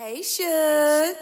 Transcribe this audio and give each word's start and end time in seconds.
Hey, 0.00 0.22
Shug. 0.22 1.16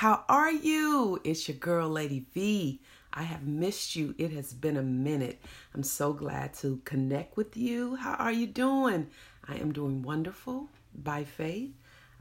How 0.00 0.24
are 0.30 0.50
you? 0.50 1.20
It's 1.24 1.46
your 1.46 1.58
girl 1.58 1.86
Lady 1.86 2.24
V. 2.32 2.80
I 3.12 3.22
have 3.22 3.46
missed 3.46 3.94
you. 3.94 4.14
It 4.16 4.30
has 4.32 4.54
been 4.54 4.78
a 4.78 4.82
minute. 4.82 5.42
I'm 5.74 5.82
so 5.82 6.14
glad 6.14 6.54
to 6.54 6.80
connect 6.86 7.36
with 7.36 7.54
you. 7.54 7.96
How 7.96 8.14
are 8.14 8.32
you 8.32 8.46
doing? 8.46 9.08
I 9.46 9.56
am 9.56 9.72
doing 9.72 10.00
wonderful 10.00 10.70
by 10.94 11.24
faith. 11.24 11.74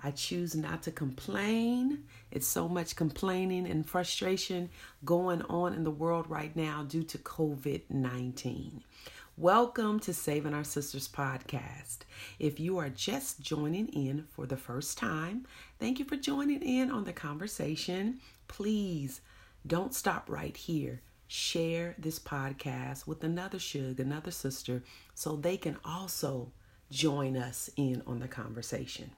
I 0.03 0.11
choose 0.11 0.55
not 0.55 0.83
to 0.83 0.91
complain. 0.91 2.03
It's 2.31 2.47
so 2.47 2.67
much 2.67 2.97
complaining 2.97 3.65
and 3.65 3.87
frustration 3.87 4.69
going 5.05 5.41
on 5.43 5.73
in 5.73 5.85
the 5.85 5.89
world 5.89 6.29
right 6.29 6.53
now 6.57 6.83
due 6.83 7.03
to 7.03 7.17
COVID 7.17 7.83
19. 7.89 8.83
Welcome 9.39 10.01
to 10.01 10.13
Saving 10.13 10.53
Our 10.53 10.65
Sisters 10.65 11.07
podcast. 11.07 11.99
If 12.39 12.59
you 12.59 12.77
are 12.77 12.89
just 12.89 13.39
joining 13.39 13.87
in 13.87 14.25
for 14.33 14.45
the 14.45 14.57
first 14.57 14.97
time, 14.97 15.47
thank 15.79 15.97
you 15.97 16.03
for 16.03 16.17
joining 16.17 16.61
in 16.61 16.91
on 16.91 17.05
the 17.05 17.13
conversation. 17.13 18.19
Please 18.49 19.21
don't 19.65 19.95
stop 19.95 20.25
right 20.29 20.57
here. 20.57 20.99
Share 21.29 21.95
this 21.97 22.19
podcast 22.19 23.07
with 23.07 23.23
another 23.23 23.59
Shug, 23.59 24.01
another 24.01 24.31
sister, 24.31 24.83
so 25.15 25.37
they 25.37 25.55
can 25.55 25.77
also 25.85 26.51
join 26.91 27.37
us 27.37 27.69
in 27.77 28.03
on 28.05 28.19
the 28.19 28.27
conversation. 28.27 29.11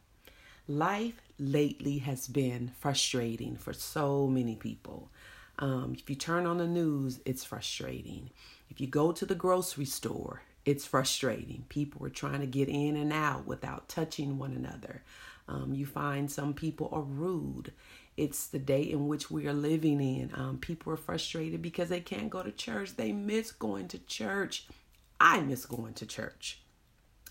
Life 0.67 1.19
lately 1.39 1.97
has 1.97 2.27
been 2.27 2.73
frustrating 2.79 3.55
for 3.55 3.73
so 3.73 4.27
many 4.27 4.55
people. 4.55 5.09
Um, 5.57 5.95
if 5.97 6.07
you 6.11 6.15
turn 6.15 6.45
on 6.45 6.59
the 6.59 6.67
news, 6.67 7.19
it's 7.25 7.43
frustrating. 7.43 8.29
If 8.71 8.79
you 8.79 8.87
go 8.87 9.11
to 9.11 9.25
the 9.25 9.35
grocery 9.35 9.83
store, 9.83 10.43
it's 10.63 10.85
frustrating. 10.85 11.65
People 11.67 12.05
are 12.07 12.09
trying 12.09 12.39
to 12.39 12.47
get 12.47 12.69
in 12.69 12.95
and 12.95 13.11
out 13.11 13.45
without 13.45 13.89
touching 13.89 14.37
one 14.37 14.53
another. 14.53 15.03
Um, 15.49 15.73
you 15.73 15.85
find 15.85 16.31
some 16.31 16.53
people 16.53 16.87
are 16.93 17.01
rude. 17.01 17.73
It's 18.15 18.47
the 18.47 18.59
day 18.59 18.83
in 18.83 19.09
which 19.09 19.29
we 19.29 19.45
are 19.47 19.53
living 19.53 19.99
in. 19.99 20.31
Um, 20.33 20.57
people 20.57 20.93
are 20.93 20.97
frustrated 20.97 21.61
because 21.61 21.89
they 21.89 21.99
can't 21.99 22.29
go 22.29 22.43
to 22.43 22.51
church. 22.51 22.95
They 22.95 23.11
miss 23.11 23.51
going 23.51 23.89
to 23.89 23.99
church. 23.99 24.67
I 25.19 25.41
miss 25.41 25.65
going 25.65 25.95
to 25.95 26.05
church. 26.05 26.61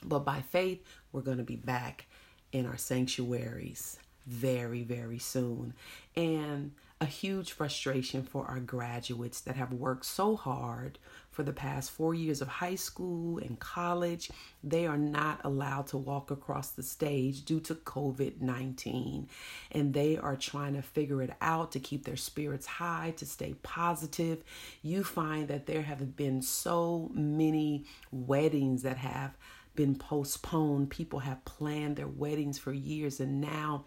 But 0.05 0.27
by 0.27 0.43
faith, 0.43 0.85
we're 1.11 1.23
going 1.23 1.39
to 1.39 1.43
be 1.43 1.57
back 1.57 2.07
in 2.53 2.67
our 2.67 2.77
sanctuaries 2.77 3.99
very, 4.27 4.83
very 4.83 5.19
soon. 5.19 5.73
And 6.15 6.73
a 7.01 7.07
huge 7.07 7.53
frustration 7.53 8.23
for 8.23 8.47
our 8.47 8.61
graduates 8.61 9.41
that 9.41 9.57
have 9.57 9.73
worked 9.73 10.05
so 10.05 10.37
hard 10.37 10.99
for 11.31 11.43
the 11.43 11.53
past 11.53 11.91
four 11.91 12.15
years 12.15 12.41
of 12.41 12.49
high 12.49 12.75
school 12.75 13.39
and 13.39 13.59
college. 13.59 14.31
They 14.63 14.87
are 14.87 14.99
not 14.99 15.41
allowed 15.45 15.87
to 15.89 15.99
walk 15.99 16.31
across 16.31 16.71
the 16.71 16.83
stage 16.83 17.45
due 17.45 17.61
to 17.61 17.75
COVID 17.75 18.41
19. 18.41 19.29
And 19.73 19.95
they 19.95 20.17
are 20.17 20.37
trying 20.37 20.75
to 20.75 20.83
figure 20.83 21.23
it 21.23 21.31
out 21.41 21.73
to 21.73 21.81
keep 21.81 22.05
their 22.05 22.17
spirits 22.17 22.67
high, 22.67 23.15
to 23.17 23.27
stay 23.27 23.55
positive. 23.63 24.43
You 24.83 25.05
find 25.05 25.49
that 25.49 25.67
there 25.67 25.83
have 25.83 26.17
been 26.17 26.43
so 26.43 27.11
many 27.15 27.85
weddings 28.11 28.83
that 28.83 28.99
have 28.99 29.37
been 29.77 29.95
postponed. 29.95 30.91
People 30.91 31.21
have 31.21 31.45
planned 31.45 31.97
their 31.97 32.09
weddings 32.09 32.59
for 32.59 32.73
years 32.73 33.21
and 33.21 33.41
now 33.41 33.85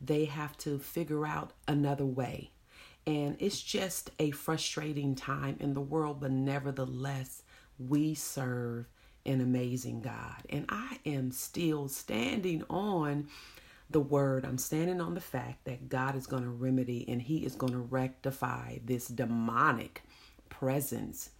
they 0.00 0.24
have 0.26 0.56
to 0.58 0.78
figure 0.78 1.26
out 1.26 1.52
another 1.68 2.06
way. 2.06 2.50
And 3.06 3.36
it's 3.38 3.62
just 3.62 4.10
a 4.18 4.32
frustrating 4.32 5.14
time 5.14 5.56
in 5.60 5.74
the 5.74 5.80
world, 5.80 6.20
but 6.20 6.32
nevertheless, 6.32 7.42
we 7.78 8.14
serve 8.14 8.86
an 9.24 9.40
amazing 9.40 10.00
God. 10.00 10.42
And 10.50 10.66
I 10.68 10.98
am 11.06 11.30
still 11.30 11.88
standing 11.88 12.64
on 12.68 13.28
the 13.90 14.00
word. 14.00 14.44
I'm 14.44 14.58
standing 14.58 15.00
on 15.00 15.14
the 15.14 15.20
fact 15.20 15.64
that 15.64 15.88
God 15.88 16.16
is 16.16 16.26
going 16.26 16.42
to 16.42 16.50
remedy 16.50 17.04
and 17.08 17.22
He 17.22 17.38
is 17.38 17.54
going 17.54 17.72
to 17.72 17.78
rectify 17.78 18.78
this 18.84 19.08
demonic 19.08 20.02
presence 20.48 21.30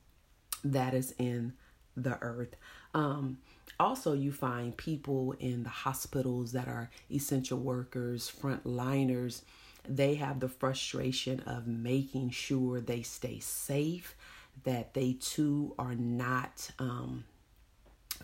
that 0.65 0.95
is 0.95 1.15
in 1.19 1.53
the 1.97 2.19
earth. 2.23 2.57
Um, 2.95 3.39
also, 3.79 4.13
you 4.13 4.33
find 4.33 4.77
people 4.77 5.35
in 5.39 5.63
the 5.63 5.69
hospitals 5.69 6.53
that 6.53 6.69
are 6.69 6.91
essential 7.11 7.59
workers, 7.59 8.33
frontliners. 8.41 9.43
They 9.89 10.15
have 10.17 10.41
the 10.41 10.49
frustration 10.49 11.41
of 11.41 11.67
making 11.67 12.31
sure 12.31 12.81
they 12.81 13.03
stay 13.03 13.39
safe, 13.39 14.17
that 14.65 14.95
they 14.95 15.15
too 15.15 15.75
are 15.79 15.95
not 15.95 16.71
um, 16.79 17.25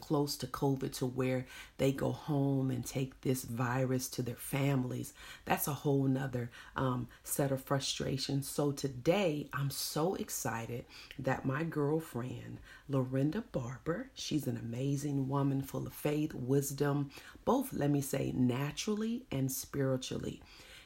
close 0.00 0.36
to 0.36 0.46
COVID 0.46 0.92
to 0.92 1.06
where 1.06 1.46
they 1.78 1.92
go 1.92 2.12
home 2.12 2.70
and 2.70 2.84
take 2.84 3.20
this 3.20 3.44
virus 3.44 4.08
to 4.08 4.22
their 4.22 4.34
families. 4.36 5.12
That's 5.44 5.68
a 5.68 5.72
whole 5.72 6.04
nother 6.04 6.50
um, 6.76 7.08
set 7.24 7.52
of 7.52 7.62
frustrations. 7.62 8.48
So 8.48 8.72
today, 8.72 9.48
I'm 9.52 9.70
so 9.70 10.14
excited 10.14 10.84
that 11.18 11.44
my 11.44 11.64
girlfriend, 11.64 12.58
Lorinda 12.88 13.44
Barber, 13.52 14.10
she's 14.14 14.46
an 14.46 14.56
amazing 14.56 15.28
woman 15.28 15.62
full 15.62 15.86
of 15.86 15.92
faith, 15.92 16.34
wisdom, 16.34 17.10
both, 17.44 17.72
let 17.72 17.90
me 17.90 18.00
say, 18.00 18.32
naturally 18.34 19.24
and 19.30 19.50
spiritually 19.50 20.42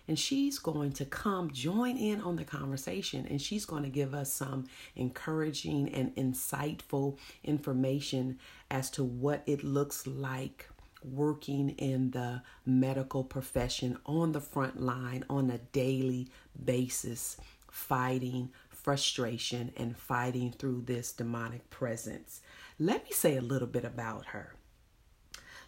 and 0.09 0.19
she's 0.19 0.59
going 0.59 0.93
to 0.93 1.05
come 1.05 1.51
join 1.51 1.97
in 1.97 2.21
on 2.21 2.37
the 2.37 2.45
conversation 2.45 3.27
and 3.29 3.41
she's 3.41 3.65
going 3.65 3.83
to 3.83 3.89
give 3.89 4.15
us 4.15 4.33
some 4.33 4.67
encouraging 4.95 5.93
and 5.93 6.15
insightful 6.17 7.17
information 7.45 8.39
as 8.71 8.91
to 8.91 9.05
what 9.05 9.43
it 9.47 9.65
looks 9.65 10.07
like 10.07 10.69
working 11.03 11.71
in 11.71 12.11
the 12.11 12.43
medical 12.65 13.23
profession 13.23 13.99
on 14.07 14.33
the 14.33 14.41
front 14.41 14.81
line 14.81 15.25
on 15.29 15.51
a 15.51 15.59
daily 15.59 16.29
basis 16.65 17.37
fighting 17.71 18.51
frustration 18.71 19.73
and 19.77 19.97
fighting 19.97 20.53
through 20.53 20.81
this 20.87 21.13
demonic 21.13 21.69
presence. 21.71 22.41
Let 22.79 23.05
me 23.05 23.11
say 23.11 23.37
a 23.37 23.43
little 23.43 23.69
bit 23.69 23.85
about 23.85 24.27
her. 24.27 24.55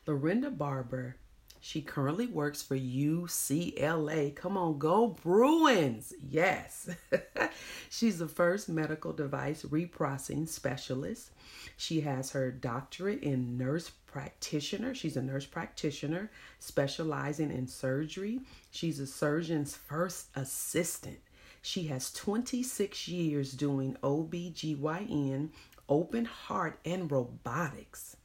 Lorinda 0.06 0.50
barber 0.50 1.16
she 1.60 1.82
currently 1.82 2.26
works 2.26 2.62
for 2.62 2.76
UCLA. 2.76 4.34
Come 4.34 4.56
on, 4.56 4.78
go 4.78 5.08
Bruins. 5.08 6.14
Yes. 6.28 6.90
She's 7.90 8.18
the 8.18 8.28
first 8.28 8.68
medical 8.68 9.12
device 9.12 9.62
reprocessing 9.64 10.48
specialist. 10.48 11.30
She 11.76 12.00
has 12.02 12.30
her 12.30 12.50
doctorate 12.50 13.22
in 13.22 13.58
nurse 13.58 13.90
practitioner. 14.06 14.94
She's 14.94 15.16
a 15.16 15.22
nurse 15.22 15.46
practitioner 15.46 16.30
specializing 16.58 17.50
in 17.50 17.66
surgery. 17.66 18.40
She's 18.70 19.00
a 19.00 19.06
surgeon's 19.06 19.76
first 19.76 20.28
assistant. 20.34 21.18
She 21.60 21.88
has 21.88 22.12
26 22.12 23.08
years 23.08 23.52
doing 23.52 23.96
OB/GYN, 24.02 25.50
open 25.88 26.24
heart, 26.24 26.78
and 26.84 27.10
robotics. 27.10 28.16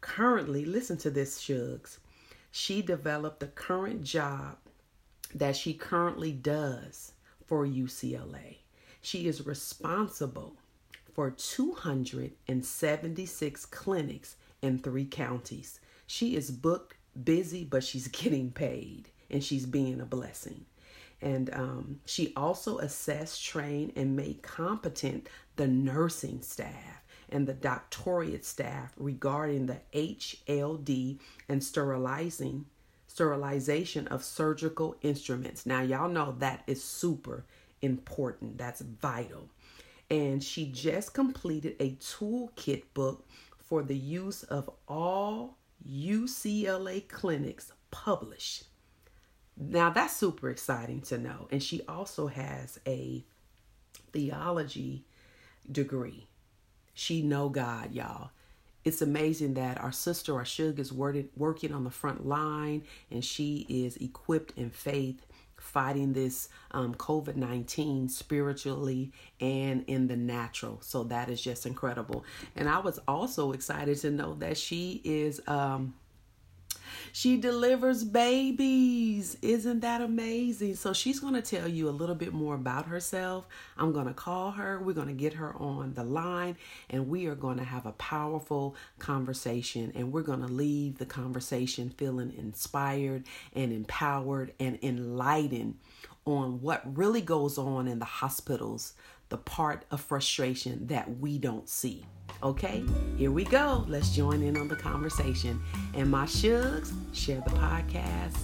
Currently, 0.00 0.64
listen 0.64 0.96
to 0.98 1.10
this, 1.10 1.40
Shugs 1.40 1.98
she 2.50 2.82
developed 2.82 3.40
the 3.40 3.46
current 3.46 4.02
job 4.02 4.56
that 5.34 5.56
she 5.56 5.72
currently 5.74 6.32
does 6.32 7.12
for 7.46 7.66
UCLA. 7.66 8.58
She 9.00 9.26
is 9.26 9.46
responsible 9.46 10.56
for 11.12 11.30
276 11.30 13.66
clinics 13.66 14.36
in 14.62 14.78
three 14.78 15.06
counties. 15.06 15.80
She 16.06 16.36
is 16.36 16.50
booked, 16.50 16.94
busy, 17.24 17.64
but 17.64 17.84
she's 17.84 18.08
getting 18.08 18.50
paid 18.50 19.08
and 19.30 19.42
she's 19.42 19.64
being 19.66 20.00
a 20.00 20.06
blessing. 20.06 20.66
And 21.22 21.52
um, 21.52 22.00
she 22.06 22.32
also 22.34 22.78
assessed, 22.78 23.44
trained, 23.44 23.92
and 23.94 24.16
made 24.16 24.42
competent 24.42 25.28
the 25.56 25.66
nursing 25.66 26.40
staff 26.40 26.99
and 27.30 27.46
the 27.46 27.54
doctorate 27.54 28.44
staff 28.44 28.92
regarding 28.96 29.66
the 29.66 29.80
HLD 29.92 31.18
and 31.48 31.62
sterilizing 31.62 32.66
sterilization 33.06 34.06
of 34.06 34.22
surgical 34.22 34.96
instruments. 35.02 35.66
Now 35.66 35.82
y'all 35.82 36.08
know 36.08 36.36
that 36.38 36.62
is 36.66 36.82
super 36.82 37.44
important. 37.82 38.56
That's 38.56 38.80
vital. 38.80 39.48
And 40.10 40.42
she 40.42 40.66
just 40.66 41.12
completed 41.12 41.76
a 41.80 41.96
toolkit 41.96 42.84
book 42.94 43.26
for 43.58 43.82
the 43.82 43.96
use 43.96 44.42
of 44.44 44.70
all 44.88 45.56
UCLA 45.88 47.06
clinics 47.08 47.72
published. 47.90 48.64
Now 49.56 49.90
that's 49.90 50.16
super 50.16 50.48
exciting 50.48 51.02
to 51.02 51.18
know. 51.18 51.48
And 51.50 51.62
she 51.62 51.82
also 51.86 52.28
has 52.28 52.80
a 52.86 53.24
theology 54.12 55.04
degree. 55.70 56.29
She 57.00 57.22
know 57.22 57.48
God, 57.48 57.94
y'all. 57.94 58.28
It's 58.84 59.00
amazing 59.00 59.54
that 59.54 59.80
our 59.80 59.90
sister 59.90 60.36
our 60.36 60.44
Shug 60.44 60.78
is 60.78 60.92
working 60.92 61.72
on 61.72 61.82
the 61.82 61.90
front 61.90 62.26
line 62.26 62.82
and 63.10 63.24
she 63.24 63.64
is 63.70 63.96
equipped 63.96 64.52
in 64.58 64.68
faith 64.68 65.24
fighting 65.56 66.12
this 66.12 66.50
um, 66.72 66.94
COVID 66.94 67.36
19 67.36 68.10
spiritually 68.10 69.12
and 69.40 69.82
in 69.86 70.08
the 70.08 70.16
natural. 70.16 70.76
So 70.82 71.04
that 71.04 71.30
is 71.30 71.40
just 71.40 71.64
incredible. 71.64 72.22
And 72.54 72.68
I 72.68 72.80
was 72.80 73.00
also 73.08 73.52
excited 73.52 73.96
to 74.00 74.10
know 74.10 74.34
that 74.34 74.58
she 74.58 75.00
is. 75.02 75.40
Um, 75.46 75.94
she 77.12 77.36
delivers 77.36 78.04
babies. 78.04 79.36
Isn't 79.42 79.80
that 79.80 80.00
amazing? 80.00 80.76
So 80.76 80.92
she's 80.92 81.20
going 81.20 81.34
to 81.34 81.42
tell 81.42 81.68
you 81.68 81.88
a 81.88 81.90
little 81.90 82.14
bit 82.14 82.32
more 82.32 82.54
about 82.54 82.86
herself. 82.86 83.46
I'm 83.76 83.92
going 83.92 84.06
to 84.06 84.14
call 84.14 84.52
her. 84.52 84.80
We're 84.80 84.92
going 84.92 85.08
to 85.08 85.14
get 85.14 85.34
her 85.34 85.54
on 85.56 85.94
the 85.94 86.04
line 86.04 86.56
and 86.88 87.08
we 87.08 87.26
are 87.26 87.34
going 87.34 87.58
to 87.58 87.64
have 87.64 87.86
a 87.86 87.92
powerful 87.92 88.76
conversation 88.98 89.92
and 89.94 90.12
we're 90.12 90.22
going 90.22 90.40
to 90.40 90.48
leave 90.48 90.98
the 90.98 91.06
conversation 91.06 91.90
feeling 91.90 92.32
inspired 92.36 93.24
and 93.54 93.72
empowered 93.72 94.52
and 94.58 94.78
enlightened 94.82 95.76
on 96.26 96.60
what 96.60 96.96
really 96.96 97.20
goes 97.20 97.58
on 97.58 97.88
in 97.88 97.98
the 97.98 98.04
hospitals, 98.04 98.92
the 99.30 99.38
part 99.38 99.84
of 99.90 100.00
frustration 100.00 100.86
that 100.88 101.18
we 101.18 101.38
don't 101.38 101.68
see. 101.68 102.04
Okay, 102.42 102.84
here 103.16 103.30
we 103.30 103.44
go. 103.44 103.84
Let's 103.88 104.14
join 104.14 104.42
in 104.42 104.56
on 104.56 104.68
the 104.68 104.76
conversation. 104.76 105.60
And 105.94 106.10
my 106.10 106.26
shugs, 106.26 106.92
share 107.12 107.40
the 107.40 107.50
podcast, 107.50 108.36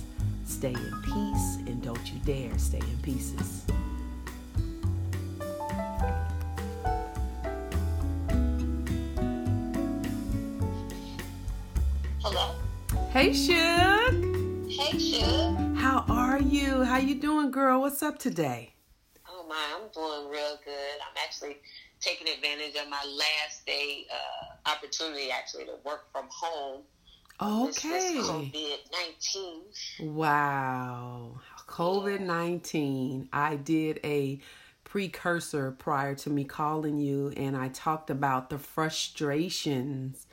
stay 0.44 0.72
in 0.72 1.02
peace, 1.02 1.56
and 1.66 1.82
don't 1.82 2.06
you 2.12 2.18
dare 2.24 2.56
stay 2.58 2.78
in 2.78 2.98
pieces. 3.02 3.64
Hello. 12.20 12.54
Hey, 13.10 13.32
Shug. 13.32 14.70
Hey, 14.70 14.98
Shug. 14.98 15.76
How 15.76 16.04
are 16.08 16.40
you? 16.40 16.84
How 16.84 16.98
you 16.98 17.16
doing, 17.16 17.50
girl? 17.50 17.80
What's 17.80 18.02
up 18.02 18.18
today? 18.18 18.75
My, 19.48 19.56
I'm 19.74 19.88
doing 19.92 20.30
real 20.30 20.58
good. 20.64 20.96
I'm 21.00 21.16
actually 21.24 21.58
taking 22.00 22.28
advantage 22.28 22.74
of 22.76 22.88
my 22.88 23.04
last 23.04 23.64
day 23.66 24.06
uh, 24.12 24.70
opportunity, 24.70 25.30
actually, 25.30 25.64
to 25.64 25.76
work 25.84 26.10
from 26.12 26.26
home. 26.30 26.82
Okay. 27.40 28.14
COVID 28.16 28.78
nineteen. 28.92 29.62
Wow. 30.00 31.40
COVID 31.66 32.20
19. 32.20 33.28
I 33.32 33.56
did 33.56 34.00
a 34.04 34.40
precursor 34.84 35.72
prior 35.72 36.14
to 36.14 36.30
me 36.30 36.44
calling 36.44 36.98
you, 36.98 37.32
and 37.36 37.56
I 37.56 37.68
talked 37.68 38.08
about 38.08 38.48
the 38.50 38.58
frustrations 38.58 40.26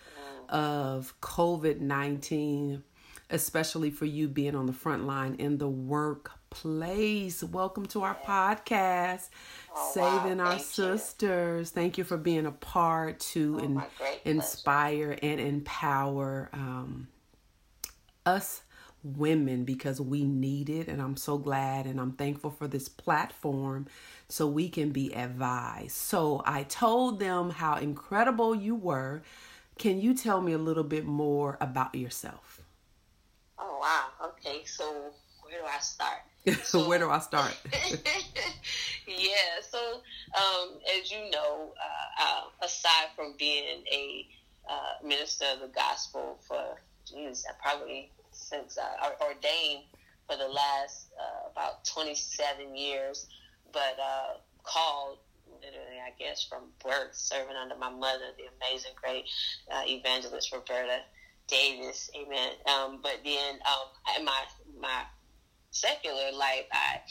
of 0.48 1.14
COVID 1.22 1.82
19, 1.82 2.84
especially 3.34 3.90
for 3.90 4.06
you 4.06 4.28
being 4.28 4.56
on 4.56 4.68
the 4.68 4.74
front 4.74 5.06
line 5.08 5.34
in 5.40 5.58
the 5.58 5.68
workplace. 5.68 7.44
Welcome 7.44 7.88
to 7.88 8.04
our 8.04 8.14
podcast, 8.16 9.30
Oh, 9.76 9.92
Saving 9.92 10.38
wow. 10.38 10.46
Our 10.46 10.50
Thank 10.52 10.62
you. 10.62 10.66
Sisters. 10.98 11.72
Thank 11.72 11.98
you 11.98 12.04
for 12.04 12.16
being 12.16 12.46
a 12.46 12.52
part 12.52 13.20
to 13.32 13.58
Oh, 13.60 13.64
in- 13.64 13.82
inspire 14.24 15.18
and 15.24 15.40
empower 15.40 16.50
um, 16.54 17.08
us 18.24 18.62
women 19.04 19.66
because 19.66 20.00
we 20.00 20.24
need 20.24 20.70
it 20.70 20.88
and 20.88 21.02
I'm 21.02 21.18
so 21.18 21.38
glad 21.40 21.88
and 21.88 22.00
I'm 22.00 22.14
thankful 22.14 22.52
for 22.52 22.68
this 22.68 22.88
platform 22.88 23.88
so 24.30 24.48
we 24.48 24.70
can 24.70 24.92
be 24.92 25.12
advised. 25.14 25.92
So 25.98 26.44
I 26.46 26.64
told 26.64 27.20
them 27.20 27.50
how 27.50 27.78
incredible 27.78 28.54
you 28.56 28.76
were. 28.76 29.24
Can 29.80 30.00
you 30.00 30.14
tell 30.14 30.40
me 30.40 30.54
a 30.54 30.58
little 30.60 30.84
bit 30.84 31.06
more 31.06 31.58
about 31.60 31.96
yourself? 31.96 32.63
Oh 33.66 33.78
wow. 33.80 34.30
Okay, 34.30 34.66
so 34.66 34.84
where 35.42 35.62
do 35.62 35.66
I 35.66 35.80
start? 35.80 36.20
So 36.66 36.88
where 36.88 37.00
do 37.00 37.10
I 37.10 37.20
start? 37.20 37.56
yeah. 39.08 39.64
So, 39.70 39.80
um, 40.38 40.80
as 41.00 41.10
you 41.10 41.30
know, 41.32 41.72
uh, 41.72 42.24
uh, 42.24 42.66
aside 42.66 43.08
from 43.16 43.36
being 43.40 43.84
a 43.90 44.28
uh, 44.70 45.08
minister 45.08 45.46
of 45.54 45.62
the 45.62 45.74
gospel 45.74 46.38
for, 46.46 46.82
geez, 47.08 47.46
I 47.50 47.54
probably 47.64 48.12
since 48.32 48.78
I 48.78 49.08
uh, 49.08 49.12
ordained 49.26 49.86
for 50.28 50.36
the 50.36 50.48
last 50.48 51.08
uh, 51.18 51.50
about 51.52 51.86
27 51.86 52.76
years, 52.76 53.28
but 53.72 53.98
uh, 54.04 54.40
called 54.64 55.20
literally, 55.62 56.00
I 56.04 56.12
guess, 56.20 56.44
from 56.44 56.64
birth, 56.84 57.14
serving 57.14 57.56
under 57.56 57.76
my 57.78 57.90
mother, 57.90 58.36
the 58.38 58.52
amazing, 58.60 58.92
great 59.02 59.24
uh, 59.72 59.84
evangelist 59.86 60.52
Roberta 60.52 61.00
Davis. 61.48 62.10
Amen. 62.16 62.52
Um, 62.68 63.00
but 63.02 63.20
then, 63.24 63.56
um, 63.56 64.18
in 64.18 64.26
my 64.26 64.44
my 64.80 65.04
secular 65.72 66.32
life, 66.32 66.66
I 66.72 67.02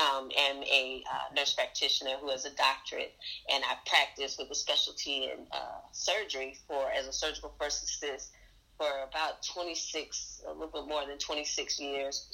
um, 0.00 0.30
am 0.36 0.62
a 0.62 1.04
uh, 1.10 1.34
nurse 1.34 1.54
practitioner 1.54 2.16
who 2.20 2.30
has 2.30 2.44
a 2.44 2.54
doctorate, 2.54 3.14
and 3.52 3.62
I 3.64 3.76
practice 3.86 4.36
with 4.38 4.50
a 4.50 4.54
specialty 4.54 5.24
in 5.24 5.46
uh, 5.52 5.80
surgery 5.92 6.56
for 6.66 6.90
as 6.90 7.06
a 7.06 7.12
surgical 7.12 7.54
first 7.60 7.84
assist 7.84 8.32
for 8.76 8.88
about 9.08 9.44
26, 9.54 10.42
a 10.46 10.52
little 10.52 10.68
bit 10.68 10.88
more 10.88 11.06
than 11.06 11.18
26 11.18 11.78
years. 11.78 12.28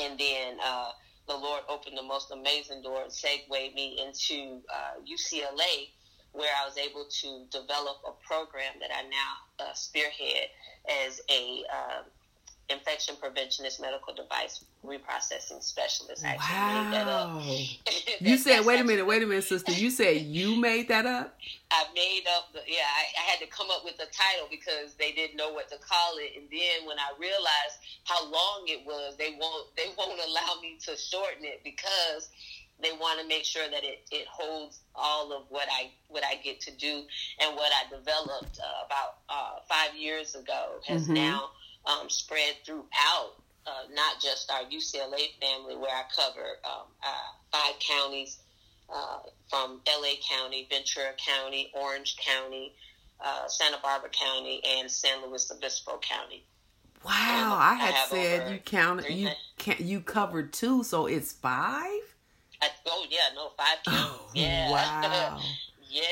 And 0.00 0.18
then 0.18 0.58
uh, 0.64 0.90
the 1.28 1.36
Lord 1.36 1.62
opened 1.68 1.96
the 1.96 2.02
most 2.02 2.30
amazing 2.32 2.82
door 2.82 3.02
and 3.02 3.12
segued 3.12 3.48
me 3.50 4.00
into 4.04 4.60
uh, 4.72 5.00
UCLA, 5.06 5.90
where 6.32 6.50
I 6.62 6.66
was 6.66 6.76
able 6.78 7.04
to 7.04 7.44
develop 7.50 7.98
a 8.06 8.12
program 8.26 8.74
that 8.80 8.90
I 8.94 9.02
now 9.08 9.64
uh, 9.64 9.72
spearhead 9.74 10.48
as 11.06 11.20
a 11.30 11.64
uh, 11.72 12.02
infection 12.70 13.16
preventionist 13.16 13.80
medical 13.80 14.14
device 14.14 14.64
reprocessing 14.84 15.62
specialist. 15.62 16.24
I 16.24 16.36
actually 16.36 16.84
made 16.84 16.94
that 16.94 17.08
up. 17.08 17.28
Wow. 17.28 17.56
You 18.20 18.36
said, 18.36 18.66
wait 18.66 18.80
a 18.80 18.84
minute, 18.84 19.06
wait 19.06 19.22
a 19.22 19.26
minute, 19.26 19.44
sister. 19.44 19.70
You 19.70 19.90
said 19.90 20.22
you 20.22 20.56
made 20.56 20.88
that 20.88 21.06
up? 21.06 21.38
I 21.70 21.84
made 21.94 22.24
up 22.36 22.52
the 22.52 22.60
yeah. 22.66 22.82
I, 22.82 23.22
I 23.22 23.30
had 23.30 23.38
to 23.38 23.46
come 23.46 23.68
up 23.70 23.84
with 23.84 23.94
a 23.94 24.10
title 24.10 24.48
because 24.50 24.94
they 24.98 25.12
didn't 25.12 25.36
know 25.36 25.52
what 25.52 25.68
to 25.70 25.76
call 25.78 26.16
it. 26.18 26.32
And 26.36 26.50
then 26.50 26.84
when 26.84 26.98
I 26.98 27.14
realized 27.20 27.78
how 28.04 28.24
long 28.24 28.64
it 28.66 28.84
was, 28.84 29.14
they 29.16 29.36
won't 29.38 29.68
they 29.76 29.86
won't 29.96 30.18
allow 30.18 30.60
me 30.60 30.78
to 30.86 30.96
shorten 30.96 31.44
it 31.44 31.60
because 31.62 32.28
they 32.80 32.92
want 32.92 33.20
to 33.20 33.26
make 33.26 33.44
sure 33.44 33.68
that 33.68 33.82
it, 33.84 34.06
it 34.10 34.26
holds 34.28 34.80
all 34.94 35.32
of 35.32 35.44
what 35.48 35.66
I 35.72 35.90
what 36.08 36.24
I 36.24 36.36
get 36.36 36.60
to 36.62 36.70
do 36.70 37.02
and 37.40 37.56
what 37.56 37.72
I 37.72 37.88
developed 37.94 38.58
uh, 38.62 38.86
about 38.86 39.18
uh, 39.28 39.60
five 39.68 39.94
years 39.96 40.34
ago 40.34 40.80
has 40.86 41.08
Mhm. 41.08 41.14
now 41.14 41.50
um, 41.86 42.08
spread 42.10 42.54
throughout 42.64 43.34
uh, 43.66 43.70
not 43.92 44.20
just 44.20 44.50
our 44.50 44.62
UCLA 44.64 45.34
family 45.40 45.76
where 45.76 45.94
I 45.94 46.04
cover 46.14 46.58
um, 46.64 46.86
uh, 47.02 47.32
five 47.52 47.74
counties 47.80 48.38
uh, 48.88 49.18
from 49.50 49.80
LA 49.86 50.14
County, 50.26 50.66
Ventura 50.70 51.12
County, 51.18 51.70
Orange 51.74 52.16
County, 52.16 52.74
uh, 53.20 53.46
Santa 53.48 53.78
Barbara 53.82 54.08
County, 54.10 54.62
and 54.78 54.90
San 54.90 55.20
Luis 55.26 55.50
Obispo 55.50 55.98
County. 55.98 56.44
Wow, 57.04 57.10
I 57.60 57.72
I 57.72 57.74
had 57.74 58.08
said 58.08 58.50
you 58.52 58.58
counted 58.58 59.10
you 59.10 59.30
can 59.58 59.76
you 59.80 60.00
covered 60.00 60.52
two, 60.52 60.82
so 60.82 61.06
it's 61.06 61.32
five. 61.32 62.16
I, 62.62 62.68
oh 62.86 63.06
yeah, 63.08 63.18
no, 63.34 63.50
five 63.56 63.78
counties. 63.84 64.10
Oh, 64.10 64.30
yeah, 64.34 64.70
wow. 64.70 65.40
yeah, 65.88 66.02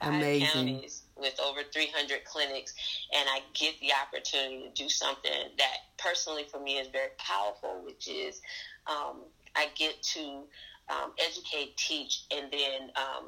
five 0.00 0.14
Amazing. 0.14 0.46
counties 0.46 1.02
with 1.16 1.38
over 1.40 1.60
300 1.72 2.24
clinics, 2.24 2.74
and 3.14 3.28
I 3.28 3.40
get 3.54 3.74
the 3.80 3.92
opportunity 3.92 4.68
to 4.68 4.82
do 4.82 4.88
something 4.88 5.32
that 5.58 5.76
personally 5.98 6.44
for 6.50 6.60
me 6.60 6.78
is 6.78 6.88
very 6.88 7.10
powerful, 7.18 7.82
which 7.84 8.08
is 8.08 8.40
um, 8.86 9.22
I 9.54 9.68
get 9.74 10.02
to 10.14 10.42
um, 10.88 11.12
educate, 11.18 11.76
teach, 11.76 12.24
and 12.30 12.50
then 12.52 12.90
um, 12.96 13.26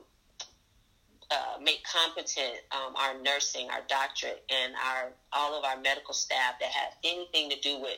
uh, 1.31 1.59
make 1.63 1.83
competent 1.85 2.55
um, 2.73 2.95
our 2.97 3.21
nursing, 3.21 3.69
our 3.71 3.83
doctorate, 3.89 4.45
and 4.51 4.75
our 4.85 5.13
all 5.33 5.59
of 5.59 5.65
our 5.65 5.81
medical 5.81 6.15
staff 6.15 6.55
that 6.61 6.71
have 6.71 6.93
anything 7.05 7.51
to 7.51 7.61
do 7.61 7.81
with 7.81 7.97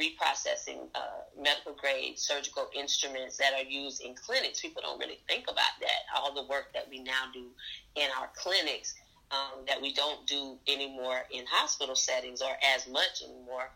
reprocessing 0.00 0.88
uh, 0.94 1.22
medical 1.40 1.74
grade 1.74 2.18
surgical 2.18 2.68
instruments 2.74 3.36
that 3.36 3.52
are 3.54 3.68
used 3.68 4.02
in 4.02 4.14
clinics. 4.14 4.60
People 4.60 4.82
don't 4.82 4.98
really 4.98 5.20
think 5.28 5.44
about 5.44 5.74
that. 5.80 6.02
All 6.16 6.34
the 6.34 6.48
work 6.48 6.72
that 6.74 6.88
we 6.90 7.00
now 7.00 7.30
do 7.32 7.46
in 7.94 8.08
our 8.18 8.28
clinics 8.36 8.94
um, 9.30 9.64
that 9.66 9.80
we 9.80 9.92
don't 9.94 10.26
do 10.26 10.58
anymore 10.68 11.22
in 11.32 11.44
hospital 11.46 11.94
settings 11.94 12.42
or 12.42 12.52
as 12.74 12.88
much 12.88 13.22
anymore. 13.22 13.70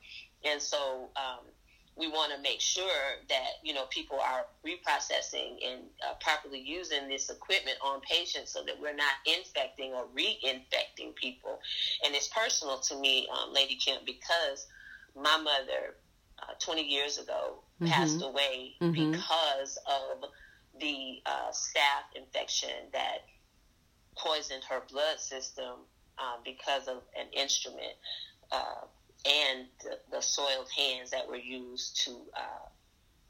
And 0.45 0.61
so 0.61 1.09
um, 1.17 1.47
we 1.97 2.09
want 2.09 2.33
to 2.33 2.41
make 2.41 2.61
sure 2.61 3.17
that 3.29 3.59
you 3.63 3.75
know 3.75 3.85
people 3.91 4.21
are 4.21 4.47
reprocessing 4.65 5.57
and 5.67 5.83
uh, 6.07 6.15
properly 6.21 6.61
using 6.61 7.09
this 7.09 7.29
equipment 7.29 7.77
on 7.83 8.01
patients 8.03 8.53
so 8.53 8.63
that 8.65 8.81
we're 8.81 8.95
not 8.95 9.15
infecting 9.27 9.93
or 9.93 10.07
reinfecting 10.17 11.15
people. 11.17 11.59
And 12.05 12.15
it's 12.15 12.29
personal 12.29 12.79
to 12.79 13.01
me, 13.01 13.29
um, 13.33 13.53
Lady 13.53 13.75
Kim, 13.75 13.99
because 14.07 14.67
my 15.17 15.37
mother, 15.39 15.97
uh, 16.49 16.55
20 16.61 16.83
years 16.83 17.19
ago, 17.19 17.63
Mhm. 17.81 17.89
passed 17.89 18.23
away 18.23 18.77
Mhm. 18.81 19.13
because 19.13 19.77
of 19.87 20.25
the 20.81 21.23
uh, 21.27 21.51
staph 21.53 22.05
infection 22.15 22.91
that 22.93 23.27
poisoned 24.17 24.65
her 24.65 24.81
blood 24.91 25.21
system 25.21 25.87
uh, 26.19 26.37
because 26.45 26.89
of 26.89 27.03
an 27.17 27.29
instrument 27.33 27.95
uh, 28.51 28.83
and 29.25 29.69
the, 29.85 30.01
the 30.11 30.21
soiled 30.21 30.69
hands 30.71 31.11
that 31.11 31.27
were 31.29 31.37
used 31.37 32.01
to 32.01 32.27
uh, 32.37 32.69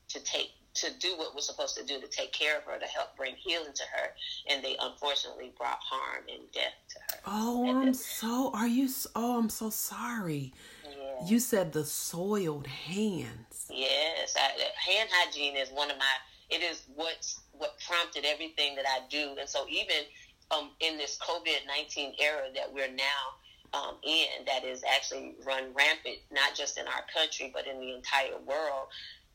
to 0.08 0.20
take 0.20 0.52
to 0.74 0.90
do 1.00 1.16
what 1.18 1.34
we're 1.34 1.40
supposed 1.40 1.76
to 1.76 1.84
do 1.84 2.00
to 2.00 2.06
take 2.06 2.32
care 2.32 2.56
of 2.56 2.62
her 2.64 2.78
to 2.78 2.86
help 2.86 3.14
bring 3.16 3.34
healing 3.36 3.72
to 3.74 3.82
her 3.94 4.14
and 4.48 4.62
they 4.64 4.76
unfortunately 4.80 5.52
brought 5.58 5.78
harm 5.80 6.24
and 6.28 6.50
death 6.52 6.72
to 6.88 6.98
her 7.00 7.20
Oh, 7.26 7.68
And 7.68 7.78
I'm 7.78 7.86
the- 7.92 7.94
so. 7.98 8.50
Are 8.54 8.66
you? 8.66 8.88
Oh, 9.14 9.38
I'm 9.38 9.50
so 9.50 9.68
sorry. 9.70 10.54
Yeah. 10.90 11.26
You 11.26 11.38
said 11.38 11.72
the 11.72 11.84
soiled 11.84 12.66
hands. 12.66 13.66
Yes, 13.70 14.34
I, 14.36 14.50
hand 14.90 15.08
hygiene 15.12 15.56
is 15.56 15.68
one 15.70 15.90
of 15.90 15.98
my. 15.98 16.04
It 16.50 16.62
is 16.62 16.82
what's 16.94 17.40
what 17.52 17.76
prompted 17.86 18.24
everything 18.24 18.74
that 18.76 18.84
I 18.86 19.00
do, 19.10 19.36
and 19.38 19.48
so 19.48 19.66
even 19.68 19.96
um, 20.50 20.70
in 20.80 20.96
this 20.96 21.18
COVID 21.18 21.66
nineteen 21.66 22.14
era 22.18 22.48
that 22.54 22.72
we're 22.72 22.90
now 22.90 23.74
um, 23.74 23.96
in, 24.02 24.44
that 24.46 24.64
is 24.64 24.82
actually 24.84 25.34
run 25.46 25.64
rampant, 25.74 26.18
not 26.32 26.54
just 26.54 26.78
in 26.78 26.86
our 26.86 27.02
country 27.14 27.50
but 27.52 27.66
in 27.66 27.78
the 27.80 27.94
entire 27.94 28.38
world. 28.46 28.88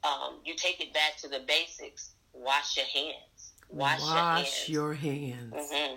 Um, 0.03 0.39
you 0.43 0.55
take 0.55 0.81
it 0.81 0.93
back 0.93 1.17
to 1.22 1.27
the 1.29 1.41
basics. 1.48 2.12
Wash 2.33 2.75
your 2.77 2.86
hands. 2.88 3.53
Wash, 3.69 4.01
Wash 4.01 4.69
your 4.69 4.93
hands. 4.93 5.53
your 5.53 5.53
hands. 5.53 5.53
hmm 5.72 5.95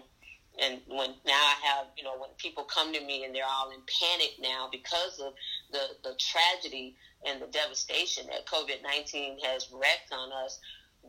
And 0.63 0.81
when 0.89 1.11
now 1.27 1.33
I 1.35 1.55
have, 1.65 1.87
you 1.97 2.05
know, 2.05 2.17
when 2.19 2.31
people 2.39 2.65
come 2.65 2.93
to 2.93 3.01
me 3.01 3.25
and 3.25 3.35
they're 3.35 3.45
all 3.45 3.71
in 3.71 3.81
panic 4.01 4.35
now 4.41 4.69
because 4.73 5.19
of 5.21 5.35
the, 5.71 5.81
the 6.03 6.15
tragedy 6.19 6.97
and 7.27 7.41
the 7.43 7.47
devastation 7.47 8.27
that 8.29 8.47
COVID 8.47 8.83
nineteen 8.83 9.39
has 9.41 9.69
wreaked 9.73 10.13
on 10.13 10.33
us, 10.33 10.59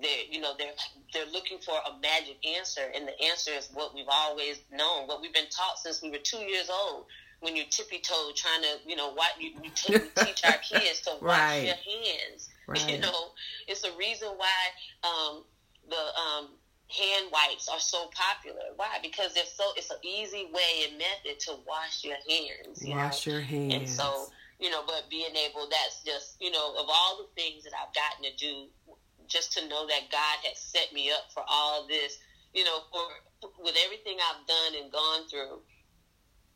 they 0.01 0.27
you 0.29 0.41
know 0.41 0.53
they're 0.57 0.73
they're 1.13 1.31
looking 1.31 1.59
for 1.59 1.75
a 1.75 1.99
magic 2.01 2.37
answer, 2.57 2.81
and 2.93 3.07
the 3.07 3.23
answer 3.25 3.51
is 3.51 3.69
what 3.73 3.95
we've 3.95 4.09
always 4.11 4.59
known, 4.71 5.07
what 5.07 5.21
we've 5.21 5.33
been 5.33 5.49
taught 5.49 5.77
since 5.79 6.01
we 6.01 6.09
were 6.11 6.17
two 6.23 6.39
years 6.39 6.69
old. 6.69 7.05
When 7.39 7.55
you 7.55 7.63
tippy 7.69 7.99
toe 7.99 8.31
trying 8.35 8.63
to, 8.63 8.89
you 8.89 8.95
know, 8.95 9.11
what 9.13 9.27
you, 9.39 9.51
you, 9.63 9.69
teach 9.69 10.41
our 10.43 10.57
kids 10.69 11.01
to 11.01 11.11
wash 11.21 11.21
Right. 11.21 11.65
your 11.65 11.75
hands. 11.75 12.49
You 12.89 12.99
know, 12.99 13.29
it's 13.67 13.83
a 13.85 13.95
reason 13.95 14.27
why 14.35 14.47
um, 15.03 15.43
the 15.87 15.95
um, 15.95 16.49
hand 16.87 17.27
wipes 17.31 17.67
are 17.67 17.79
so 17.79 18.09
popular. 18.15 18.73
Why? 18.75 18.97
Because 19.01 19.35
it's 19.35 19.55
so 19.55 19.63
it's 19.75 19.91
an 19.91 19.97
easy 20.03 20.47
way 20.51 20.87
and 20.87 20.97
method 20.97 21.39
to 21.41 21.55
wash 21.67 22.03
your 22.03 22.17
hands. 22.29 22.85
You 22.85 22.95
Wash 22.95 23.27
know? 23.27 23.33
your 23.33 23.41
hands. 23.41 23.73
And 23.73 23.89
so, 23.89 24.27
you 24.59 24.69
know, 24.69 24.81
but 24.87 25.05
being 25.09 25.35
able, 25.35 25.67
that's 25.69 26.03
just, 26.03 26.37
you 26.39 26.51
know, 26.51 26.75
of 26.79 26.85
all 26.87 27.17
the 27.17 27.41
things 27.41 27.63
that 27.63 27.73
I've 27.75 27.93
gotten 27.93 28.23
to 28.23 28.35
do, 28.37 28.67
just 29.27 29.53
to 29.57 29.67
know 29.67 29.85
that 29.87 30.09
God 30.11 30.37
has 30.47 30.57
set 30.57 30.93
me 30.93 31.11
up 31.11 31.31
for 31.33 31.43
all 31.47 31.85
this, 31.87 32.17
you 32.53 32.63
know, 32.63 32.79
for 32.91 33.51
with 33.59 33.75
everything 33.85 34.17
I've 34.17 34.47
done 34.47 34.81
and 34.81 34.91
gone 34.91 35.27
through, 35.27 35.59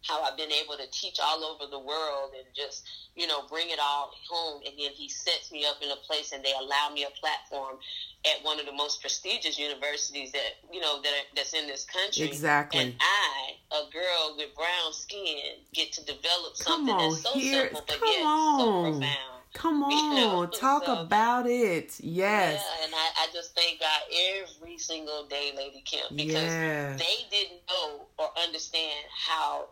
how 0.07 0.21
I've 0.23 0.35
been 0.37 0.51
able 0.51 0.75
to 0.77 0.89
teach 0.91 1.19
all 1.21 1.43
over 1.43 1.69
the 1.69 1.79
world 1.79 2.31
and 2.35 2.45
just, 2.55 2.87
you 3.15 3.27
know, 3.27 3.41
bring 3.49 3.69
it 3.69 3.79
all 3.79 4.11
home. 4.29 4.61
And 4.65 4.73
then 4.77 4.91
He 4.93 5.07
sets 5.09 5.51
me 5.51 5.65
up 5.65 5.77
in 5.81 5.89
a 5.91 5.95
place 6.07 6.31
and 6.31 6.43
they 6.43 6.53
allow 6.59 6.89
me 6.93 7.03
a 7.03 7.11
platform 7.19 7.77
at 8.25 8.43
one 8.43 8.59
of 8.59 8.65
the 8.65 8.71
most 8.73 9.01
prestigious 9.01 9.59
universities 9.59 10.31
that, 10.31 10.57
you 10.71 10.79
know, 10.79 11.01
that 11.01 11.09
are, 11.09 11.25
that's 11.35 11.53
in 11.53 11.67
this 11.67 11.85
country. 11.85 12.23
Exactly. 12.25 12.79
And 12.81 12.93
I, 12.99 13.75
a 13.75 13.91
girl 13.91 14.35
with 14.37 14.55
brown 14.55 14.91
skin, 14.93 15.37
get 15.73 15.91
to 15.93 16.05
develop 16.05 16.55
something 16.55 16.93
on, 16.93 17.11
that's 17.11 17.21
so 17.23 17.33
here- 17.37 17.63
simple 17.65 17.83
but 17.87 17.99
come 17.99 18.07
yet 18.07 18.21
so 18.21 18.27
on. 18.27 18.91
profound. 18.99 19.27
Come 19.53 19.79
You 19.89 19.97
on, 19.97 20.15
know, 20.15 20.45
talk 20.47 20.85
so- 20.85 21.01
about 21.01 21.45
it. 21.45 21.99
Yes. 21.99 22.63
Yeah, 22.79 22.85
and 22.85 22.93
I, 22.95 23.09
I 23.23 23.27
just 23.33 23.53
thank 23.53 23.79
God 23.81 24.01
every 24.39 24.77
single 24.77 25.25
day, 25.25 25.51
Lady 25.55 25.81
Kim, 25.85 26.05
because 26.15 26.33
Yes. 26.43 26.99
they 26.99 27.37
didn't 27.37 27.59
know 27.69 28.05
or 28.17 28.29
understand 28.41 29.05
how 29.13 29.65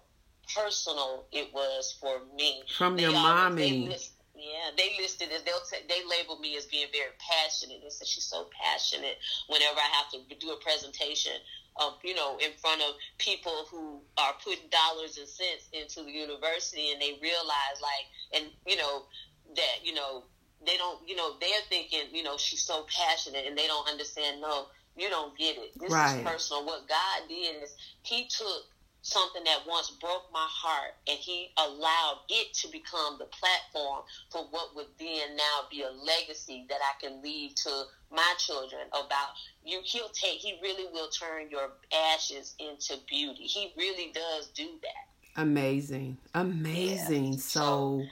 personal 0.55 1.25
it 1.31 1.53
was 1.53 1.95
for 1.99 2.21
me. 2.35 2.63
From 2.77 2.95
They 2.95 3.03
your 3.03 3.11
always- 3.15 3.23
mommy. 3.23 3.69
They 3.83 3.89
list, 3.89 4.11
yeah, 4.35 4.71
they 4.77 4.95
listed 4.97 5.31
as 5.31 5.43
they'll 5.43 5.59
say, 5.65 5.83
they 5.89 6.03
labeled 6.05 6.39
me 6.39 6.55
as 6.55 6.65
being 6.65 6.87
very 6.91 7.11
passionate. 7.19 7.81
They 7.83 7.89
said 7.89 8.07
she's 8.07 8.23
so 8.25 8.49
passionate. 8.61 9.17
Whenever 9.47 9.77
I 9.79 9.89
have 9.93 10.09
to 10.11 10.35
do 10.35 10.51
a 10.51 10.57
presentation, 10.57 11.33
of 11.75 11.97
you 12.03 12.13
know, 12.15 12.37
in 12.37 12.51
front 12.57 12.81
of 12.81 12.95
people 13.19 13.65
who 13.69 14.01
are 14.17 14.33
putting 14.43 14.67
dollars 14.69 15.17
and 15.17 15.27
cents 15.27 15.69
into 15.71 16.03
the 16.03 16.11
university, 16.11 16.91
and 16.91 17.01
they 17.01 17.17
realize 17.21 17.79
like, 17.81 18.05
and 18.33 18.51
you 18.65 18.75
know, 18.75 19.03
that 19.55 19.83
you 19.83 19.93
know 19.93 20.23
they 20.65 20.75
don't, 20.77 20.99
you 21.07 21.15
know, 21.15 21.35
they're 21.39 21.61
thinking, 21.69 22.01
you 22.11 22.21
know, 22.23 22.37
she's 22.37 22.63
so 22.65 22.85
passionate, 22.89 23.45
and 23.47 23.57
they 23.57 23.67
don't 23.67 23.87
understand. 23.89 24.41
No, 24.41 24.67
you 24.97 25.09
don't 25.09 25.37
get 25.37 25.57
it. 25.57 25.71
This 25.79 25.89
Right. 25.91 26.17
is 26.17 26.23
personal. 26.25 26.65
What 26.65 26.87
God 26.87 27.27
did 27.29 27.63
is 27.63 27.71
He 28.03 28.25
took 28.27 28.65
something 29.01 29.43
that 29.45 29.59
once 29.67 29.91
broke 30.01 30.25
my 30.33 30.47
heart 30.49 30.93
and 31.07 31.17
he 31.17 31.51
allowed 31.57 32.19
it 32.29 32.53
to 32.53 32.67
become 32.69 33.17
the 33.17 33.25
platform 33.25 34.03
for 34.29 34.45
what 34.51 34.75
would 34.75 34.87
then 34.99 35.35
now 35.35 35.67
be 35.71 35.83
a 35.83 35.91
legacy 35.91 36.65
that 36.69 36.79
I 36.83 36.99
can 37.01 37.21
leave 37.21 37.55
to 37.55 37.83
my 38.11 38.33
children 38.37 38.81
about 38.89 39.29
you 39.63 39.81
he'll 39.83 40.09
take 40.09 40.39
he 40.39 40.59
really 40.61 40.91
will 40.91 41.09
turn 41.09 41.49
your 41.49 41.71
ashes 42.13 42.55
into 42.59 42.95
beauty 43.07 43.43
he 43.43 43.71
really 43.77 44.11
does 44.13 44.47
do 44.47 44.67
that 44.81 45.09
Amazing. 45.35 46.17
Amazing. 46.33 47.33
Yeah. 47.33 47.39
So, 47.39 48.03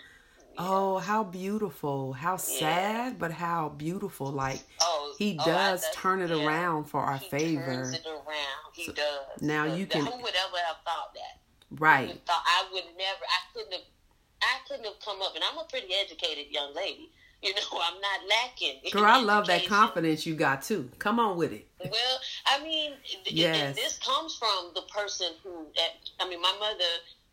oh, 0.58 0.98
how 1.00 1.24
beautiful. 1.24 2.14
How 2.14 2.34
Yeah. 2.34 2.38
sad, 2.38 3.20
but 3.20 3.32
how 3.32 3.70
beautiful. 3.70 4.28
Like, 4.32 4.62
oh 4.82 5.16
he 5.18 5.38
oh, 5.40 5.46
does 5.46 5.82
that's- 5.82 5.96
turn 5.96 6.22
it 6.22 6.30
yeah. 6.30 6.46
around 6.46 6.86
for 6.86 7.02
our 7.02 7.18
he 7.18 7.30
favor. 7.30 7.66
turns 7.66 7.94
it 7.94 8.06
around 8.06 8.74
he 8.74 8.92
does 8.92 9.42
now 9.42 9.64
you 9.64 9.86
who 9.92 10.00
would 10.00 10.36
ever 10.36 10.58
have 10.68 10.78
thought 10.86 11.12
that 11.16 11.40
Right. 11.72 12.08
would 12.10 12.26
thought 12.28 12.44
I 12.46 12.66
would 12.72 12.84
never 12.98 13.24
I 13.26 13.40
couldn't 13.54 13.72
have 13.74 13.82
I 14.44 14.58
couldn't 14.68 14.86
have 14.86 15.00
come 15.04 15.22
up 15.24 15.34
and 15.34 15.44
I'm 15.44 15.58
a 15.58 15.64
pretty 15.64 15.88
educated 15.96 16.52
young 16.52 16.76
lady 16.76 17.10
you 17.42 17.56
know 17.56 17.62
I'm 17.82 18.00
not 18.00 18.20
lacking 18.30 18.80
in 18.84 18.92
Girl, 18.92 19.06
I 19.06 19.20
love 19.22 19.48
that 19.48 19.66
confidence 19.66 20.26
you 20.28 20.36
got 20.36 20.62
too. 20.62 20.90
Come 21.00 21.20
on 21.20 21.36
with 21.38 21.52
it. 21.54 21.68
Well, 21.84 22.20
I 22.48 22.62
mean, 22.64 22.94
Yes. 23.26 23.76
this 23.76 23.98
comes 23.98 24.36
from 24.36 24.72
the 24.76 24.82
person 24.84 25.34
who. 25.44 25.68
I 26.20 26.28
mean, 26.30 26.42
my 26.42 26.56
mother 26.60 26.84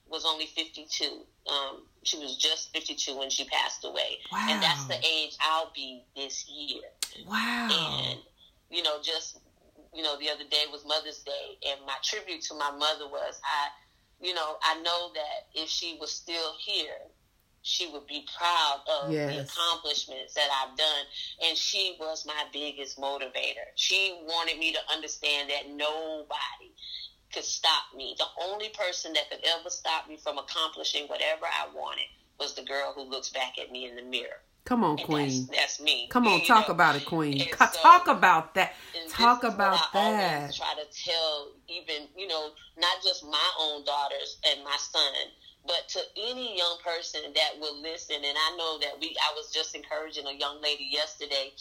was 0.08 0.24
only 0.26 0.46
fifty-two. 0.46 1.20
Um, 1.50 1.82
she 2.04 2.18
was 2.18 2.36
just 2.36 2.72
fifty-two 2.72 3.16
when 3.18 3.30
she 3.30 3.44
passed 3.44 3.84
away, 3.84 4.18
Wow. 4.32 4.46
and 4.50 4.62
that's 4.62 4.84
the 4.86 4.98
age 5.04 5.36
I'll 5.40 5.72
be 5.74 6.04
this 6.16 6.48
year. 6.48 6.82
Wow. 7.26 7.68
And 8.08 8.18
you 8.70 8.82
know, 8.82 8.98
just 9.02 9.38
you 9.94 10.02
know, 10.02 10.18
the 10.18 10.28
other 10.30 10.44
day 10.50 10.64
was 10.72 10.84
Mother's 10.86 11.20
Day, 11.20 11.58
and 11.70 11.80
my 11.86 11.94
tribute 12.02 12.42
to 12.42 12.54
my 12.54 12.70
mother 12.72 13.06
was 13.08 13.40
I, 13.44 13.68
you 14.26 14.34
know, 14.34 14.56
I 14.62 14.80
know 14.82 15.10
that 15.14 15.46
if 15.60 15.68
she 15.68 15.96
was 16.00 16.10
still 16.10 16.52
here, 16.58 16.98
she 17.62 17.88
would 17.92 18.06
be 18.06 18.26
proud 18.36 18.80
of 19.02 19.10
the 19.10 19.40
accomplishments 19.40 20.34
that 20.34 20.48
I've 20.52 20.76
done, 20.76 21.04
and 21.46 21.56
she 21.56 21.96
was 22.00 22.26
my 22.26 22.44
biggest 22.52 22.98
motivator. 22.98 23.64
She 23.76 24.18
wanted 24.26 24.58
me 24.58 24.72
to 24.72 24.78
understand 24.92 25.48
that 25.50 25.70
nobody 25.70 26.72
could 27.34 27.44
stop 27.44 27.82
me. 27.96 28.14
The 28.18 28.26
only 28.44 28.68
person 28.70 29.12
that 29.14 29.28
could 29.30 29.40
ever 29.58 29.68
stop 29.70 30.08
me 30.08 30.16
from 30.16 30.38
accomplishing 30.38 31.06
whatever 31.08 31.44
I 31.46 31.66
wanted 31.74 32.06
was 32.38 32.54
the 32.54 32.62
girl 32.62 32.92
who 32.94 33.02
looks 33.02 33.30
back 33.30 33.58
at 33.60 33.70
me 33.70 33.88
in 33.88 33.96
the 33.96 34.02
mirror. 34.02 34.40
Come 34.64 34.82
on, 34.82 34.98
And 34.98 35.06
Queen. 35.06 35.46
that's 35.54 35.78
me. 35.78 36.08
Come 36.10 36.26
on, 36.26 36.40
You 36.40 36.46
talk 36.46 36.68
know? 36.68 36.74
about 36.74 36.96
it, 36.96 37.04
Queen. 37.04 37.38
So- 37.50 37.66
talk 37.82 38.06
about 38.08 38.54
that. 38.54 38.72
Talk 39.10 39.44
about 39.44 39.92
that. 39.92 40.54
try 40.54 40.72
to 40.74 40.86
tell, 41.04 41.52
even 41.68 42.08
you 42.16 42.26
know, 42.26 42.50
not 42.78 43.02
just 43.02 43.24
my 43.24 43.50
own 43.60 43.84
daughters 43.84 44.38
and 44.48 44.64
my 44.64 44.76
son, 44.78 45.12
but 45.66 45.86
to 45.88 46.00
any 46.16 46.56
young 46.56 46.78
person 46.82 47.20
that 47.34 47.58
will 47.60 47.80
listen. 47.82 48.16
And 48.16 48.36
I 48.38 48.56
know 48.56 48.78
that 48.78 48.98
we, 49.00 49.14
I 49.30 49.34
was 49.34 49.52
just 49.52 49.74
encouraging 49.74 50.26
a 50.26 50.32
young 50.32 50.62
lady 50.62 50.88
yesterday, 50.90 51.52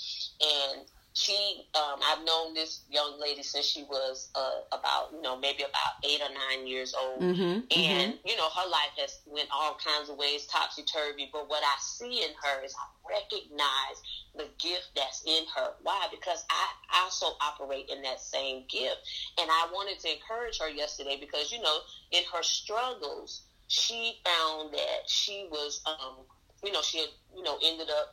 and 0.42 0.82
she, 1.14 1.68
um, 1.76 2.00
I've 2.04 2.26
known 2.26 2.54
this 2.54 2.82
young 2.90 3.20
lady 3.20 3.44
since 3.44 3.66
she 3.66 3.84
was 3.84 4.30
uh, 4.36 4.62
about, 4.72 5.10
you 5.14 5.22
know, 5.22 5.40
maybe 5.40 5.64
about 5.64 5.94
eight 6.04 6.22
or 6.22 6.34
nine 6.34 6.68
years 6.68 6.94
old 7.00 7.22
Mm-hmm. 7.22 7.60
and 7.72 8.14
you 8.26 8.36
know 8.36 8.50
her 8.50 8.70
life 8.70 8.94
has 8.98 9.20
went 9.26 9.48
all 9.54 9.78
kinds 9.84 10.10
of 10.10 10.18
ways 10.18 10.46
topsy 10.48 10.84
turvy. 10.84 11.30
But 11.32 11.50
what 11.50 11.64
I 11.64 11.76
see 11.80 12.22
in 12.24 12.30
her 12.44 12.64
is 12.64 12.76
I 12.76 12.88
recognize 13.10 13.98
the 14.36 14.48
gift 14.60 14.90
that's 14.96 15.24
in 15.26 15.44
her. 15.56 15.72
Why? 15.82 16.08
Because 16.12 16.44
I 16.50 17.02
also 17.04 17.28
operate 17.42 17.90
in 17.90 18.02
that 18.04 18.20
same 18.20 18.66
gift, 18.70 18.98
and 19.40 19.50
I 19.50 19.68
wanted 19.72 20.00
to 20.00 20.12
encourage 20.12 20.60
her 20.60 20.70
yesterday 20.70 21.18
because 21.20 21.52
you 21.52 21.62
know 21.62 21.78
in 22.12 22.24
her 22.34 22.44
struggles 22.44 23.44
she 23.68 24.20
found 24.26 24.74
that 24.74 25.08
she 25.08 25.48
was, 25.50 25.82
um, 25.86 26.26
you 26.64 26.72
know, 26.72 26.82
she 26.82 27.00
had 27.00 27.10
you 27.36 27.44
know 27.44 27.58
ended 27.64 27.88
up 27.90 28.12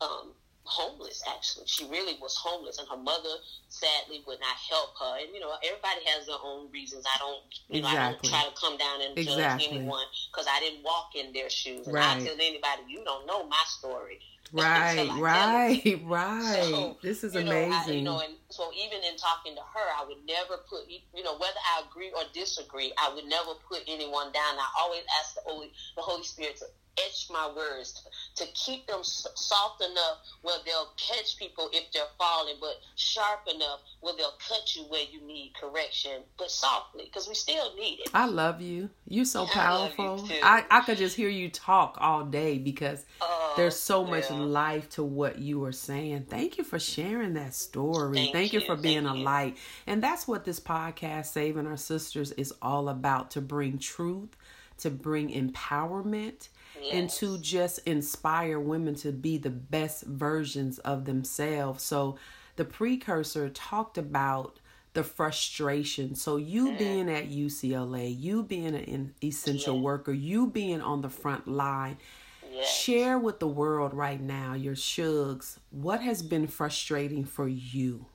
um, 0.00 0.32
homeless 0.68 1.22
actually 1.28 1.64
she 1.66 1.84
really 1.88 2.16
was 2.20 2.36
homeless 2.36 2.78
and 2.78 2.86
her 2.88 2.96
mother 2.96 3.34
sadly 3.68 4.22
would 4.26 4.38
not 4.40 4.56
help 4.70 4.90
her 5.00 5.18
and 5.20 5.28
you 5.34 5.40
know 5.40 5.52
everybody 5.64 6.00
has 6.06 6.26
their 6.26 6.36
own 6.44 6.70
reasons 6.70 7.04
i 7.14 7.18
don't 7.18 7.40
you 7.68 7.82
know 7.82 7.88
i 7.88 7.94
don't 7.94 8.22
try 8.22 8.42
to 8.44 8.54
come 8.60 8.76
down 8.76 9.00
and 9.00 9.16
Exactly. 9.18 9.64
judge 9.66 9.72
anyone 9.78 10.04
because 10.30 10.46
i 10.50 10.60
didn't 10.60 10.82
walk 10.84 11.10
in 11.14 11.32
their 11.32 11.50
shoes 11.50 11.86
and 11.86 11.94
Right. 11.96 12.16
i 12.16 12.20
tell 12.20 12.34
anybody 12.34 12.82
you 12.88 13.02
don't 13.04 13.26
know 13.26 13.46
my 13.48 13.62
story 13.66 14.18
Right, 14.50 14.96
until 14.96 15.12
I 15.12 15.18
tell 15.18 15.20
it. 15.20 15.22
right, 15.22 16.02
right. 16.06 16.70
So, 16.72 16.96
this 17.02 17.22
is 17.22 17.34
you 17.34 17.44
know, 17.44 17.50
I- 17.52 17.64
amazing. 17.84 17.98
you 17.98 18.02
know, 18.04 18.20
and 18.20 18.32
so 18.48 18.70
even 18.72 19.04
in 19.04 19.18
talking 19.18 19.54
to 19.54 19.60
her, 19.60 19.86
I 20.00 20.06
would 20.08 20.24
never 20.24 20.56
put, 20.70 20.88
you 20.88 21.22
know, 21.22 21.34
whether 21.36 21.60
I 21.68 21.82
agree 21.86 22.10
or 22.16 22.22
disagree, 22.32 22.90
I 22.96 23.12
would 23.12 23.26
never 23.26 23.52
put 23.68 23.82
anyone 23.86 24.32
down. 24.32 24.56
I 24.56 24.66
always 24.80 25.02
ask 25.20 25.34
the 25.34 25.42
Holy, 25.44 25.70
the 25.96 26.02
Holy 26.02 26.24
Spirit 26.24 26.56
to 26.60 26.64
etch 27.06 27.28
my 27.30 27.50
words, 27.54 28.06
to, 28.36 28.44
keep 28.54 28.86
them 28.86 29.00
soft 29.02 29.82
enough 29.82 30.18
where 30.42 30.56
they'll 30.64 30.90
catch 30.96 31.36
people 31.38 31.68
if 31.72 31.90
they're 31.92 32.02
falling, 32.18 32.56
but 32.60 32.74
sharp 32.96 33.40
enough 33.54 33.80
where 34.00 34.14
they'll 34.16 34.34
cut 34.48 34.74
you 34.74 34.82
where 34.84 35.04
you 35.10 35.20
need 35.26 35.52
correction, 35.60 36.22
but 36.38 36.50
softly, 36.50 37.04
because 37.04 37.28
we 37.28 37.34
still 37.34 37.74
need 37.76 38.00
it. 38.00 38.10
I 38.14 38.26
love 38.26 38.60
you. 38.60 38.90
You're 39.06 39.24
so 39.24 39.42
I 39.42 39.44
you 39.44 39.50
powerful. 39.52 40.18
too. 40.26 40.34
I, 40.42 40.64
I 40.70 40.80
could 40.80 40.98
just 40.98 41.16
hear 41.16 41.28
you 41.28 41.50
talk 41.50 41.96
all 42.00 42.24
day 42.24 42.58
because 42.58 43.04
Oh, 43.20 43.54
there's 43.56 43.78
so 43.78 44.04
much 44.04 44.30
life 44.30 44.88
to 44.90 45.02
what 45.02 45.38
you 45.38 45.64
are 45.64 45.72
saying. 45.72 46.26
Thank 46.28 46.58
you 46.58 46.64
for 46.64 46.78
sharing 46.78 47.34
that 47.34 47.54
story. 47.54 48.30
Thank 48.32 48.52
you 48.52 48.60
you, 48.60 48.66
for 48.66 48.76
being 48.76 49.04
thank 49.04 49.16
a 49.16 49.18
you. 49.18 49.24
light. 49.24 49.56
And 49.86 50.02
that's 50.02 50.26
what 50.28 50.44
this 50.44 50.60
podcast, 50.60 51.26
Saving 51.26 51.66
Our 51.66 51.76
Sisters, 51.76 52.32
is 52.32 52.52
all 52.62 52.88
about 52.88 53.30
to 53.32 53.40
bring 53.40 53.78
truth, 53.78 54.36
to 54.78 54.90
bring 54.90 55.30
empowerment, 55.30 56.48
and 56.92 57.10
to 57.10 57.38
just 57.38 57.80
inspire 57.80 58.58
women 58.58 58.94
to 58.96 59.12
be 59.12 59.38
the 59.38 59.50
best 59.50 60.04
versions 60.04 60.78
of 60.80 61.04
themselves. 61.04 61.82
So 61.82 62.18
the 62.56 62.64
precursor 62.64 63.48
talked 63.48 63.98
about 63.98 64.58
the 64.94 65.04
frustration. 65.04 66.14
So 66.14 66.36
you 66.36 66.72
mm. 66.72 66.78
being 66.78 67.10
at 67.10 67.30
UCLA, 67.30 68.18
you 68.18 68.42
being 68.42 68.74
an 68.74 69.14
essential 69.22 69.76
Yeah. 69.76 69.82
worker, 69.82 70.12
you 70.12 70.46
being 70.48 70.80
on 70.80 71.02
the 71.02 71.10
front 71.10 71.46
line, 71.46 71.98
Yes. 72.50 72.76
share 72.76 73.18
with 73.18 73.38
the 73.38 73.46
world 73.46 73.94
right 73.94 74.20
now, 74.20 74.54
your 74.54 74.74
shugs, 74.74 75.58
what 75.70 76.00
has 76.00 76.22
been 76.22 76.48
frustrating 76.48 77.24
for 77.24 77.46
you? 77.46 78.06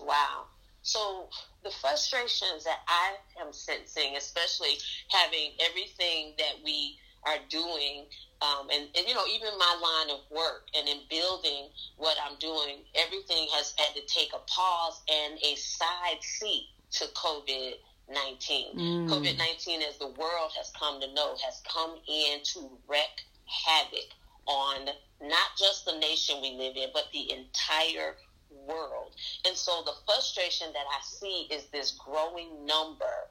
Wow. 0.00 0.46
So 0.82 1.28
the 1.62 1.70
frustrations 1.70 2.64
that 2.64 2.80
I 2.88 3.16
am 3.40 3.52
sensing, 3.52 4.16
especially 4.16 4.78
having 5.08 5.52
everything 5.60 6.34
that 6.38 6.54
we 6.64 6.98
are 7.24 7.38
doing, 7.48 8.06
um, 8.40 8.68
and, 8.72 8.88
and 8.96 9.06
you 9.06 9.14
know, 9.14 9.24
even 9.32 9.56
my 9.58 9.74
line 9.80 10.16
of 10.16 10.20
work 10.30 10.66
and 10.76 10.88
in 10.88 10.98
building 11.08 11.68
what 11.96 12.16
I'm 12.24 12.36
doing, 12.38 12.78
everything 12.94 13.46
has 13.52 13.74
had 13.78 13.94
to 13.94 14.02
take 14.06 14.32
a 14.34 14.40
pause 14.50 15.02
and 15.08 15.38
a 15.42 15.54
side 15.56 16.20
seat 16.20 16.68
to 16.92 17.04
COVID 17.14 17.74
19. 18.10 18.76
Mm. 18.76 19.08
COVID 19.08 19.38
19, 19.38 19.82
as 19.82 19.98
the 19.98 20.08
world 20.08 20.52
has 20.56 20.72
come 20.78 21.00
to 21.00 21.12
know, 21.14 21.36
has 21.44 21.62
come 21.66 21.96
in 22.08 22.40
to 22.42 22.70
wreak 22.88 23.22
havoc 23.46 24.10
on 24.46 24.86
not 25.20 25.50
just 25.56 25.84
the 25.84 25.96
nation 25.98 26.36
we 26.42 26.52
live 26.52 26.76
in, 26.76 26.88
but 26.92 27.04
the 27.12 27.30
entire 27.32 28.16
world. 28.66 29.14
And 29.46 29.56
so 29.56 29.82
the 29.84 29.94
frustration 30.04 30.68
that 30.72 30.84
I 30.90 31.00
see 31.02 31.48
is 31.50 31.66
this 31.66 31.92
growing 31.92 32.66
number. 32.66 33.30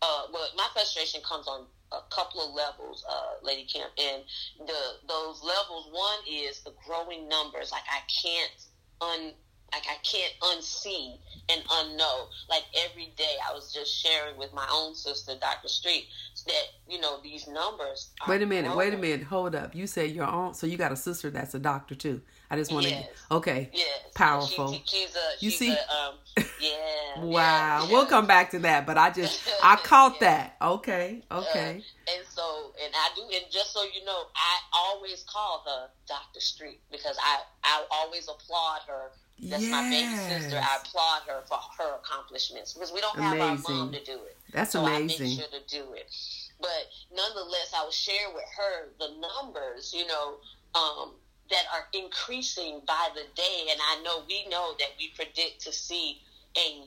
Uh, 0.00 0.26
well, 0.32 0.48
my 0.56 0.66
frustration 0.72 1.20
comes 1.22 1.46
on 1.46 1.66
a 1.92 2.14
couple 2.14 2.40
of 2.40 2.54
levels, 2.54 3.04
uh, 3.08 3.44
Lady 3.44 3.64
Kim. 3.64 3.86
And 3.98 4.22
the 4.66 4.82
those 5.08 5.42
levels, 5.42 5.88
one 5.92 6.18
is 6.28 6.60
the 6.60 6.72
growing 6.86 7.28
numbers. 7.28 7.70
Like 7.72 7.84
I 7.90 8.00
can't 8.22 8.52
un 9.00 9.32
like 9.72 9.86
I 9.88 9.96
can't 10.02 10.32
unsee 10.42 11.18
and 11.50 11.64
unknow. 11.64 12.28
Like 12.48 12.64
every 12.90 13.12
day, 13.16 13.36
I 13.48 13.54
was 13.54 13.72
just 13.72 13.94
sharing 13.94 14.36
with 14.36 14.52
my 14.52 14.66
own 14.70 14.94
sister, 14.94 15.32
Dr. 15.40 15.68
Street, 15.68 16.06
that 16.46 16.64
you 16.88 17.00
know 17.00 17.20
these 17.22 17.48
numbers. 17.48 18.10
Are 18.20 18.30
Wait 18.30 18.42
a 18.42 18.46
minute, 18.46 18.76
wait 18.76 18.92
a 18.92 18.98
minute, 18.98 19.24
hold 19.26 19.54
up. 19.54 19.74
You 19.74 19.86
said 19.86 20.10
your 20.10 20.26
own, 20.26 20.54
so 20.54 20.66
you 20.66 20.76
got 20.76 20.92
a 20.92 20.96
sister 20.96 21.30
that's 21.30 21.54
a 21.54 21.58
doctor 21.58 21.94
too. 21.94 22.20
I 22.50 22.56
just 22.56 22.70
want 22.70 22.84
to, 22.84 22.90
Yes. 22.90 23.08
okay. 23.30 23.70
Yes, 23.72 24.00
Powerful. 24.14 24.74
She, 24.74 24.82
she's 24.84 25.16
a. 25.16 25.44
You 25.44 25.50
she's 25.50 25.58
see? 25.58 25.70
A, 25.70 25.94
um, 25.94 26.14
yeah. 26.60 26.81
Wow, 27.22 27.88
we'll 27.90 28.06
come 28.06 28.26
back 28.26 28.50
to 28.50 28.58
that, 28.60 28.86
but 28.86 28.98
I 28.98 29.10
just, 29.10 29.40
I 29.62 29.76
caught 29.82 30.14
Yeah. 30.20 30.20
that. 30.20 30.56
Okay, 30.62 31.22
okay. 31.30 31.84
Uh, 31.84 32.10
and 32.12 32.26
so, 32.28 32.72
and 32.82 32.92
I 32.94 33.08
do, 33.16 33.22
and 33.22 33.44
just 33.50 33.72
so 33.72 33.82
you 33.82 34.04
know, 34.04 34.24
I 34.34 34.58
always 34.74 35.24
call 35.28 35.62
her 35.66 35.88
Dr. 36.08 36.40
Street 36.40 36.80
because 36.90 37.16
I, 37.22 37.40
I 37.64 37.84
always 37.92 38.28
applaud 38.28 38.80
her. 38.88 39.10
That's 39.42 39.70
my 39.70 39.90
baby 39.90 40.14
sister. 40.14 40.56
I 40.56 40.78
applaud 40.84 41.22
her 41.26 41.42
for 41.48 41.58
her 41.78 41.96
accomplishments 41.96 42.74
because 42.74 42.92
we 42.92 43.00
don't 43.00 43.18
have 43.18 43.40
our 43.40 43.54
Amazing. 43.54 43.74
mom 43.76 43.92
to 43.92 44.04
do 44.04 44.12
it. 44.12 44.36
That's 44.52 44.72
so 44.72 44.84
I 44.84 44.96
amazing. 44.98 45.26
make 45.26 45.38
sure 45.38 45.48
to 45.48 45.66
do 45.68 45.92
it. 45.94 46.14
But 46.60 46.86
nonetheless, 47.12 47.72
I 47.76 47.84
was 47.84 47.94
sharing 47.94 48.34
with 48.34 48.44
her 48.56 48.88
the 49.00 49.08
numbers, 49.20 49.92
you 49.92 50.06
know, 50.06 50.36
um, 50.78 51.14
that 51.50 51.64
are 51.74 51.86
increasing 51.92 52.80
by 52.86 53.08
the 53.14 53.24
day, 53.34 53.66
and 53.70 53.80
I 53.80 54.02
know 54.02 54.22
we 54.28 54.46
know 54.48 54.74
that 54.78 54.88
we 54.98 55.10
predict 55.16 55.62
to 55.64 55.72
see 55.72 56.20
a 56.56 56.84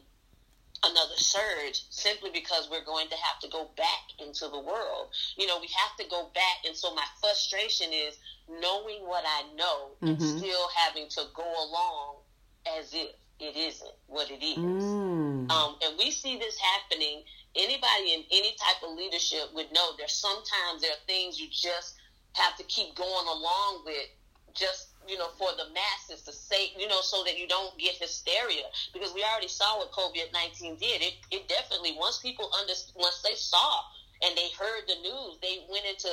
another 0.86 1.16
surge 1.18 1.84
simply 1.90 2.30
because 2.32 2.70
we're 2.70 2.84
going 2.86 3.08
to 3.10 3.16
have 3.16 3.40
to 3.40 3.50
go 3.50 3.70
back 3.78 4.04
into 4.20 4.48
the 4.48 4.60
world. 4.60 5.10
You 5.38 5.48
know, 5.48 5.60
we 5.60 5.68
have 5.68 5.98
to 5.98 6.06
go 6.10 6.30
back, 6.34 6.66
and 6.66 6.76
so 6.76 6.94
my 6.94 7.06
frustration 7.20 7.92
is 7.92 8.18
knowing 8.48 9.06
what 9.08 9.24
I 9.26 9.44
know 9.56 9.92
and 10.02 10.18
Mhm. 10.18 10.38
still 10.38 10.68
having 10.70 11.10
to 11.10 11.26
go 11.34 11.64
along 11.64 12.24
as 12.66 12.94
if 12.94 13.12
it 13.40 13.56
isn't 13.56 13.96
what 14.08 14.30
it 14.32 14.44
is. 14.44 14.56
Mm. 14.58 15.52
Um, 15.52 15.78
and 15.82 15.98
we 15.98 16.12
see 16.12 16.38
this 16.38 16.58
happening. 16.58 17.26
Anybody 17.56 18.14
in 18.14 18.26
any 18.32 18.56
type 18.56 18.82
of 18.84 18.92
leadership 18.92 19.52
would 19.54 19.72
know 19.72 19.96
there's 19.98 20.14
sometimes 20.14 20.82
there 20.82 20.92
are 20.92 21.06
things 21.08 21.40
you 21.40 21.48
just 21.50 21.96
have 22.34 22.56
to 22.58 22.64
keep 22.64 22.96
going 22.96 23.28
along 23.28 23.84
with, 23.86 24.10
just 24.54 24.95
you 25.08 25.18
know, 25.18 25.30
for 25.38 25.50
the 25.58 25.66
masses 25.74 26.24
to 26.26 26.34
say, 26.34 26.72
you 26.78 26.88
know, 26.88 27.02
so 27.02 27.24
that 27.24 27.38
you 27.38 27.48
don't 27.48 27.78
get 27.78 27.96
hysteria. 27.96 28.64
Because 28.94 29.14
we 29.14 29.24
already 29.24 29.48
saw 29.48 29.78
what 29.78 29.92
COVID 29.92 30.32
nineteen 30.34 30.76
did. 30.78 31.02
It 31.02 31.14
it 31.32 31.48
definitely 31.48 31.96
once 31.98 32.20
people 32.20 32.50
under 32.60 32.74
once 32.96 33.22
they 33.22 33.36
saw 33.36 33.82
and 34.24 34.36
they 34.38 34.50
heard 34.58 34.84
the 34.88 34.96
news, 35.02 35.38
they 35.42 35.66
went 35.70 35.86
into 35.86 36.10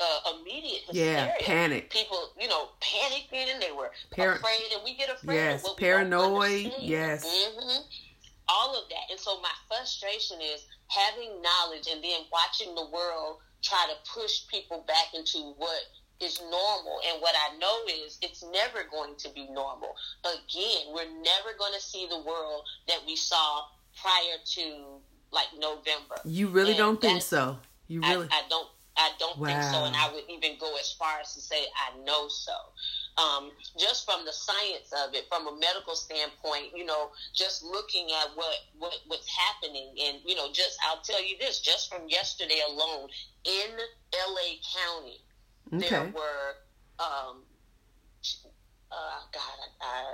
uh, 0.00 0.34
immediate 0.38 0.82
hysteria. 0.86 1.34
Yeah, 1.38 1.46
panic. 1.46 1.90
People, 1.90 2.30
you 2.40 2.48
know, 2.48 2.70
panicking. 2.80 3.52
And 3.52 3.62
they 3.62 3.72
were 3.72 3.90
Par- 4.14 4.34
afraid, 4.34 4.72
and 4.72 4.82
we 4.84 4.96
get 4.96 5.10
afraid. 5.10 5.36
Yes, 5.36 5.68
paranoid, 5.78 6.72
yes. 6.80 7.24
hmm 7.24 7.82
all 8.48 8.76
of 8.76 8.88
that. 8.90 9.10
And 9.10 9.18
so 9.18 9.40
my 9.40 9.52
frustration 9.68 10.38
is 10.40 10.66
having 10.88 11.40
knowledge 11.40 11.88
and 11.90 12.02
then 12.02 12.20
watching 12.32 12.74
the 12.74 12.86
world 12.92 13.38
try 13.62 13.86
to 13.88 13.96
push 14.12 14.46
people 14.48 14.84
back 14.86 15.14
into 15.14 15.54
what 15.56 15.80
is 16.20 16.40
normal. 16.40 17.00
And 17.10 17.20
what 17.20 17.34
I 17.34 17.56
know 17.58 17.76
is 18.04 18.18
it's 18.22 18.44
never 18.52 18.84
going 18.90 19.14
to 19.18 19.28
be 19.30 19.46
normal. 19.50 19.94
Again, 20.24 20.92
we're 20.94 21.10
never 21.22 21.56
going 21.58 21.72
to 21.74 21.80
see 21.80 22.06
the 22.08 22.18
world 22.18 22.62
that 22.88 22.98
we 23.06 23.16
saw 23.16 23.62
prior 24.00 24.36
to 24.44 24.98
like 25.32 25.48
November. 25.58 26.16
You 26.24 26.48
really 26.48 26.70
And 26.70 26.78
don't 26.78 27.00
think 27.00 27.22
so? 27.22 27.58
You 27.88 28.00
really? 28.00 28.28
I, 28.30 28.38
I 28.38 28.42
don't. 28.48 28.68
I 28.96 29.10
don't 29.18 29.34
think 29.44 29.60
so, 29.60 29.84
and 29.86 29.96
I 29.96 30.08
would 30.12 30.22
even 30.28 30.56
go 30.60 30.72
as 30.78 30.92
far 30.92 31.18
as 31.20 31.34
to 31.34 31.40
say 31.40 31.56
I 31.74 31.98
know 32.04 32.28
so. 32.28 32.52
Um, 33.20 33.50
just 33.76 34.04
from 34.04 34.24
the 34.24 34.32
science 34.32 34.92
of 35.04 35.14
it, 35.14 35.26
from 35.28 35.48
a 35.48 35.58
medical 35.58 35.96
standpoint, 35.96 36.66
you 36.76 36.84
know, 36.84 37.10
just 37.34 37.64
looking 37.64 38.06
at 38.22 38.28
what, 38.36 38.54
what 38.78 38.94
what's 39.08 39.28
happening, 39.28 39.96
and 40.00 40.18
you 40.24 40.36
know, 40.36 40.46
just 40.52 40.78
I'll 40.86 41.02
tell 41.02 41.20
you 41.20 41.36
this, 41.40 41.58
just 41.60 41.92
from 41.92 42.08
yesterday 42.08 42.60
alone 42.68 43.08
in 43.44 43.70
L.A. 44.12 44.60
County, 44.78 45.20
there 45.70 46.12
were, 46.14 46.54
um, 46.98 47.42
uh, 48.92 49.20
God, 49.32 49.58
I, 49.80 50.04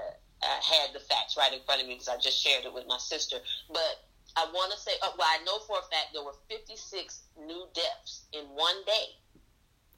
I, 0.42 0.60
had 0.62 0.94
the 0.94 1.00
facts 1.00 1.36
right 1.36 1.52
in 1.52 1.60
front 1.64 1.82
of 1.82 1.86
me 1.88 1.94
because 1.94 2.08
I 2.08 2.16
just 2.18 2.40
shared 2.42 2.64
it 2.64 2.72
with 2.72 2.86
my 2.86 2.98
sister. 2.98 3.36
But 3.68 4.04
I 4.36 4.46
want 4.54 4.72
to 4.72 4.78
say, 4.78 4.92
uh, 5.02 5.10
well, 5.18 5.26
I 5.28 5.42
know 5.44 5.58
for 5.66 5.76
a 5.78 5.82
fact 5.82 6.08
there 6.14 6.24
were 6.24 6.34
56 6.48 7.22
new 7.46 7.66
deaths 7.74 8.24
in 8.32 8.44
one 8.54 8.84
day. 8.86 9.04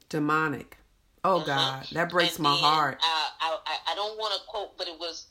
Demonic. 0.09 0.77
Oh 1.23 1.37
Uh-huh. 1.37 1.45
God, 1.45 1.87
that 1.93 2.09
breaks 2.09 2.35
And 2.35 2.43
my 2.43 2.51
then, 2.51 2.59
heart. 2.59 2.97
I- 3.01 3.31
I 3.93 3.95
don't 3.95 4.17
want 4.17 4.33
to 4.33 4.39
quote, 4.47 4.75
but 4.77 4.87
it 4.87 4.97
was 4.99 5.27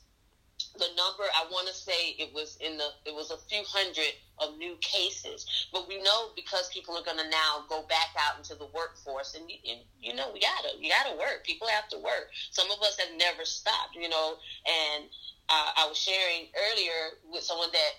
the 0.77 0.87
number. 0.97 1.23
I 1.35 1.45
want 1.51 1.67
to 1.67 1.73
say 1.73 2.15
it 2.19 2.33
was 2.33 2.57
in 2.61 2.77
the. 2.77 2.89
It 3.05 3.13
was 3.13 3.31
a 3.31 3.37
few 3.49 3.63
hundred 3.67 4.13
of 4.39 4.57
new 4.57 4.75
cases. 4.81 5.45
But 5.71 5.87
we 5.87 6.01
know 6.01 6.29
because 6.35 6.69
people 6.73 6.97
are 6.97 7.03
going 7.03 7.17
to 7.19 7.29
now 7.29 7.65
go 7.69 7.83
back 7.89 8.09
out 8.19 8.37
into 8.37 8.55
the 8.55 8.67
workforce, 8.73 9.35
and, 9.35 9.49
you- 9.49 9.61
and 9.69 9.81
you 9.99 10.15
know 10.15 10.31
we 10.33 10.39
gotta 10.39 10.69
you 10.79 10.89
gotta 10.89 11.17
work. 11.17 11.43
People 11.45 11.67
have 11.67 11.87
to 11.89 11.97
work. 11.97 12.29
Some 12.51 12.69
of 12.71 12.79
us 12.81 12.97
have 12.99 13.17
never 13.17 13.45
stopped. 13.45 13.95
You 13.95 14.09
know, 14.09 14.35
and 14.65 15.05
uh, 15.49 15.71
I 15.77 15.87
was 15.87 15.97
sharing 15.97 16.47
earlier 16.71 17.17
with 17.31 17.43
someone 17.43 17.69
that 17.73 17.91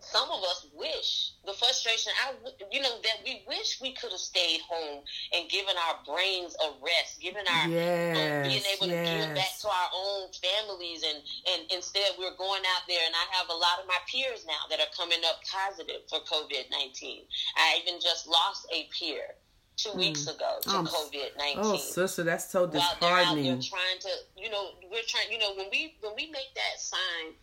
some 0.00 0.28
of 0.30 0.42
us 0.44 0.66
wish 0.74 1.32
the 1.44 1.52
frustration. 1.52 2.12
I, 2.24 2.34
you 2.70 2.82
know, 2.82 2.94
that 3.02 3.18
we 3.24 3.42
wish 3.48 3.80
we 3.80 3.92
could 3.92 4.10
have 4.10 4.20
stayed 4.20 4.60
home 4.68 5.02
and 5.34 5.48
given 5.48 5.74
our 5.88 5.96
brains 6.06 6.56
a 6.62 6.68
rest, 6.84 7.20
given 7.20 7.44
our 7.48 7.68
yes, 7.68 8.16
um, 8.16 8.50
being 8.50 8.64
able 8.74 8.86
to 8.86 8.92
yes. 8.92 9.26
give 9.26 9.34
back 9.34 9.54
to 9.60 9.68
our 9.68 9.90
own 9.94 10.28
families, 10.32 11.02
and 11.02 11.22
and 11.52 11.70
instead 11.70 12.12
we're 12.18 12.36
going 12.36 12.62
out 12.76 12.82
there. 12.88 13.00
And 13.04 13.14
I 13.14 13.36
have 13.36 13.48
a 13.48 13.56
lot 13.56 13.80
of 13.80 13.86
my 13.86 13.98
peers 14.06 14.44
now 14.46 14.68
that 14.70 14.80
are 14.80 14.92
coming 14.96 15.20
up 15.26 15.40
positive 15.46 16.02
for 16.08 16.20
COVID 16.20 16.70
nineteen. 16.70 17.24
I 17.56 17.80
even 17.82 18.00
just 18.00 18.26
lost 18.26 18.66
a 18.72 18.88
peer 18.98 19.34
two 19.76 19.92
weeks 19.92 20.26
ago 20.26 20.58
to 20.62 20.70
Oh, 20.70 20.82
COVID 20.82 21.38
nineteen 21.38 21.64
Oh, 21.64 21.76
sister, 21.76 22.24
that's 22.24 22.50
so 22.50 22.66
while 22.66 22.96
they're 23.00 23.62
trying 23.62 23.98
to, 24.00 24.10
you 24.36 24.50
know, 24.50 24.70
we're 24.90 25.06
trying, 25.06 25.30
you 25.30 25.38
know, 25.38 25.54
when 25.54 25.68
we 25.70 25.96
when 26.00 26.14
we 26.16 26.26
make 26.30 26.52
that 26.54 26.80
sign 26.80 27.34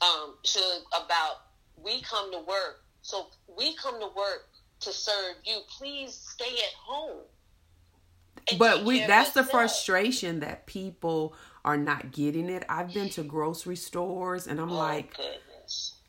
um, 0.00 0.36
to 0.42 0.60
about 0.94 1.49
we 1.84 2.00
come 2.02 2.32
to 2.32 2.38
work, 2.38 2.82
so 3.02 3.26
we 3.56 3.74
come 3.76 4.00
to 4.00 4.08
work 4.16 4.48
to 4.80 4.92
serve 4.92 5.36
you. 5.44 5.60
Please 5.68 6.14
stay 6.14 6.52
at 6.54 6.74
home. 6.76 7.22
But 8.58 8.84
we 8.84 9.06
that's 9.06 9.32
the 9.32 9.44
frustration 9.44 10.40
that 10.40 10.66
people 10.66 11.34
are 11.64 11.76
not 11.76 12.12
getting 12.12 12.48
it. 12.48 12.64
I've 12.68 12.92
been 12.92 13.10
to 13.10 13.22
grocery 13.22 13.76
stores 13.76 14.46
and 14.46 14.60
I'm 14.60 14.70
Oh, 14.70 14.76
like 14.76 15.16
goodness. 15.16 15.38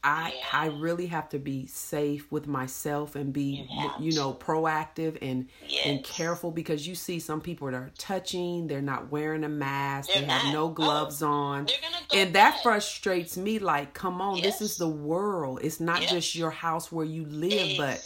I 0.04 0.34
Yeah. 0.36 0.46
I 0.54 0.66
really 0.68 1.06
have 1.08 1.30
to 1.30 1.40
be 1.40 1.68
safe 1.68 2.32
with 2.32 2.48
myself 2.48 3.16
and 3.16 3.32
be 3.32 3.68
You 3.70 3.92
you 4.00 4.12
know 4.14 4.34
proactive 4.34 5.18
and 5.22 5.48
and 5.86 6.04
careful 6.04 6.52
because 6.52 6.88
you 6.88 6.96
see 6.96 7.20
some 7.20 7.40
people 7.42 7.68
that 7.68 7.76
are 7.76 7.92
touching, 7.98 8.68
they're 8.68 8.82
not 8.82 9.12
wearing 9.12 9.44
a 9.44 9.50
mask, 9.50 10.10
They're 10.12 10.22
they 10.22 10.28
have 10.28 10.46
not. 10.46 10.54
no 10.54 10.64
Oh, 10.66 10.70
gloves 10.70 11.22
on. 11.22 11.66
They're 11.66 12.24
And 12.26 12.34
that 12.36 12.62
frustrates 12.64 13.38
me 13.38 13.60
like 13.60 13.94
come 13.94 14.22
on, 14.22 14.42
this 14.42 14.60
is 14.62 14.78
the 14.78 14.88
world. 14.90 15.60
It's 15.64 15.80
not 15.80 16.02
Yes. 16.02 16.12
just 16.12 16.36
your 16.36 16.52
house 16.52 16.92
where 16.92 17.06
you 17.06 17.26
live, 17.26 17.78
but 17.78 18.04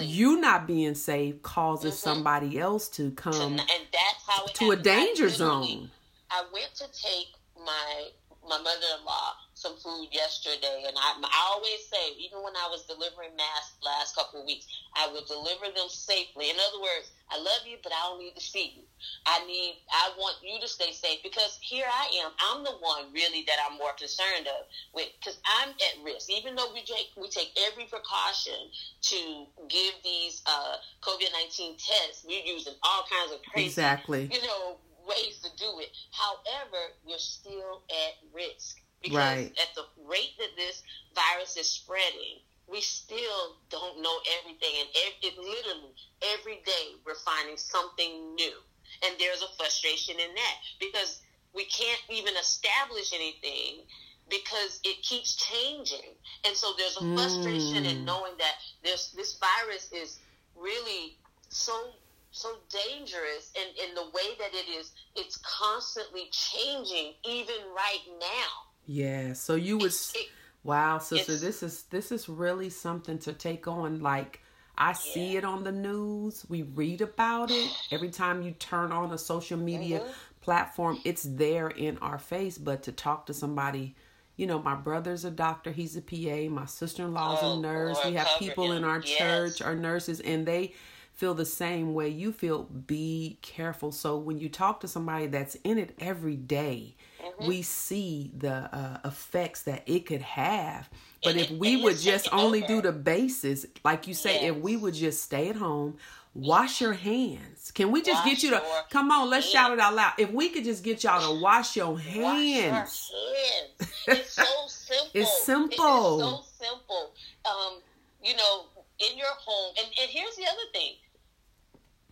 you 0.00 0.36
not 0.40 0.66
being 0.66 0.94
safe 0.94 1.42
causes 1.42 1.94
Mhm. 1.94 1.98
somebody 1.98 2.58
else 2.60 2.88
to 2.90 3.10
To- 3.10 3.16
come 3.16 3.52
and 3.58 3.86
that's 3.92 4.22
how 4.28 4.44
it 4.44 4.54
to 4.54 4.70
a 4.70 4.76
danger 4.76 5.28
zone. 5.28 5.90
I 6.30 6.44
went 6.52 6.74
to 6.76 6.86
take 6.92 7.34
my 7.58 8.10
my 8.48 8.58
mother-in-law 8.58 9.34
some 9.62 9.78
food 9.78 10.10
yesterday, 10.10 10.82
and 10.90 10.98
I, 10.98 11.14
I 11.22 11.42
always 11.54 11.86
say, 11.86 12.18
even 12.18 12.42
when 12.42 12.58
I 12.58 12.66
was 12.66 12.82
delivering 12.90 13.38
masks 13.38 13.78
last 13.86 14.16
couple 14.18 14.40
of 14.42 14.46
weeks, 14.46 14.66
I 14.98 15.06
would 15.06 15.26
deliver 15.30 15.70
them 15.70 15.86
safely. 15.88 16.50
In 16.50 16.56
other 16.58 16.82
words, 16.82 17.14
I 17.30 17.38
love 17.38 17.62
you, 17.64 17.78
but 17.82 17.92
I 17.94 18.10
don't 18.10 18.18
need 18.18 18.34
to 18.34 18.42
see 18.42 18.74
you. 18.76 18.82
I 19.24 19.46
need, 19.46 19.78
I 19.90 20.10
want 20.18 20.36
you 20.42 20.60
to 20.60 20.66
stay 20.66 20.90
safe 20.90 21.22
because 21.22 21.58
here 21.62 21.86
I 21.86 22.10
am. 22.26 22.32
I'm 22.42 22.64
the 22.64 22.74
one 22.82 23.14
really 23.14 23.46
that 23.46 23.56
I'm 23.64 23.78
more 23.78 23.94
concerned 23.94 24.50
of 24.50 24.66
with 24.92 25.08
because 25.18 25.38
I'm 25.46 25.70
at 25.70 26.04
risk. 26.04 26.28
Even 26.28 26.54
though 26.54 26.74
we 26.74 26.82
take 26.82 27.14
we 27.16 27.30
take 27.30 27.54
every 27.70 27.86
precaution 27.86 28.68
to 29.14 29.46
give 29.68 29.94
these 30.04 30.42
uh, 30.46 30.76
COVID 31.00 31.30
nineteen 31.32 31.78
tests, 31.78 32.26
we're 32.26 32.44
using 32.44 32.74
all 32.82 33.06
kinds 33.08 33.32
of 33.32 33.38
crazy 33.50 33.66
Exactly. 33.66 34.28
you 34.30 34.42
know, 34.42 34.76
ways 35.06 35.40
to 35.42 35.50
do 35.56 35.78
it. 35.80 35.90
However, 36.12 36.92
you're 37.06 37.18
still 37.18 37.82
at 37.88 38.14
risk 38.34 38.81
because 39.02 39.16
Right. 39.16 39.52
at 39.58 39.74
the 39.74 39.84
rate 40.08 40.34
that 40.38 40.56
this 40.56 40.82
virus 41.14 41.56
is 41.56 41.68
spreading, 41.68 42.40
we 42.68 42.80
still 42.80 43.58
don't 43.70 44.00
know 44.02 44.18
everything, 44.40 44.74
and 44.80 44.88
it 45.22 45.36
literally 45.38 45.94
every 46.22 46.62
day 46.64 46.94
we're 47.06 47.16
finding 47.16 47.56
something 47.56 48.34
new, 48.34 48.58
and 49.04 49.14
there's 49.18 49.42
a 49.42 49.48
frustration 49.58 50.16
in 50.20 50.34
that. 50.34 50.56
Because 50.80 51.20
we 51.54 51.64
can't 51.66 52.00
even 52.10 52.34
establish 52.36 53.12
anything 53.12 53.86
because 54.30 54.80
it 54.84 55.02
keeps 55.02 55.36
changing, 55.36 56.16
and 56.46 56.56
so 56.56 56.72
there's 56.78 56.96
a 56.96 57.04
frustration 57.14 57.84
in 57.84 57.96
Mm. 58.02 58.04
knowing 58.06 58.36
that 58.38 58.54
this 58.82 59.10
this 59.10 59.36
virus 59.38 59.90
is 59.92 60.20
really 60.54 61.18
so 61.50 61.94
so 62.30 62.56
dangerous 62.70 63.52
and 63.56 63.76
in 63.76 63.94
the 63.94 64.04
way 64.14 64.34
that 64.38 64.54
it 64.54 64.68
is 64.68 64.92
it's 65.16 65.36
constantly 65.38 66.28
changing 66.32 67.14
even 67.24 67.56
right 67.76 68.04
now 68.20 68.50
Yeah. 68.86 69.32
So 69.34 69.54
you 69.54 69.76
would 69.78 69.86
It's- 69.86 70.12
it- 70.14 70.28
Wow, 70.64 70.98
sister, 70.98 71.36
this 71.36 71.60
is 71.64 71.82
this 71.90 72.12
is 72.12 72.28
really 72.28 72.70
something 72.70 73.18
to 73.20 73.32
take 73.32 73.66
on. 73.66 73.98
Like 74.00 74.40
I 74.78 74.92
see 74.92 75.36
it 75.36 75.44
on 75.44 75.64
the 75.64 75.72
news, 75.72 76.46
we 76.48 76.62
read 76.62 77.00
about 77.00 77.50
it 77.50 77.68
every 77.90 78.10
time 78.22 78.42
you 78.42 78.52
turn 78.52 78.92
on 78.92 79.10
a 79.12 79.18
social 79.18 79.58
media 79.58 79.98
Mhm. 80.00 80.12
platform. 80.40 81.00
It's 81.04 81.24
there 81.24 81.66
in 81.68 81.98
our 81.98 82.18
face. 82.18 82.58
But 82.58 82.84
to 82.84 82.92
talk 82.92 83.26
to 83.26 83.34
somebody, 83.34 83.96
you 84.36 84.46
know, 84.46 84.60
my 84.62 84.76
brother's 84.76 85.24
a 85.24 85.32
doctor, 85.32 85.72
he's 85.72 85.96
a 85.96 86.00
PA. 86.00 86.48
My 86.48 86.66
sister 86.66 87.02
in 87.02 87.12
law's 87.12 87.40
Oh, 87.42 87.58
a 87.58 87.60
nurse. 87.60 87.96
Lord, 87.96 88.06
we 88.10 88.14
have 88.14 88.28
people 88.38 88.70
in 88.70 88.84
our 88.84 89.00
Yes. 89.00 89.18
church, 89.18 89.62
our 89.62 89.74
nurses, 89.74 90.20
and 90.20 90.46
they 90.46 90.74
feel 91.12 91.34
the 91.34 91.44
same 91.44 91.92
way 91.92 92.08
you 92.08 92.30
feel. 92.32 92.62
Be 92.64 93.38
careful. 93.42 93.90
So 93.90 94.16
when 94.16 94.38
you 94.38 94.48
talk 94.48 94.78
to 94.80 94.88
somebody 94.88 95.26
that's 95.26 95.56
in 95.64 95.76
it 95.76 95.92
every 95.98 96.36
day, 96.36 96.94
Mm-hmm. 97.22 97.46
we 97.46 97.62
see 97.62 98.32
the 98.36 98.52
uh, 98.52 98.98
effects 99.04 99.62
that 99.62 99.82
it 99.86 100.06
could 100.06 100.22
have. 100.22 100.88
But 101.22 101.36
if 101.36 101.50
we 101.50 101.76
would 101.82 101.98
just 101.98 102.28
only 102.32 102.64
over. 102.64 102.74
do 102.74 102.82
the 102.82 102.92
basis, 102.92 103.64
like 103.84 104.08
you 104.08 104.14
say, 104.14 104.46
if 104.46 104.56
we 104.56 104.76
would 104.76 104.94
just 104.94 105.22
stay 105.22 105.48
at 105.48 105.56
home, 105.56 105.98
wash 106.34 106.80
your 106.80 106.94
hands. 106.94 107.70
Can 107.70 107.92
we 107.92 108.02
just 108.02 108.24
get 108.24 108.42
you 108.42 108.50
to 108.50 108.62
come 108.90 109.10
on? 109.12 109.30
Let's 109.30 109.46
hands. 109.46 109.52
shout 109.52 109.72
it 109.72 109.78
out 109.78 109.94
loud. 109.94 110.12
If 110.18 110.32
we 110.32 110.48
could 110.48 110.64
just 110.64 110.82
get 110.82 111.04
y'all 111.04 111.34
to 111.34 111.40
wash 111.40 111.76
your 111.76 111.92
Wash 111.92 112.02
hands. 112.02 113.12
your 113.12 113.36
hands. 113.36 113.92
It's 114.08 114.32
so 114.32 114.44
simple. 114.66 115.10
It's 115.14 115.42
simple. 115.44 116.20
It 116.20 116.24
is 116.24 116.30
so 116.30 116.42
simple. 116.66 117.12
Um, 117.44 117.80
you 118.22 118.34
know, 118.36 118.66
in 118.98 119.16
your 119.16 119.34
home, 119.38 119.74
and, 119.78 119.86
and 119.86 120.10
here's 120.10 120.36
the 120.36 120.44
other 120.44 120.68
thing. 120.72 120.94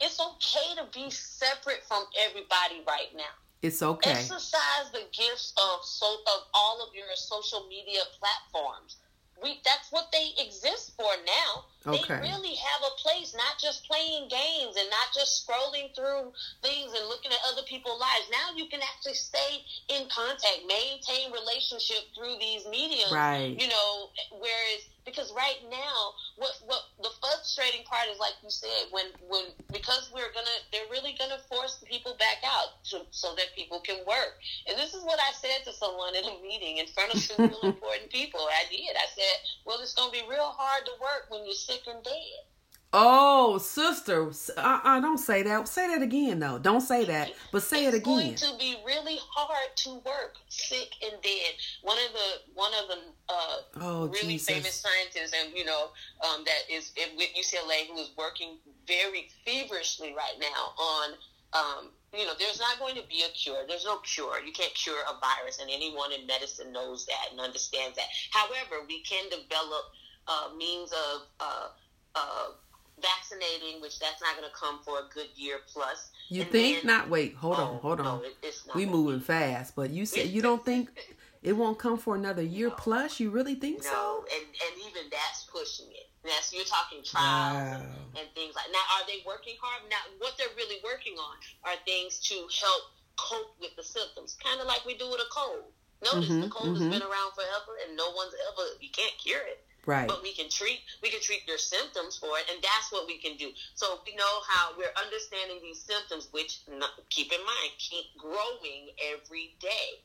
It's 0.01 0.21
okay 0.21 0.77
to 0.77 0.87
be 0.95 1.11
separate 1.11 1.83
from 1.87 2.05
everybody 2.27 2.83
right 2.87 3.11
now. 3.17 3.35
It's 3.63 3.83
okay. 3.83 4.11
Exercise 4.11 4.91
the 4.93 5.05
gifts 5.13 5.53
of 5.59 5.85
so 5.85 6.07
of 6.07 6.43
all 6.55 6.83
of 6.87 6.95
your 6.95 7.05
social 7.15 7.67
media 7.69 8.01
platforms. 8.19 8.97
We 9.43 9.61
that's 9.65 9.91
what 9.91 10.13
they 10.13 10.33
exist 10.39 10.93
for 10.97 11.11
now. 11.25 11.65
Okay. 11.87 12.21
They 12.21 12.29
really 12.29 12.55
have 12.55 12.83
a 12.85 12.95
place, 13.01 13.35
not 13.35 13.57
just 13.59 13.89
playing 13.89 14.29
games 14.29 14.77
and 14.77 14.89
not 14.91 15.09
just 15.15 15.47
scrolling 15.47 15.95
through 15.97 16.33
things 16.63 16.93
and 16.93 17.09
looking 17.09 17.33
at 17.33 17.39
other 17.51 17.63
people's 17.67 17.99
lives. 17.99 18.29
Now 18.31 18.55
you 18.55 18.67
can 18.67 18.81
actually 18.83 19.15
stay 19.15 19.65
in 19.89 20.07
contact, 20.13 20.61
maintain 20.69 21.33
relationship 21.33 22.13
through 22.15 22.37
these 22.39 22.69
mediums. 22.69 23.13
Right. 23.13 23.57
You 23.59 23.69
know, 23.69 24.11
whereas 24.31 24.91
because 25.05 25.33
right 25.35 25.59
now, 25.71 26.15
what 26.37 26.53
what 26.67 26.83
the 27.03 27.11
frustrating 27.21 27.85
part 27.85 28.09
is, 28.13 28.19
like 28.19 28.37
you 28.43 28.51
said, 28.51 28.91
when 28.91 29.07
when 29.29 29.51
because 29.73 30.11
we're 30.15 30.33
gonna, 30.33 30.59
they're 30.73 30.91
really 30.91 31.17
gonna 31.19 31.41
force 31.49 31.83
people 31.89 32.17
back 32.19 32.45
out 32.45 32.83
to, 32.93 33.03
so 33.11 33.35
that 33.37 33.57
people 33.57 33.81
can 33.81 33.99
work. 34.07 34.37
And 34.69 34.77
this 34.79 34.95
is 34.95 35.03
what 35.05 35.19
I 35.19 35.33
said 35.33 35.65
to 35.65 35.73
someone 35.73 36.15
in 36.15 36.25
a 36.25 36.37
meeting 36.43 36.79
in 36.79 36.87
front 36.87 37.15
of 37.15 37.21
some 37.21 37.47
really 37.51 37.75
important 37.75 38.11
people. 38.11 38.41
I 38.41 38.69
did. 38.71 38.95
I 38.97 39.09
said, 39.15 39.30
"Well, 39.65 39.81
it's 39.81 39.95
gonna 39.95 40.13
be 40.13 40.23
real 40.29 40.55
hard 40.57 40.85
to 40.87 40.93
work 41.01 41.27
when 41.29 41.45
you're 41.45 41.55
sick 41.55 41.87
and 41.87 42.03
dead." 42.03 42.45
Oh, 42.93 43.59
sister, 43.59 44.33
I, 44.57 44.97
uh, 44.97 45.01
don't 45.01 45.19
say 45.19 45.45
that. 45.45 45.69
Say 45.69 45.87
that 45.87 46.03
again, 46.03 46.41
though. 46.41 46.59
Don't 46.59 46.81
say 46.81 47.05
that, 47.05 47.31
but 47.53 47.63
say 47.63 47.87
it 47.87 47.95
again. 47.95 48.33
it's 48.33 48.43
going 48.43 48.55
to 48.55 48.59
be 48.59 48.77
really 48.85 49.17
hard 49.31 49.77
to 49.77 49.91
work 50.05 50.35
sick 50.49 50.91
and 51.01 51.13
dead. 51.23 51.55
One 51.83 51.99
of 51.99 52.13
the 52.13 52.53
one 52.55 52.73
of 52.75 52.89
the 52.89 52.99
uh, 53.33 53.57
Oh, 53.81 54.07
really 54.09 54.39
Jesus. 54.39 54.49
famous 54.49 54.75
scientists, 54.75 55.33
and 55.41 55.57
you 55.57 55.65
know 55.65 55.91
um, 56.29 56.45
that 56.45 56.63
is 56.69 56.93
with 57.17 57.29
UCLA, 57.39 57.87
who 57.87 57.97
is 58.01 58.11
working 58.19 58.59
very 58.89 59.29
feverishly 59.45 60.13
right 60.13 60.35
now 60.41 60.73
on. 60.83 61.11
Um, 61.53 61.91
you 62.17 62.27
know, 62.27 62.33
there's 62.39 62.59
not 62.59 62.79
going 62.79 62.95
to 62.97 63.03
be 63.09 63.23
a 63.23 63.31
cure. 63.33 63.63
There's 63.69 63.85
no 63.85 63.99
cure. 63.99 64.41
You 64.45 64.53
can't 64.53 64.75
cure 64.75 64.99
a 65.09 65.15
virus, 65.21 65.59
and 65.61 65.71
anyone 65.71 66.13
in 66.13 66.27
medicine 66.27 66.73
knows 66.73 67.07
that 67.07 67.31
and 67.31 67.41
understands 67.41 67.97
that. 67.97 68.07
However, 68.31 68.85
we 68.89 69.01
can 69.03 69.25
develop 69.31 69.85
uh, 70.27 70.49
means 70.57 70.93
of 70.93 71.23
uh, 71.41 71.69
uh, 72.15 72.47
vaccinating, 73.01 73.81
which 73.81 73.99
that's 73.99 74.21
not 74.21 74.37
going 74.37 74.49
to 74.49 74.55
come 74.57 74.81
for 74.85 74.99
a 74.99 75.09
good 75.15 75.29
year 75.37 75.59
plus. 75.73 76.11
You 76.29 76.43
And 76.43 76.51
think 76.51 76.77
then- 76.79 76.87
not? 76.87 77.09
Wait, 77.09 77.35
hold 77.35 77.57
on, 77.57 77.77
Oh, 77.77 77.79
hold 77.79 77.99
no, 77.99 78.05
on. 78.05 78.25
it- 78.25 78.37
it's 78.43 78.67
not 78.67 78.77
we 78.77 78.87
moving 78.87 79.21
fast, 79.21 79.75
but 79.75 79.91
you 79.91 80.05
said 80.07 80.29
you 80.29 80.43
don't 80.43 80.65
think 80.65 80.91
it 81.43 81.53
won't 81.55 81.79
come 81.79 81.97
for 81.99 82.15
another 82.15 82.43
year 82.43 82.69
No. 82.71 82.75
plus. 82.75 83.19
You 83.21 83.31
really 83.31 83.55
think 83.55 83.83
No, 83.85 83.91
so? 83.91 84.25
and 84.35 84.45
and 84.47 84.81
even 84.89 85.05
that's 85.11 85.45
pushing 85.45 85.87
it. 85.93 86.10
That's 86.23 86.53
you're 86.53 86.65
talking 86.65 87.03
trials 87.03 87.57
and, 87.73 87.83
Wow. 87.83 88.21
and 88.21 88.29
things 88.35 88.55
like. 88.55 88.69
Now, 88.73 88.85
are 88.97 89.07
they 89.07 89.23
working 89.25 89.57
hard? 89.61 89.89
Now, 89.89 90.01
what 90.19 90.37
they're 90.37 90.53
really 90.57 90.81
working 90.85 91.17
on 91.17 91.37
are 91.65 91.77
things 91.87 92.19
to 92.29 92.47
help 92.61 92.83
cope 93.17 93.53
with 93.61 93.75
the 93.77 93.83
symptoms, 93.83 94.37
kind 94.43 94.61
of 94.61 94.67
like 94.67 94.85
we 94.85 94.95
do 94.95 95.09
with 95.09 95.21
a 95.21 95.29
cold. 95.33 95.73
Notice 96.03 96.29
the 96.29 96.49
Mhm, 96.49 96.51
cold 96.51 96.77
mhm. 96.77 96.81
has 96.81 96.89
been 96.99 97.03
around 97.03 97.33
forever, 97.35 97.77
and 97.85 97.97
no 97.97 98.11
one's 98.11 98.35
ever. 98.49 98.65
You 98.81 98.91
can't 98.91 99.17
cure 99.19 99.47
it, 99.47 99.61
Right. 99.85 100.09
but 100.09 100.23
we 100.23 100.33
can 100.33 100.49
treat. 100.49 100.81
We 101.03 101.11
can 101.11 101.21
treat 101.21 101.47
their 101.47 101.59
symptoms 101.59 102.17
for 102.17 102.39
it, 102.39 102.49
and 102.49 102.61
that's 102.63 102.91
what 102.91 103.07
we 103.07 103.19
can 103.19 103.37
do. 103.37 103.53
So 103.75 104.01
we 104.07 104.15
know 104.15 104.41
how 104.49 104.75
we're 104.77 104.93
understanding 104.97 105.61
these 105.61 105.83
symptoms, 105.85 106.29
which 106.33 106.61
keep 107.11 107.33
in 107.33 107.45
mind 107.45 107.73
keep 107.79 108.07
growing 108.17 108.91
every 108.99 109.55
day. 109.61 110.03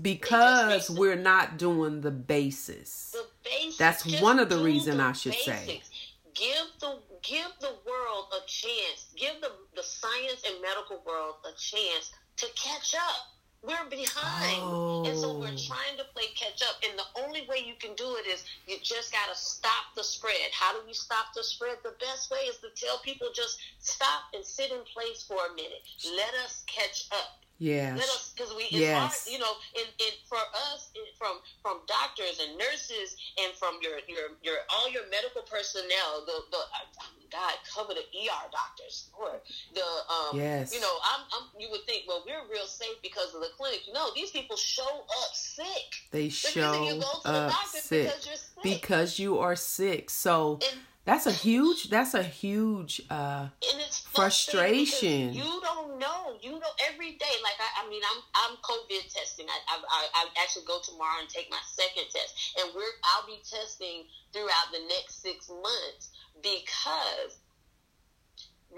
Because 0.00 0.88
them- 0.88 0.96
we're 0.96 1.16
not 1.16 1.58
doing 1.58 2.00
the 2.02 2.10
basis. 2.10 3.10
the 3.12 3.26
basics. 3.44 3.76
That's 3.78 4.20
one 4.20 4.38
of 4.38 4.48
the 4.48 4.58
reason 4.58 4.98
the 4.98 5.04
I 5.04 5.12
should 5.12 5.34
say. 5.34 5.82
Give 6.34 6.66
the 6.80 6.98
give 7.22 7.50
the 7.60 7.74
world 7.86 8.26
a 8.32 8.46
chance. 8.46 9.06
Give 9.16 9.40
the 9.40 9.52
the 9.74 9.82
science 9.82 10.42
and 10.46 10.60
medical 10.60 11.02
world 11.06 11.36
a 11.44 11.52
chance 11.58 12.10
to 12.36 12.46
catch 12.54 12.94
up. 12.94 13.32
We're 13.62 13.88
behind, 13.88 15.06
and 15.08 15.18
so 15.18 15.32
we're 15.38 15.48
Oh. 15.48 15.66
trying 15.66 15.96
to 15.96 16.04
play 16.14 16.26
catch 16.36 16.62
up. 16.62 16.76
And 16.84 16.96
the 16.96 17.06
only 17.24 17.46
way 17.48 17.58
you 17.66 17.74
can 17.80 17.94
do 17.96 18.16
it 18.16 18.26
is 18.26 18.44
you 18.68 18.78
just 18.80 19.10
got 19.10 19.28
to 19.28 19.34
stop 19.34 19.94
the 19.96 20.04
spread. 20.04 20.50
How 20.52 20.72
do 20.78 20.86
we 20.86 20.92
stop 20.92 21.32
the 21.34 21.42
spread? 21.42 21.78
The 21.82 21.96
best 21.98 22.30
way 22.30 22.40
is 22.46 22.58
to 22.58 22.68
tell 22.76 22.98
people 22.98 23.28
just 23.34 23.58
stop 23.80 24.24
and 24.34 24.44
sit 24.44 24.70
in 24.70 24.84
place 24.92 25.24
for 25.24 25.38
a 25.46 25.54
minute. 25.54 25.82
Let 26.04 26.34
us 26.44 26.62
catch 26.66 27.08
up. 27.10 27.40
Let 27.96 28.04
us, 28.04 28.32
because 28.36 28.52
we, 28.54 28.64
it's 28.64 28.72
Yes. 28.84 28.92
hard, 29.24 29.32
you 29.32 29.38
know, 29.38 29.52
and, 29.78 29.88
and 29.88 30.14
for 30.28 30.36
us, 30.72 30.90
it, 30.94 31.16
from 31.16 31.40
from 31.62 31.80
doctors 31.86 32.38
and 32.40 32.58
nurses, 32.58 33.16
and 33.42 33.52
from 33.54 33.78
your 33.80 33.98
your 34.08 34.36
your 34.42 34.58
all 34.70 34.90
your 34.90 35.08
medical 35.08 35.42
personnel, 35.42 36.24
the 36.26 36.36
the 36.50 36.58
uh, 36.58 37.04
God 37.32 37.54
cover 37.74 37.92
the 37.94 38.00
ER 38.00 38.46
doctors, 38.52 39.10
Lord, 39.18 39.40
the 39.74 39.82
um, 39.82 40.36
Yes. 40.38 40.72
you 40.72 40.80
know, 40.80 40.94
I'm, 41.12 41.20
I'm 41.32 41.60
you 41.60 41.68
would 41.70 41.84
think, 41.86 42.04
well, 42.06 42.22
we're 42.26 42.42
real 42.52 42.66
safe 42.66 42.96
because 43.02 43.34
of 43.34 43.40
the 43.40 43.48
clinic. 43.56 43.80
No, 43.92 44.10
these 44.14 44.30
people 44.30 44.56
show 44.56 45.04
up 45.22 45.34
sick. 45.34 45.66
they 46.12 46.28
The 46.28 46.30
show 46.30 46.84
you 46.84 47.00
go 47.00 47.20
to 47.24 47.28
up 47.28 47.52
sick 47.66 48.04
because 48.06 48.26
you're 48.26 48.36
sick. 48.36 48.62
because 48.62 49.18
you 49.18 49.38
are 49.38 49.56
sick. 49.56 50.10
So 50.10 50.58
and 50.70 50.80
that's 51.06 51.26
a 51.26 51.32
huge. 51.32 51.88
That's 51.88 52.14
a 52.14 52.22
huge. 52.22 53.00
uh 53.08 53.46
Frustration. 54.12 55.32
You 55.32 55.60
don't 55.62 55.98
know. 55.98 56.34
You 56.42 56.58
know 56.58 56.72
every 56.90 57.12
day. 57.12 57.36
Like 57.46 57.58
I, 57.62 57.86
I 57.86 57.88
mean, 57.88 58.02
I'm 58.10 58.20
I'm 58.34 58.56
COVID 58.58 59.06
testing. 59.14 59.46
I, 59.46 59.58
I 59.70 59.76
I 59.86 60.02
I 60.14 60.42
actually 60.42 60.66
go 60.66 60.80
tomorrow 60.82 61.20
and 61.20 61.28
take 61.28 61.48
my 61.48 61.62
second 61.62 62.10
test, 62.10 62.58
and 62.58 62.74
we're 62.74 62.90
I'll 63.04 63.26
be 63.26 63.38
testing 63.48 64.04
throughout 64.32 64.72
the 64.72 64.82
next 64.88 65.22
six 65.22 65.48
months 65.48 66.10
because 66.42 67.38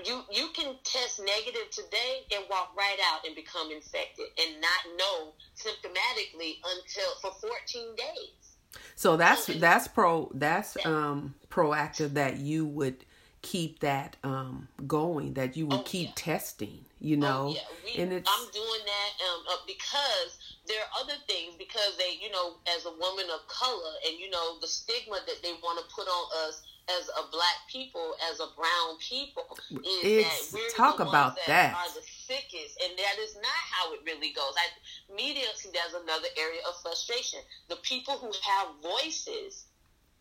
you 0.05 0.23
you 0.31 0.49
can 0.53 0.77
test 0.85 1.21
negative 1.25 1.71
today 1.71 2.29
and 2.37 2.45
walk 2.51 2.77
right 2.77 2.99
out 3.11 3.25
and 3.25 3.35
become 3.35 3.71
infected 3.73 4.27
and 4.37 4.61
not 4.61 4.83
know 5.01 5.33
symptomatically 5.57 6.61
until 6.61 7.09
for 7.23 7.33
14 7.41 7.97
days. 7.97 8.48
So 8.95 9.17
that's 9.17 9.49
Oh, 9.49 9.53
that's 9.55 9.89
pro 9.89 10.31
that's 10.35 10.77
um 10.85 11.35
proactive 11.51 12.15
that 12.15 12.39
you 12.39 12.67
would 12.67 13.05
keep 13.43 13.79
that 13.81 14.17
um 14.25 14.69
going 14.87 15.35
that 15.35 15.57
you 15.57 15.67
would 15.67 15.81
Oh, 15.81 15.83
keep 15.85 16.09
yeah. 16.09 16.13
testing 16.17 16.85
you 16.99 17.17
know 17.17 17.51
Oh, 17.51 17.55
yeah. 17.55 17.61
we, 17.85 18.03
and 18.03 18.13
it's 18.13 18.29
I'm 18.29 18.51
doing 18.51 18.83
that 18.85 19.11
um, 19.25 19.45
uh, 19.49 19.57
because 19.67 20.39
there 20.67 20.79
are 20.83 21.03
other 21.03 21.15
things 21.27 21.55
because 21.59 21.97
they, 21.97 22.19
you 22.21 22.31
know, 22.31 22.57
as 22.77 22.85
a 22.85 22.91
woman 22.91 23.25
of 23.33 23.47
color, 23.49 23.95
and 24.07 24.19
you 24.19 24.29
know 24.31 24.59
the 24.61 24.67
stigma 24.67 25.17
that 25.27 25.43
they 25.43 25.53
want 25.63 25.79
to 25.81 25.95
put 25.95 26.07
on 26.07 26.25
us 26.47 26.63
as 26.99 27.09
a 27.09 27.31
black 27.31 27.57
people, 27.69 28.15
as 28.31 28.41
a 28.41 28.47
brown 28.57 28.97
people, 28.99 29.59
is 29.85 30.05
It's- 30.05 30.51
that 30.51 30.53
we're 30.59 30.71
talk 30.71 30.97
the 30.99 31.09
about 31.09 31.37
that. 31.47 31.75
are 31.75 31.93
the 31.95 32.03
sickest, 32.03 32.81
and 32.83 32.99
that 32.99 33.19
is 33.19 33.35
not 33.37 33.45
how 33.73 33.93
it 33.93 34.01
really 34.05 34.31
goes. 34.33 34.55
I, 34.57 35.13
media, 35.15 35.47
see, 35.57 35.71
that's 35.71 35.95
another 35.95 36.29
area 36.37 36.61
of 36.67 36.81
frustration. 36.83 37.41
The 37.69 37.77
people 37.77 38.19
who 38.19 38.33
have 38.43 38.75
voices 38.77 39.65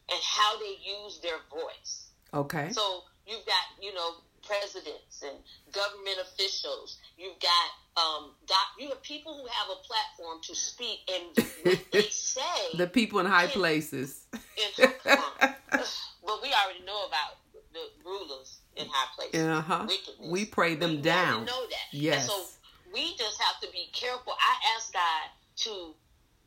and 0.09 0.21
how 0.23 0.57
they 0.59 0.77
use 0.81 1.19
their 1.19 1.39
voice. 1.49 2.11
okay 2.33 2.71
So 2.71 3.05
you've 3.25 3.45
got, 3.45 3.65
you 3.81 3.93
know, 3.93 4.21
presidents 4.41 5.21
and 5.21 5.37
government 5.71 6.19
officials. 6.19 6.97
You've 7.17 7.39
got 7.39 7.71
um, 7.97 8.31
doc, 8.45 8.57
you 8.79 8.89
have 8.89 9.01
people 9.01 9.33
who 9.35 9.45
have 9.47 9.67
a 9.71 9.79
platform 9.87 10.39
to 10.43 10.55
speak, 10.55 10.99
and 11.11 11.23
what 11.63 11.79
they 11.91 12.01
say. 12.09 12.41
the 12.77 12.87
people 12.87 13.19
in 13.19 13.25
high 13.25 13.45
Yeah. 13.45 13.49
places 13.51 14.25
in, 14.33 14.85
come 15.03 15.23
but 15.71 16.41
we 16.41 16.49
already 16.53 16.83
know 16.85 17.05
about 17.07 17.37
the 17.73 17.79
rulers 18.05 18.59
in 18.75 18.87
high 18.87 19.07
places. 19.15 19.41
uh-huh 19.45 19.85
Wickedness. 19.87 20.29
we 20.31 20.45
pray 20.45 20.75
them 20.75 20.97
We 20.97 21.01
down 21.01 21.45
know 21.45 21.65
that. 21.67 21.87
Yes. 21.91 22.21
And 22.21 22.31
so 22.31 22.45
we 22.93 23.15
just 23.17 23.41
have 23.41 23.59
to 23.61 23.67
be 23.71 23.89
careful. 23.93 24.33
I 24.33 24.75
ask 24.75 24.93
God 24.93 25.29
to, 25.57 25.93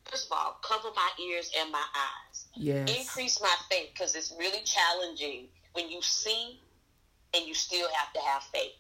first 0.07 0.27
of 0.27 0.33
all, 0.39 0.59
cover 0.63 0.89
my 0.95 1.11
ears 1.25 1.51
and 1.61 1.71
my 1.73 1.85
eyes 1.95 2.47
yes 2.57 2.89
increase 2.99 3.41
my 3.41 3.55
faith 3.71 3.91
because 3.93 4.15
it's 4.15 4.33
really 4.39 4.63
challenging 4.65 5.49
when 5.73 5.89
you 5.91 6.01
see 6.03 6.61
and 7.35 7.47
you 7.47 7.55
still 7.55 7.89
have 7.97 8.13
to 8.13 8.21
have 8.21 8.43
faith. 8.45 8.73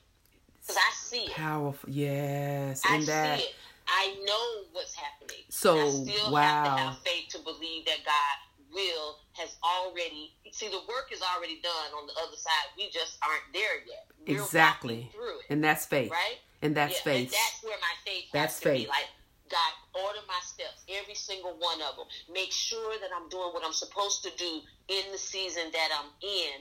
Because 0.61 0.77
I 0.77 0.92
see 0.94 1.25
it. 1.25 1.33
powerful 1.33 1.88
yes 1.90 2.83
I 2.85 3.03
that 3.05 3.38
see 3.38 3.44
it. 3.44 3.55
I 3.88 4.14
know 4.25 4.68
what's 4.73 4.94
happening. 4.94 5.42
So, 5.49 5.79
I 5.79 5.90
still 5.90 6.25
have 6.27 6.33
wow. 6.33 6.64
to 6.64 6.70
have 6.83 6.99
faith 6.99 7.29
to 7.31 7.38
believe 7.40 7.85
that 7.87 7.99
God 8.05 8.37
will 8.73 9.18
has 9.33 9.57
already 9.64 10.33
see 10.53 10.68
the 10.68 10.79
work 10.88 11.11
is 11.12 11.20
already 11.35 11.61
done 11.62 11.90
on 11.99 12.07
the 12.07 12.12
other 12.12 12.37
side. 12.37 12.70
We 12.77 12.88
just 12.90 13.18
aren't 13.27 13.42
there 13.53 13.83
yet. 13.87 14.07
We're 14.27 14.42
exactly 14.42 15.11
through 15.12 15.38
it. 15.40 15.46
and 15.51 15.62
that's 15.64 15.87
faith 15.87 16.11
right? 16.11 16.38
and 16.62 16.77
that's 16.77 16.94
Yeah, 16.99 17.12
faith 17.12 17.20
And 17.20 17.33
that's 17.33 17.64
where 17.64 17.79
my 17.79 17.94
faith 18.05 18.25
That's 18.33 18.55
has 18.55 18.61
to 18.62 18.68
faith. 18.70 18.85
be. 18.85 18.88
Like, 18.88 19.09
God, 19.51 19.73
order 20.07 20.23
my 20.27 20.39
steps, 20.43 20.85
every 20.89 21.15
single 21.15 21.59
one 21.59 21.83
of 21.83 21.97
them. 21.99 22.07
Make 22.33 22.53
sure 22.53 22.95
that 23.03 23.11
I'm 23.15 23.29
doing 23.29 23.51
what 23.53 23.65
I'm 23.67 23.75
supposed 23.75 24.23
to 24.25 24.31
do 24.39 24.63
in 24.89 25.05
the 25.13 25.19
season 25.19 25.71
that 25.73 25.91
I'm 25.95 26.11
in. 26.23 26.57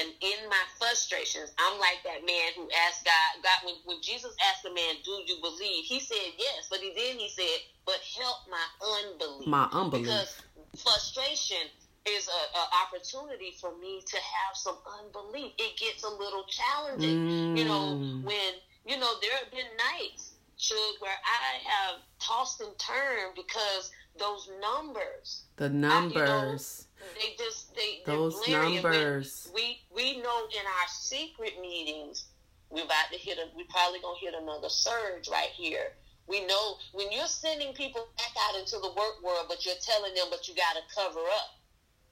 And 0.00 0.08
in 0.20 0.48
my 0.48 0.64
frustrations, 0.78 1.52
I'm 1.58 1.80
like 1.80 2.00
that 2.04 2.24
man 2.24 2.52
who 2.56 2.68
asked 2.86 3.04
God, 3.04 3.42
God 3.42 3.58
when, 3.64 3.76
when 3.84 3.98
Jesus 4.02 4.36
asked 4.52 4.62
the 4.62 4.72
man, 4.72 4.94
Do 5.04 5.12
you 5.26 5.40
believe? 5.40 5.84
He 5.84 6.00
said 6.00 6.36
yes, 6.38 6.68
but 6.70 6.80
he 6.80 6.92
then 6.94 7.18
he 7.18 7.28
said, 7.28 7.58
But 7.84 8.00
help 8.20 8.38
my 8.52 8.66
unbelief. 9.00 9.48
my 9.48 9.68
unbelief 9.72 10.04
Because 10.06 10.30
frustration 10.76 11.68
is 12.06 12.28
a, 12.28 12.42
a 12.58 12.64
opportunity 12.86 13.52
for 13.60 13.76
me 13.78 14.00
to 14.06 14.16
have 14.16 14.54
some 14.54 14.78
unbelief. 15.02 15.52
It 15.58 15.76
gets 15.76 16.04
a 16.04 16.08
little 16.08 16.44
challenging. 16.48 17.18
You 17.56 17.64
know, 17.64 17.98
Mm. 17.98 18.22
when 18.24 18.52
you 18.84 18.96
know 18.98 19.18
there 19.20 19.36
have 19.38 19.50
been 19.50 19.66
nights, 19.76 20.35
Shug, 20.58 20.78
where 21.00 21.12
I 21.12 21.68
have 21.68 21.96
tossed 22.18 22.60
and 22.60 22.72
turned 22.78 23.34
because 23.36 23.90
those 24.18 24.48
numbers, 24.60 25.44
the 25.56 25.68
numbers 25.68 26.86
they 27.14 27.36
just 27.38 27.74
they 27.74 28.02
those 28.06 28.34
glaring. 28.44 28.76
And 28.76 28.84
when 28.84 28.92
numbers 28.92 29.48
We 29.54 29.80
we 29.94 30.16
know 30.18 30.46
in 30.48 30.66
our 30.66 30.88
secret 30.88 31.54
meetings 31.60 32.28
we're 32.70 32.84
about 32.84 33.12
to 33.12 33.18
hit 33.18 33.38
a 33.38 33.54
we 33.56 33.64
probably 33.64 34.00
gonna 34.00 34.18
hit 34.20 34.34
another 34.34 34.68
surge 34.68 35.28
right 35.30 35.50
here. 35.54 35.92
We 36.26 36.44
know 36.46 36.76
when 36.92 37.12
you're 37.12 37.26
sending 37.26 37.72
people 37.74 38.08
back 38.16 38.32
out 38.48 38.58
into 38.58 38.78
the 38.78 38.88
work 38.88 39.22
world, 39.22 39.46
but 39.48 39.64
you're 39.64 39.74
telling 39.80 40.14
them, 40.14 40.26
but 40.30 40.48
you 40.48 40.54
got 40.56 40.74
to 40.74 40.82
cover 40.94 41.20
up. 41.20 41.50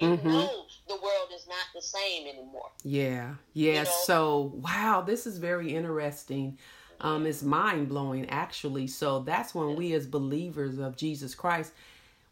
You 0.00 0.08
Mhm. 0.18 0.24
know 0.24 0.66
the 0.86 0.96
world 0.96 1.32
is 1.32 1.46
not 1.48 1.66
the 1.74 1.82
same 1.82 2.28
anymore. 2.28 2.70
Yeah, 2.84 3.36
yeah. 3.54 3.84
know? 3.84 3.90
So, 4.04 4.52
wow, 4.54 5.00
this 5.00 5.26
is 5.26 5.38
very 5.38 5.74
interesting. 5.74 6.58
Um, 7.00 7.26
it's 7.26 7.42
mind 7.42 7.88
blowing, 7.88 8.28
actually. 8.30 8.86
So 8.88 9.20
that's 9.20 9.54
when 9.54 9.76
we, 9.76 9.94
as 9.94 10.06
believers 10.06 10.78
of 10.78 10.96
Jesus 10.96 11.34
Christ, 11.34 11.72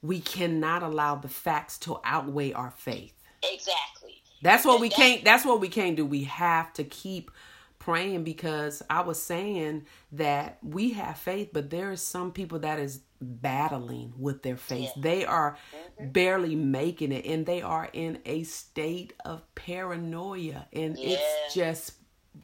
we 0.03 0.20
cannot 0.20 0.83
allow 0.83 1.16
the 1.16 1.29
facts 1.29 1.79
to 1.81 1.98
outweigh 2.05 2.53
our 2.53 2.70
faith. 2.72 3.14
Exactly. 3.42 4.22
That's 4.42 4.64
what 4.64 4.75
And 4.75 4.81
we 4.83 4.88
can't. 4.88 5.25
That's 5.25 5.44
what 5.44 5.61
we 5.61 5.68
can't 5.68 5.96
do. 5.96 6.07
We 6.07 6.25
have 6.25 6.72
to 6.75 6.85
keep 6.85 7.31
praying 7.79 8.25
because 8.25 8.83
I 8.90 9.03
was 9.03 9.22
saying 9.22 9.87
that 10.12 10.59
we 10.62 10.92
have 10.92 11.18
faith, 11.18 11.51
but 11.53 11.70
there 11.70 11.92
is 11.92 12.03
some 12.03 12.33
people 12.33 12.61
that 12.61 12.79
is 12.79 13.01
battling 13.20 14.14
with 14.18 14.42
their 14.42 14.57
faith. 14.57 14.90
Yeah. 14.96 15.03
They 15.03 15.25
are 15.27 15.57
barely 16.01 16.57
making 16.57 17.12
it, 17.12 17.27
and 17.27 17.46
they 17.46 17.62
are 17.62 17.88
in 17.92 18.18
a 18.27 18.44
state 18.44 19.14
of 19.25 19.42
paranoia, 19.55 20.66
and 20.72 20.98
Yeah. 20.98 21.18
it's 21.18 21.55
just 21.55 21.92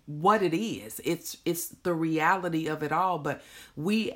what 0.07 0.42
it 0.42 0.55
is. 0.55 1.01
It's 1.05 1.37
it's 1.44 1.68
the 1.68 1.94
reality 1.94 2.66
of 2.68 2.83
it 2.83 2.92
all. 2.92 3.18
But 3.18 3.42
we 3.77 4.12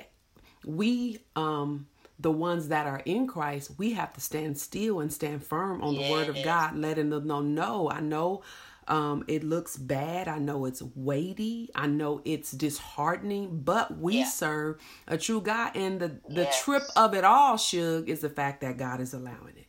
we 0.65 1.19
um 1.35 1.87
the 2.19 2.31
ones 2.31 2.69
that 2.69 2.87
are 2.87 3.01
in 3.05 3.27
Christ, 3.27 3.71
we 3.77 3.93
have 3.93 4.13
to 4.13 4.21
stand 4.21 4.57
still 4.57 4.99
and 5.01 5.11
stand 5.11 5.43
firm 5.43 5.81
on 5.81 5.95
the 5.95 6.01
word 6.03 6.29
of 6.29 6.41
God, 6.41 6.77
letting 6.77 7.09
them 7.09 7.27
know, 7.27 7.41
no, 7.41 7.89
I 7.89 7.99
know 8.01 8.43
um 8.87 9.23
it 9.27 9.43
looks 9.43 9.77
bad. 9.77 10.27
I 10.27 10.39
know 10.39 10.65
it's 10.65 10.81
weighty. 10.95 11.69
I 11.75 11.87
know 11.87 12.21
it's 12.25 12.51
disheartening, 12.51 13.61
but 13.63 13.97
we 13.97 14.19
Yeah. 14.19 14.25
serve 14.25 14.77
a 15.07 15.17
true 15.17 15.41
God. 15.41 15.75
And 15.75 15.99
the, 15.99 16.19
the 16.29 16.43
Yes. 16.43 16.63
trip 16.63 16.91
of 16.95 17.13
it 17.15 17.23
all, 17.23 17.57
Shug, 17.57 18.09
is 18.09 18.21
the 18.21 18.29
fact 18.29 18.61
that 18.61 18.77
God 18.77 19.01
is 19.01 19.13
allowing 19.13 19.57
it. 19.57 19.67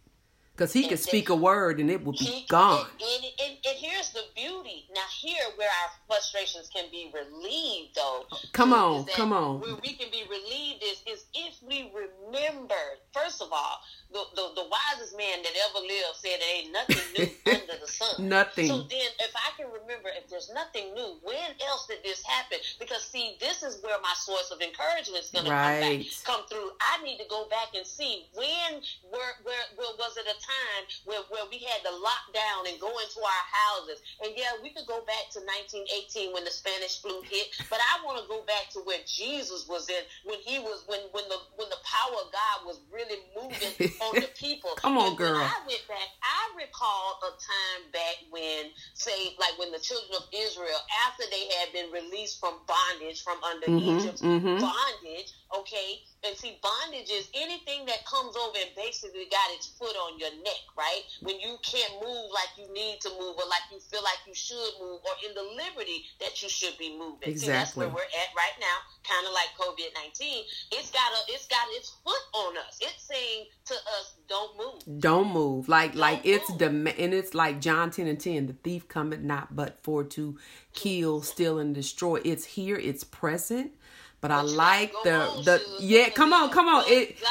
Because 0.56 0.72
he 0.72 0.82
could 0.84 0.92
And 0.92 1.00
speak 1.00 1.28
a 1.30 1.34
word 1.34 1.80
and 1.80 1.90
it 1.90 2.04
would 2.04 2.16
be 2.16 2.24
He- 2.26 2.46
gone. 2.46 2.86
And, 3.00 3.24
and, 3.42 3.56
and, 3.66 3.76
here's 3.76 4.10
the 4.10 4.22
beauty. 4.36 4.86
Now, 4.94 5.02
here 5.20 5.42
where 5.56 5.68
our 5.68 5.90
frustrations 6.06 6.68
can 6.72 6.84
be 6.92 7.10
relieved, 7.12 7.96
though. 7.96 8.24
Oh, 8.30 8.38
come 8.52 8.72
on, 8.72 9.04
come 9.06 9.32
on. 9.32 9.60
Where 9.60 9.74
we 9.82 9.94
can 9.94 10.10
be 10.12 10.22
relieved 10.30 10.82
is, 10.84 11.02
is 11.10 11.24
if 11.34 11.54
we 11.66 11.90
remember, 11.92 12.74
first 13.12 13.42
of 13.42 13.48
all, 13.52 13.80
the, 14.12 14.22
the, 14.36 14.62
the 14.62 14.68
wisest 14.70 15.16
man 15.18 15.42
that 15.42 15.52
ever 15.68 15.82
lived 15.82 16.14
said 16.22 16.38
there 16.38 16.56
ain't 16.56 16.72
nothing 16.72 17.02
new 17.18 17.26
under 17.52 17.74
the 17.80 17.88
sun. 17.88 18.28
Nothing. 18.28 18.68
So 18.68 18.78
then, 18.86 19.10
if 19.18 19.34
I 19.34 19.50
can 19.58 19.66
remember, 19.72 20.08
if 20.16 20.30
there's 20.30 20.50
nothing 20.54 20.94
new. 20.94 21.18
When 21.24 21.50
else 21.66 21.88
did 21.88 21.98
this 22.04 22.22
happen? 22.24 22.58
Because 22.78 23.02
see, 23.02 23.36
this 23.40 23.64
is 23.64 23.82
where 23.82 23.98
my 24.02 24.14
source 24.22 24.52
of 24.54 24.60
encouragement 24.60 25.24
is 25.24 25.30
going 25.30 25.46
to 25.46 25.50
Right. 25.50 25.82
come 25.82 25.98
back, 25.98 26.06
come 26.24 26.42
through. 26.48 26.70
I 26.80 27.02
need 27.02 27.18
to 27.18 27.26
go 27.28 27.46
back 27.50 27.74
and 27.74 27.84
see 27.84 28.26
when, 28.34 28.80
where, 29.10 29.34
where, 29.42 29.64
where 29.74 29.94
was 29.98 30.16
it 30.16 30.26
a 30.30 30.43
time 30.44 30.82
where, 31.04 31.24
where 31.32 31.44
we 31.50 31.58
had 31.64 31.80
to 31.84 31.92
lock 31.92 32.24
down 32.32 32.68
and 32.68 32.76
go 32.80 32.92
into 33.00 33.20
our 33.20 33.44
houses? 33.48 34.00
And 34.24 34.32
yeah, 34.36 34.56
we 34.62 34.70
could 34.70 34.86
go 34.86 35.00
back 35.04 35.28
to 35.36 35.40
1918 35.44 36.32
when 36.32 36.44
the 36.44 36.52
Spanish 36.54 37.00
flu 37.00 37.20
hit, 37.24 37.52
but 37.68 37.80
I 37.80 38.04
want 38.04 38.20
to 38.20 38.26
go 38.28 38.40
back 38.48 38.68
to 38.76 38.80
where 38.88 39.00
Jesus 39.04 39.68
was 39.68 39.88
in 39.88 40.02
when 40.24 40.40
he 40.40 40.58
was 40.60 40.84
when 40.88 41.00
when 41.12 41.24
the 41.28 41.38
when 41.56 41.68
the 41.68 41.80
power 41.84 42.16
of 42.24 42.28
God 42.32 42.56
was 42.64 42.80
really 42.88 43.20
moving 43.36 43.92
on 44.00 44.16
the 44.16 44.28
people. 44.38 44.72
Come 44.80 44.96
on, 44.96 45.12
And 45.12 45.18
when 45.18 45.32
girl. 45.36 45.44
I 45.44 45.60
went 45.68 45.84
back, 45.88 46.08
I 46.24 46.40
recalled 46.56 47.03
a 47.24 47.32
time 47.40 47.82
back 47.92 48.16
when, 48.30 48.70
say, 48.94 49.34
like 49.38 49.58
when 49.58 49.72
the 49.72 49.78
children 49.80 50.12
of 50.16 50.24
Israel, 50.32 50.78
after 51.06 51.24
they 51.30 51.48
had 51.58 51.72
been 51.72 51.90
released 51.90 52.38
from 52.40 52.60
bondage 52.66 53.22
from 53.22 53.42
under 53.44 53.66
Mhm, 53.66 53.98
Egypt's 54.00 54.22
mhm. 54.22 54.60
bondage, 54.60 55.32
okay, 55.56 56.02
and 56.24 56.36
see, 56.36 56.58
bondage 56.62 57.10
is 57.10 57.28
anything 57.34 57.84
that 57.86 58.04
comes 58.06 58.36
over 58.36 58.56
and 58.58 58.74
basically 58.74 59.26
got 59.26 59.50
its 59.52 59.66
foot 59.78 59.94
on 59.96 60.18
your 60.18 60.30
neck, 60.42 60.62
right? 60.76 61.02
When 61.20 61.38
you 61.40 61.58
can't 61.62 61.92
move 62.00 62.30
like 62.32 62.50
you 62.56 62.66
need 62.72 63.00
to 63.02 63.10
move, 63.10 63.36
or 63.36 63.46
like 63.48 63.64
you 63.72 63.80
feel 63.80 64.02
like 64.02 64.18
you 64.26 64.34
should 64.34 64.72
move, 64.80 65.00
or 65.04 65.14
in 65.28 65.34
the 65.34 65.42
liberty 65.64 66.06
that 66.20 66.42
you 66.42 66.48
should 66.48 66.76
be 66.78 66.96
moving. 66.96 67.36
See, 67.36 67.46
that's 67.48 67.70
Exactly. 67.72 67.86
where 67.86 67.94
we're 67.96 68.02
at 68.22 68.30
right 68.36 68.56
now, 68.60 68.76
kind 69.04 69.26
of 69.26 69.32
like 69.32 69.50
COVID 69.58 69.94
nineteen. 69.94 70.44
It's 70.72 70.90
got 70.90 71.12
a, 71.12 71.32
it's 71.32 71.46
got 71.46 71.66
its 71.70 71.90
foot 72.04 72.24
on 72.34 72.56
us. 72.58 72.78
It's 72.80 73.02
saying 73.06 73.46
to 73.66 73.74
us, 73.74 74.14
"Don't 74.28 74.56
move." 74.56 75.00
Don't 75.00 75.30
move. 75.32 75.68
Like 75.68 75.94
like 75.94 76.22
Don't 76.24 76.32
it's 76.34 76.48
move. 76.50 76.58
dem- 76.58 76.86
and 76.86 77.13
it's 77.14 77.34
like 77.34 77.60
John 77.60 77.90
10 77.90 78.06
and 78.06 78.20
10. 78.20 78.46
The 78.46 78.52
thief 78.52 78.88
cometh 78.88 79.20
not 79.20 79.54
but 79.56 79.78
for 79.82 80.04
to 80.04 80.38
kill, 80.74 81.22
steal, 81.22 81.58
and 81.58 81.74
destroy. 81.74 82.20
It's 82.24 82.44
here, 82.44 82.76
it's 82.76 83.04
present. 83.04 83.72
But 84.20 84.30
I 84.30 84.42
But 84.42 84.50
you 84.50 84.56
like 84.56 84.92
the 85.04 85.42
the 85.44 85.62
yeah, 85.80 86.08
come 86.10 86.32
on, 86.32 86.50
come 86.50 86.66
on. 86.68 86.84
It 86.86 87.20
God. 87.20 87.30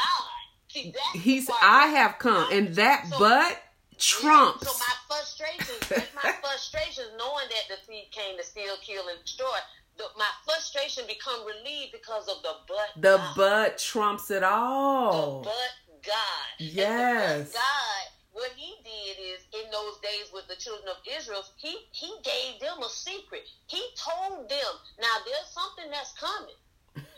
See, 0.68 0.94
he's 1.14 1.50
I 1.62 1.86
have 1.88 2.18
come 2.18 2.48
and 2.52 2.74
that 2.76 3.06
So- 3.08 3.18
but 3.18 3.62
trumps. 3.98 4.66
So 4.66 4.78
my 4.78 4.94
frustrations, 5.16 5.88
that's 5.88 6.14
my 6.14 6.32
frustrations, 6.42 7.08
knowing 7.18 7.46
that 7.48 7.76
the 7.76 7.86
thief 7.86 8.10
came 8.10 8.36
to 8.38 8.44
steal, 8.44 8.74
kill, 8.82 9.08
and 9.08 9.18
destroy. 9.24 9.46
The, 9.96 10.04
my 10.18 10.26
frustration 10.44 11.04
become 11.06 11.40
relieved 11.46 11.92
because 11.92 12.26
of 12.28 12.42
the 12.42 12.54
but. 12.66 13.00
The 13.00 13.16
God. 13.18 13.34
but 13.36 13.78
trumps 13.78 14.30
it 14.30 14.42
all. 14.42 15.42
The 15.42 15.44
but 15.50 16.02
God. 16.06 16.46
Yes. 16.58 17.52
but 17.52 17.58
God. 17.58 18.13
What 18.34 18.50
he 18.56 18.74
did 18.82 19.22
is 19.22 19.46
in 19.54 19.70
those 19.70 20.02
days 20.02 20.26
with 20.34 20.48
the 20.50 20.56
children 20.58 20.90
of 20.90 20.98
Israel, 21.06 21.46
he 21.56 21.70
he 21.92 22.10
gave 22.24 22.58
them 22.58 22.82
a 22.82 22.90
secret. 22.90 23.46
He 23.66 23.80
told 23.94 24.50
them, 24.50 24.72
now 24.98 25.16
there's 25.24 25.54
something 25.54 25.86
that's 25.90 26.12
coming. 26.18 26.58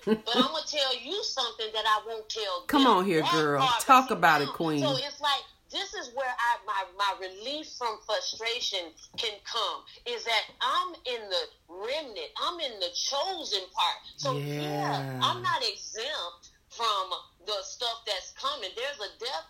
But 0.04 0.36
I'm 0.36 0.52
gonna 0.52 0.66
tell 0.68 0.94
you 1.00 1.16
something 1.24 1.72
that 1.72 1.84
I 1.88 2.04
won't 2.06 2.28
tell. 2.28 2.64
Come 2.68 2.84
them. 2.84 2.92
on 2.98 3.04
here, 3.06 3.22
That 3.22 3.32
girl. 3.32 3.66
Talk 3.80 4.10
about 4.10 4.42
it, 4.42 4.48
queen. 4.48 4.80
So 4.80 4.92
it's 4.92 5.20
like 5.20 5.40
this 5.72 5.94
is 5.94 6.12
where 6.14 6.28
I 6.28 6.52
my 6.66 6.84
my 7.00 7.12
relief 7.26 7.66
from 7.78 7.98
frustration 8.04 8.92
can 9.16 9.32
come. 9.50 9.82
Is 10.06 10.22
that 10.24 10.42
I'm 10.60 10.94
in 11.16 11.28
the 11.28 11.42
remnant. 11.68 12.30
I'm 12.44 12.60
in 12.60 12.78
the 12.78 12.92
chosen 12.94 13.64
part. 13.72 13.98
So 14.16 14.36
yeah, 14.36 14.60
Yeah. 14.60 15.20
I'm 15.22 15.42
not 15.42 15.62
exempt 15.64 16.52
from 16.70 17.10
the 17.46 17.56
stuff 17.62 18.04
that's 18.06 18.32
coming. 18.36 18.70
There's 18.76 19.00
a 19.00 19.10
death 19.18 19.46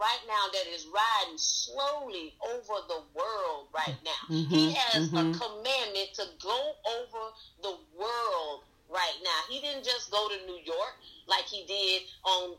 right 0.00 0.22
now 0.26 0.44
that 0.52 0.66
is 0.72 0.86
riding 0.86 1.38
slowly 1.38 2.34
over 2.50 2.74
the 2.88 3.02
world 3.14 3.68
right 3.74 3.96
now. 4.04 4.24
he 4.28 4.72
Mhm, 4.72 4.74
has 4.74 5.08
mhm. 5.10 5.34
a 5.34 5.38
commandment 5.38 6.08
to 6.14 6.24
go 6.40 6.72
over 6.98 7.07
right 9.08 9.20
now. 9.24 9.40
He 9.48 9.60
didn't 9.60 9.84
just 9.84 10.10
go 10.10 10.28
to 10.28 10.36
New 10.46 10.60
York 10.64 10.94
like 11.28 11.44
he 11.44 11.64
did 11.64 12.02
on 12.24 12.56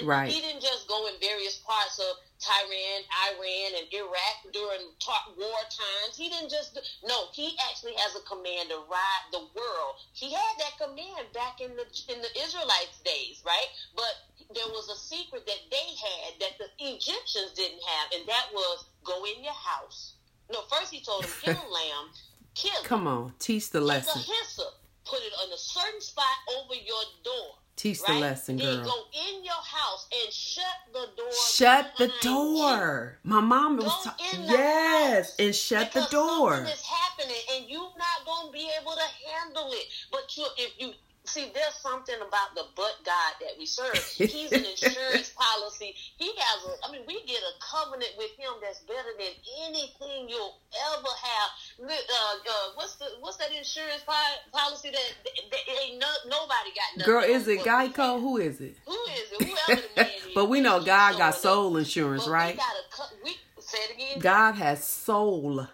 9-11. 0.00 0.06
Right. 0.06 0.30
He 0.30 0.40
didn't 0.40 0.60
just 0.60 0.88
go 0.88 1.06
in 1.08 1.14
various 1.20 1.56
parts 1.64 1.98
of 1.98 2.16
Tehran, 2.38 3.02
Iran, 3.32 3.70
and 3.82 3.86
Iraq 3.92 4.36
during 4.52 4.92
ta- 5.00 5.32
war 5.36 5.58
times. 5.68 6.16
He 6.16 6.28
didn't 6.28 6.50
just 6.50 6.74
do, 6.74 6.80
no. 7.04 7.32
He 7.32 7.56
actually 7.68 7.94
has 7.96 8.14
a 8.14 8.22
command 8.28 8.70
to 8.70 8.78
ride 8.86 9.24
the 9.32 9.42
world. 9.56 9.94
He 10.12 10.30
had 10.32 10.54
that 10.60 10.78
command 10.78 11.32
back 11.34 11.60
in 11.60 11.74
the 11.74 11.86
in 12.12 12.22
the 12.22 12.32
Israelites' 12.38 13.00
days, 13.04 13.42
right? 13.44 13.68
But 13.96 14.14
there 14.54 14.70
was 14.70 14.88
a 14.88 14.96
secret 14.96 15.46
that 15.46 15.62
they 15.70 15.88
had 15.98 16.30
that 16.40 16.54
the 16.62 16.68
Egyptians 16.78 17.52
didn't 17.56 17.82
have, 17.82 18.12
and 18.14 18.28
that 18.28 18.46
was 18.54 18.84
go 19.02 19.24
in 19.24 19.42
your 19.42 19.58
house. 19.58 20.14
No, 20.52 20.60
first 20.70 20.92
he 20.92 21.00
told 21.00 21.24
them 21.24 21.32
kill 21.42 21.58
a 21.58 21.68
lamb, 21.74 22.06
kill. 22.54 22.78
Come 22.84 23.08
on, 23.08 23.32
teach 23.38 23.70
the 23.70 23.80
lesson. 23.80 24.14
a 24.14 24.22
hyssop, 24.22 24.77
put 25.08 25.20
it 25.20 25.32
on 25.44 25.52
a 25.52 25.58
certain 25.58 26.00
spot 26.00 26.24
over 26.58 26.74
your 26.74 27.02
door. 27.24 27.54
Teach 27.76 28.00
right? 28.08 28.14
the 28.14 28.20
lesson, 28.20 28.56
Then 28.56 28.76
girl. 28.78 28.84
go 28.84 29.04
in 29.36 29.44
your 29.44 29.52
house 29.54 30.08
and 30.12 30.32
shut 30.32 30.64
the 30.92 31.06
door. 31.16 31.32
Shut 31.48 31.92
the 31.96 32.06
behind 32.06 32.24
you. 32.24 32.30
door. 32.30 33.18
My 33.22 33.40
mom 33.40 33.76
was 33.76 33.84
Go 33.86 34.10
ta- 34.10 34.16
in 34.34 34.42
yes, 34.42 35.36
and 35.38 35.54
shut 35.54 35.92
the 35.92 36.06
door. 36.10 36.56
Something 36.56 36.72
is 36.72 36.82
happening, 36.82 37.36
and 37.54 37.66
you're 37.68 37.92
not 37.96 38.26
gonna 38.26 38.50
be 38.50 38.68
able 38.80 38.92
to 38.92 39.08
handle 39.30 39.70
it. 39.72 39.86
But 40.10 40.36
you, 40.36 40.44
if 40.56 40.72
you 40.80 40.92
see, 41.28 41.50
there's 41.54 41.74
something 41.82 42.16
about 42.16 42.54
the 42.54 42.64
but 42.74 42.96
God 43.04 43.32
that 43.40 43.54
we 43.58 43.66
serve. 43.66 43.96
He's 44.16 44.52
an 44.52 44.64
insurance 44.64 45.32
policy. 45.36 45.94
He 46.16 46.32
has 46.36 46.58
a. 46.64 46.88
I 46.88 46.92
mean, 46.92 47.02
we 47.06 47.22
get 47.26 47.38
a 47.38 47.54
covenant 47.60 48.12
with 48.16 48.30
Him 48.38 48.52
that's 48.62 48.80
better 48.80 49.12
than 49.18 49.32
anything 49.68 50.28
you'll 50.28 50.56
ever 50.92 51.12
have. 51.22 51.48
Uh, 51.80 51.92
uh, 51.92 52.52
what's 52.74 52.96
the 52.96 53.06
what's 53.20 53.36
that 53.36 53.52
insurance 53.52 54.02
po- 54.06 54.40
policy 54.52 54.90
that, 54.90 55.14
that, 55.24 55.50
that 55.50 55.84
ain't 55.84 56.00
no, 56.00 56.08
nobody 56.26 56.70
got? 56.74 56.98
Nothing 56.98 57.12
Girl, 57.12 57.22
is 57.22 57.48
it 57.48 57.60
Geico? 57.60 58.20
Who 58.20 58.38
is 58.38 58.60
it? 58.60 58.76
Who 58.86 58.92
is 58.92 59.32
it? 59.32 59.42
Whoever 59.42 59.82
the 59.94 60.02
man 60.02 60.10
is. 60.28 60.34
but 60.34 60.46
we 60.46 60.60
know 60.60 60.82
God 60.82 61.18
got 61.18 61.34
soul 61.34 61.76
insurance, 61.76 62.24
But 62.24 62.32
right? 62.32 62.54
We 62.54 62.60
gotta. 62.60 63.14
We 63.24 63.36
say 63.60 63.78
it 63.78 63.94
again. 63.94 64.18
God 64.20 64.54
has 64.56 64.82
soul. 64.84 65.66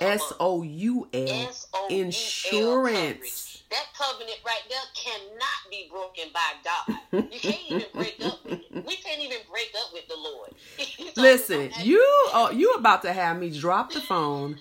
S 0.00 0.32
O 0.40 0.62
U 0.62 1.08
L 1.12 1.48
insurance. 1.88 3.55
That 3.70 3.86
covenant 3.98 4.38
right 4.44 4.62
there 4.68 4.78
cannot 4.94 5.70
be 5.70 5.88
broken 5.90 6.24
by 6.32 6.52
God. 6.64 7.30
You 7.32 7.40
can't 7.40 7.60
even 7.68 7.86
break 7.94 8.16
up 8.24 8.44
with 8.44 8.60
it. 8.60 8.86
We 8.86 8.96
can't 8.96 9.20
even 9.20 9.38
break 9.50 9.72
up 9.78 9.92
with 9.92 10.06
the 10.08 10.16
Lord. 10.16 10.50
So, 11.16 11.22
Listen, 11.22 11.70
you 11.82 11.98
oh, 12.34 12.50
you 12.54 12.72
about 12.74 13.00
to 13.02 13.12
have 13.12 13.38
me 13.38 13.48
drop 13.58 13.90
the 13.90 14.02
phone, 14.02 14.58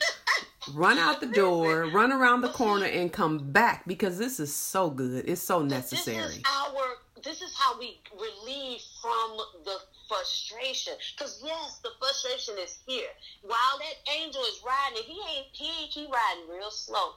run 0.73 0.97
out 0.97 1.19
the 1.19 1.27
door, 1.27 1.85
run 1.93 2.13
around 2.13 2.41
the 2.41 2.49
corner, 2.49 2.85
and 2.85 3.11
come 3.11 3.51
back 3.51 3.83
because 3.85 4.17
this 4.17 4.39
is 4.39 4.55
so 4.55 4.89
good. 4.89 5.27
It's 5.27 5.41
so 5.41 5.61
This 5.63 5.71
necessary. 5.91 6.17
is 6.35 6.41
our. 6.49 6.95
This 7.23 7.41
is 7.41 7.53
how 7.57 7.77
we 7.77 7.99
relieve 8.13 8.79
from 9.01 9.37
the 9.65 9.75
frustration. 10.07 10.93
Because 11.17 11.41
yes, 11.43 11.79
the 11.83 11.89
frustration 11.99 12.55
is 12.63 12.79
here. 12.87 13.09
While 13.41 13.77
that 13.79 14.13
angel 14.17 14.41
is 14.43 14.61
riding, 14.65 15.03
he 15.03 15.19
ain't 15.35 15.47
he 15.51 15.65
he 15.87 16.05
riding 16.05 16.49
real 16.49 16.71
slow. 16.71 17.15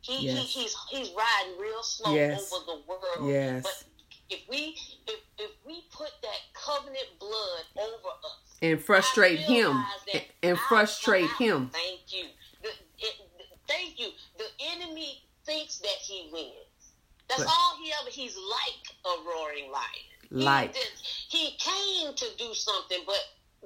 He, 0.00 0.26
Yes. 0.26 0.38
he 0.38 0.62
he's 0.62 0.76
he's 0.90 1.10
riding 1.16 1.58
real 1.60 1.82
slow 1.82 2.14
Yes. 2.14 2.52
over 2.52 2.64
the 2.66 2.82
world. 2.86 3.30
Yes. 3.30 3.62
But 3.62 3.84
if 4.30 4.40
we 4.48 4.76
if 5.06 5.20
if 5.38 5.50
we 5.66 5.84
put 5.92 6.10
that 6.22 6.38
covenant 6.54 7.06
blood 7.18 7.64
over 7.76 8.08
us. 8.24 8.56
And 8.62 8.82
frustrate 8.82 9.38
him 9.40 9.84
and 10.42 10.58
frustrate 10.58 11.30
him. 11.38 11.70
Thank 11.72 12.00
you. 12.12 12.24
The, 12.62 12.68
it, 12.98 13.14
thank 13.68 13.98
you. 14.00 14.08
The 14.36 14.46
enemy 14.72 15.22
thinks 15.44 15.78
that 15.78 15.98
he 16.02 16.28
wins. 16.32 16.52
That's 17.28 17.42
But- 17.44 17.50
all 17.50 17.76
he 17.82 17.92
ever. 18.00 18.10
He's 18.10 18.36
like 18.36 18.96
a 19.06 19.22
roaring 19.28 19.70
lion. 19.70 19.86
He 20.30 20.34
Like. 20.36 20.74
did- 20.74 20.82
He, 21.28 21.56
came 21.58 22.14
to 22.14 22.26
do 22.36 22.52
something, 22.54 23.02
but 23.06 23.22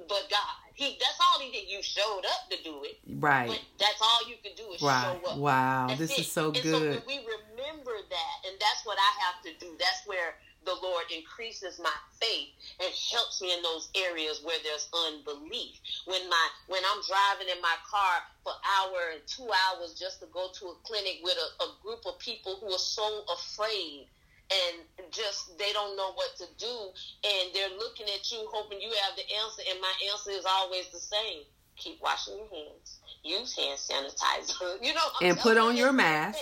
but 0.07 0.29
God. 0.29 0.62
He 0.75 0.97
that's 0.99 1.19
all 1.21 1.39
he 1.39 1.51
did. 1.51 1.69
You 1.69 1.81
showed 1.83 2.25
up 2.25 2.49
to 2.49 2.57
do 2.63 2.83
it, 2.83 2.97
Right. 3.19 3.47
but 3.47 3.61
that's 3.77 4.01
all 4.01 4.27
you 4.27 4.37
can 4.43 4.55
do 4.55 4.73
is 4.73 4.81
Right. 4.81 5.01
show 5.21 5.29
up. 5.29 5.37
Wow. 5.37 5.87
That's 5.89 5.99
This 5.99 6.11
it. 6.11 6.19
is 6.21 6.31
so 6.31 6.45
and 6.49 6.61
good. 6.61 6.65
So 6.65 6.79
when 6.97 7.05
we 7.05 7.17
remember 7.21 7.93
that, 8.09 8.35
and 8.47 8.59
that's 8.59 8.83
what 8.83 8.97
I 8.97 9.11
have 9.21 9.41
to 9.43 9.53
do. 9.59 9.77
That's 9.77 10.01
where 10.05 10.35
the 10.65 10.73
Lord 10.75 11.05
increases 11.11 11.77
my 11.77 11.93
faith 12.19 12.49
and 12.79 12.91
helps 13.11 13.41
me 13.41 13.53
in 13.53 13.61
those 13.61 13.89
areas 13.95 14.41
where 14.43 14.57
there's 14.63 14.87
unbelief. 14.93 15.77
When 16.05 16.27
my 16.29 16.47
when 16.67 16.81
I'm 16.85 17.01
driving 17.07 17.49
in 17.53 17.61
my 17.61 17.75
car 17.89 18.23
for 18.43 18.53
hour 18.79 19.11
and 19.13 19.21
two 19.27 19.49
hours 19.67 19.93
just 19.93 20.21
to 20.21 20.27
go 20.27 20.49
to 20.59 20.65
a 20.67 20.75
clinic 20.85 21.19
with 21.21 21.37
a, 21.37 21.63
a 21.63 21.77
group 21.83 21.99
of 22.05 22.17
people 22.19 22.57
who 22.61 22.73
are 22.73 22.79
so 22.79 23.25
afraid 23.31 24.07
and 24.51 25.07
just 25.11 25.57
they 25.57 25.71
don't 25.73 25.95
know 25.95 26.11
what 26.13 26.35
to 26.37 26.45
do 26.57 26.75
and 27.23 27.53
they're 27.53 27.77
looking 27.77 28.05
at 28.13 28.31
you 28.31 28.45
hoping 28.51 28.81
you 28.81 28.89
have 28.89 29.15
the 29.15 29.23
answer 29.43 29.61
and 29.69 29.79
my 29.81 29.93
answer 30.11 30.31
is 30.31 30.45
always 30.45 30.89
the 30.91 30.99
same. 30.99 31.43
Keep 31.77 32.01
washing 32.03 32.37
your 32.37 32.49
hands. 32.49 32.99
Use 33.23 33.55
hand 33.57 33.79
sanitizer. 33.79 34.77
You 34.83 34.93
know 34.93 35.01
I'm 35.21 35.31
And 35.31 35.39
put 35.39 35.57
on 35.57 35.75
you, 35.75 35.83
your 35.85 35.93
mask. 35.93 36.37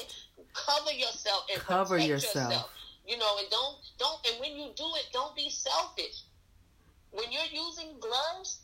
cover 0.54 0.91
yourself 0.91 1.45
and 1.54 1.62
Cover 1.62 1.95
protect 1.95 2.10
yourself. 2.10 2.70
you 3.06 3.18
know 3.18 3.38
and 3.39 3.49
don't 3.49 3.78
don't 3.97 4.20
and 4.28 4.39
when 4.41 4.56
you 4.58 4.72
do 4.76 4.88
it 4.97 5.06
don't 5.14 5.36
be 5.36 5.49
selfish. 5.49 6.24
When 7.12 7.32
you're 7.32 7.52
using 7.52 7.99
gloves 7.99 8.60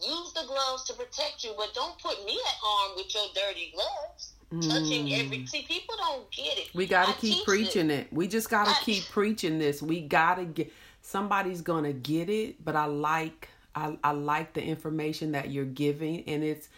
use 0.00 0.32
the 0.32 0.44
gloves 0.46 0.84
to 0.84 0.94
protect 0.94 1.42
you 1.42 1.52
but 1.56 1.74
don't 1.74 1.98
put 2.00 2.24
me 2.24 2.32
at 2.32 2.56
harm 2.62 2.92
with 2.96 3.12
your 3.14 3.24
dirty 3.34 3.72
gloves 3.74 4.34
touching 4.60 5.12
every. 5.14 5.38
Mm. 5.38 5.48
See, 5.48 5.62
people 5.62 5.94
don't 5.98 6.30
get 6.30 6.58
it. 6.58 6.74
We 6.74 6.86
got 6.86 7.08
I 7.08 7.12
to 7.12 7.18
keep 7.18 7.44
preaching 7.44 7.90
it. 7.90 8.12
We 8.12 8.28
just 8.28 8.50
got 8.50 8.64
to 8.64 8.70
I- 8.70 8.84
keep 8.84 9.04
preaching 9.10 9.58
this. 9.58 9.82
We 9.82 10.00
got 10.00 10.36
to 10.36 10.44
get 10.44 10.72
somebody's 11.02 11.62
to 11.84 11.92
get 11.92 12.28
it, 12.28 12.64
but 12.64 12.76
I 12.76 12.86
like 12.86 13.48
I 13.74 13.98
I 14.02 14.12
like 14.12 14.54
the 14.54 14.62
information 14.62 15.32
that 15.32 15.50
you're 15.50 15.64
giving 15.64 16.24
and 16.28 16.42
it's 16.42 16.68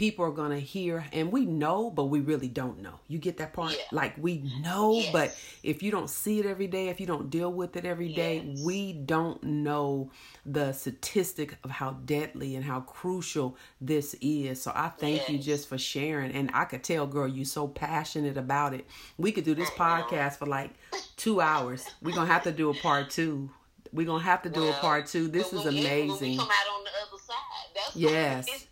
people 0.00 0.24
are 0.24 0.30
going 0.30 0.50
to 0.50 0.58
hear 0.58 1.04
and 1.12 1.30
we 1.30 1.44
know 1.44 1.90
but 1.90 2.04
we 2.06 2.20
really 2.20 2.48
don't 2.48 2.80
know. 2.80 2.94
You 3.06 3.18
get 3.18 3.36
that 3.36 3.52
part? 3.52 3.72
Yeah. 3.72 3.84
Like 3.92 4.14
we 4.16 4.50
know 4.62 4.94
Yes. 4.94 5.12
but 5.12 5.36
if 5.62 5.82
you 5.82 5.90
don't 5.90 6.08
see 6.08 6.40
it 6.40 6.46
every 6.46 6.68
day, 6.68 6.88
if 6.88 7.00
you 7.00 7.06
don't 7.06 7.28
deal 7.28 7.52
with 7.52 7.76
it 7.76 7.84
every 7.84 8.10
day, 8.14 8.42
Yes. 8.42 8.64
we 8.64 8.94
don't 8.94 9.42
know 9.42 10.10
the 10.46 10.72
statistic 10.72 11.58
of 11.64 11.70
how 11.70 11.90
deadly 12.06 12.56
and 12.56 12.64
how 12.64 12.80
crucial 12.80 13.58
this 13.78 14.16
is. 14.22 14.62
So 14.62 14.72
I 14.74 14.88
thank 14.88 15.28
you 15.28 15.36
just 15.36 15.68
for 15.68 15.76
sharing. 15.76 16.32
And 16.32 16.50
I 16.54 16.64
could 16.64 16.82
tell, 16.82 17.06
girl, 17.06 17.28
you 17.28 17.44
so 17.44 17.68
passionate 17.68 18.38
about 18.38 18.72
it. 18.72 18.86
We 19.18 19.32
could 19.32 19.44
do 19.44 19.54
this 19.54 19.68
podcast 19.70 20.36
for 20.38 20.46
like 20.46 20.70
two 21.18 21.42
hours. 21.42 21.84
We're 22.00 22.14
gonna 22.14 22.32
have 22.32 22.44
to 22.44 22.52
do 22.52 22.70
a 22.70 22.74
part 22.74 23.10
two. 23.10 23.50
We're 23.92 24.06
gonna 24.06 24.24
have 24.24 24.40
to 24.44 24.48
do 24.48 24.66
a 24.66 24.72
part 24.72 25.08
two. 25.08 25.28
This 25.28 25.52
is 25.52 25.62
when 25.64 25.74
we- 25.74 25.82
when 25.82 25.90
we 25.92 26.02
amazing. 26.08 26.38
come 26.38 26.48
out 26.48 26.68
on 26.78 26.84
the 26.84 26.90
other 27.02 27.22
side. 27.22 27.68
That's 27.74 27.96
Yes. 27.96 28.46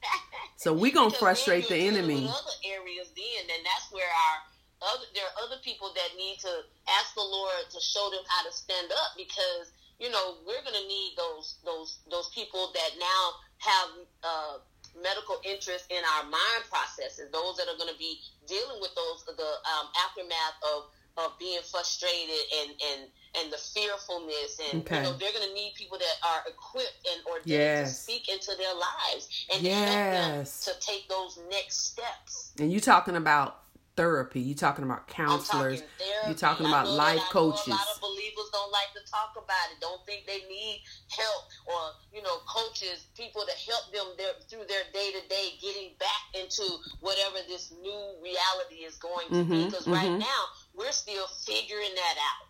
So 0.58 0.74
we 0.74 0.90
gonna 0.90 1.06
Because 1.06 1.22
frustrate 1.22 1.70
the 1.70 1.78
then 1.78 1.94
enemy. 1.94 2.26
Other 2.26 2.58
areas, 2.66 3.14
then, 3.14 3.42
and 3.46 3.62
that's 3.62 3.94
where 3.94 4.10
our 4.10 4.36
other 4.90 5.06
there 5.14 5.22
are 5.22 5.36
other 5.46 5.62
people 5.62 5.94
that 5.94 6.10
need 6.18 6.42
to 6.42 6.50
ask 6.98 7.14
the 7.14 7.22
Lord 7.22 7.70
to 7.70 7.78
show 7.78 8.10
them 8.10 8.26
how 8.26 8.42
to 8.42 8.50
stand 8.50 8.90
up 8.90 9.14
because 9.14 9.70
you 10.02 10.10
know 10.10 10.42
we're 10.42 10.62
gonna 10.66 10.82
need 10.90 11.14
those 11.14 11.62
those 11.62 12.02
those 12.10 12.34
people 12.34 12.74
that 12.74 12.90
now 12.98 13.22
have 13.62 13.88
uh, 14.26 14.54
medical 14.98 15.38
interest 15.46 15.86
in 15.94 16.02
our 16.18 16.26
mind 16.26 16.66
processes. 16.66 17.30
Those 17.30 17.54
that 17.62 17.70
are 17.70 17.78
gonna 17.78 17.94
be 17.94 18.18
dealing 18.50 18.82
with 18.82 18.90
those 18.98 19.30
the 19.30 19.62
um, 19.62 19.86
aftermath 20.10 20.58
of 20.74 20.90
of 21.18 21.38
being 21.38 21.58
frustrated 21.70 22.40
and 22.60 22.70
and 22.90 23.00
and 23.38 23.52
the 23.52 23.56
fearfulness 23.58 24.60
and 24.72 24.82
Okay. 24.82 24.96
you 24.96 25.02
know 25.02 25.16
they're 25.18 25.32
gonna 25.32 25.52
need 25.52 25.72
people 25.74 25.98
that 25.98 26.16
are 26.26 26.42
equipped 26.48 27.06
and 27.12 27.24
ordained 27.26 27.86
to 27.86 27.92
speak 27.92 28.28
into 28.28 28.52
their 28.56 28.74
lives 28.74 29.28
and 29.52 29.62
to 29.64 29.70
help 29.70 30.12
them 30.12 30.38
Yes. 30.38 30.64
to 30.64 30.72
take 30.80 31.08
those 31.08 31.38
next 31.50 31.86
steps. 31.92 32.52
And 32.58 32.72
you 32.72 32.80
talking 32.80 33.16
about 33.16 33.62
therapy. 33.98 34.38
You're 34.40 34.54
talking 34.56 34.84
about 34.86 35.08
counselors. 35.10 35.82
talking 35.82 35.98
therapy. 35.98 36.28
You 36.30 36.34
talking 36.38 36.66
about 36.66 36.86
life 36.88 37.18
that 37.18 37.30
coaches. 37.34 37.66
A 37.66 37.70
lot 37.74 37.90
of 37.94 38.00
believers 38.00 38.48
don't 38.54 38.70
like 38.70 38.94
to 38.94 39.02
talk 39.10 39.34
about 39.34 39.66
it. 39.74 39.80
Don't 39.82 39.98
think 40.06 40.22
they 40.30 40.46
need 40.48 40.82
help 41.10 41.42
or 41.66 41.80
you 42.14 42.22
know 42.22 42.38
coaches, 42.46 43.10
people 43.18 43.42
to 43.42 43.54
help 43.70 43.90
them 43.92 44.06
their, 44.16 44.38
through 44.48 44.64
their 44.70 44.86
day 44.94 45.10
to 45.18 45.22
day 45.28 45.58
getting 45.60 45.90
back 45.98 46.22
into 46.38 46.62
whatever 47.00 47.42
this 47.50 47.74
new 47.82 48.02
reality 48.22 48.86
is 48.86 48.94
going 49.02 49.26
to 49.34 49.42
be. 49.44 49.66
Mhm, 49.66 49.70
Because 49.70 49.88
right 49.88 50.06
mhm. 50.14 50.20
now 50.22 50.42
we're 50.74 50.92
still 50.94 51.26
figuring 51.44 51.94
that 51.94 52.16
out. 52.22 52.46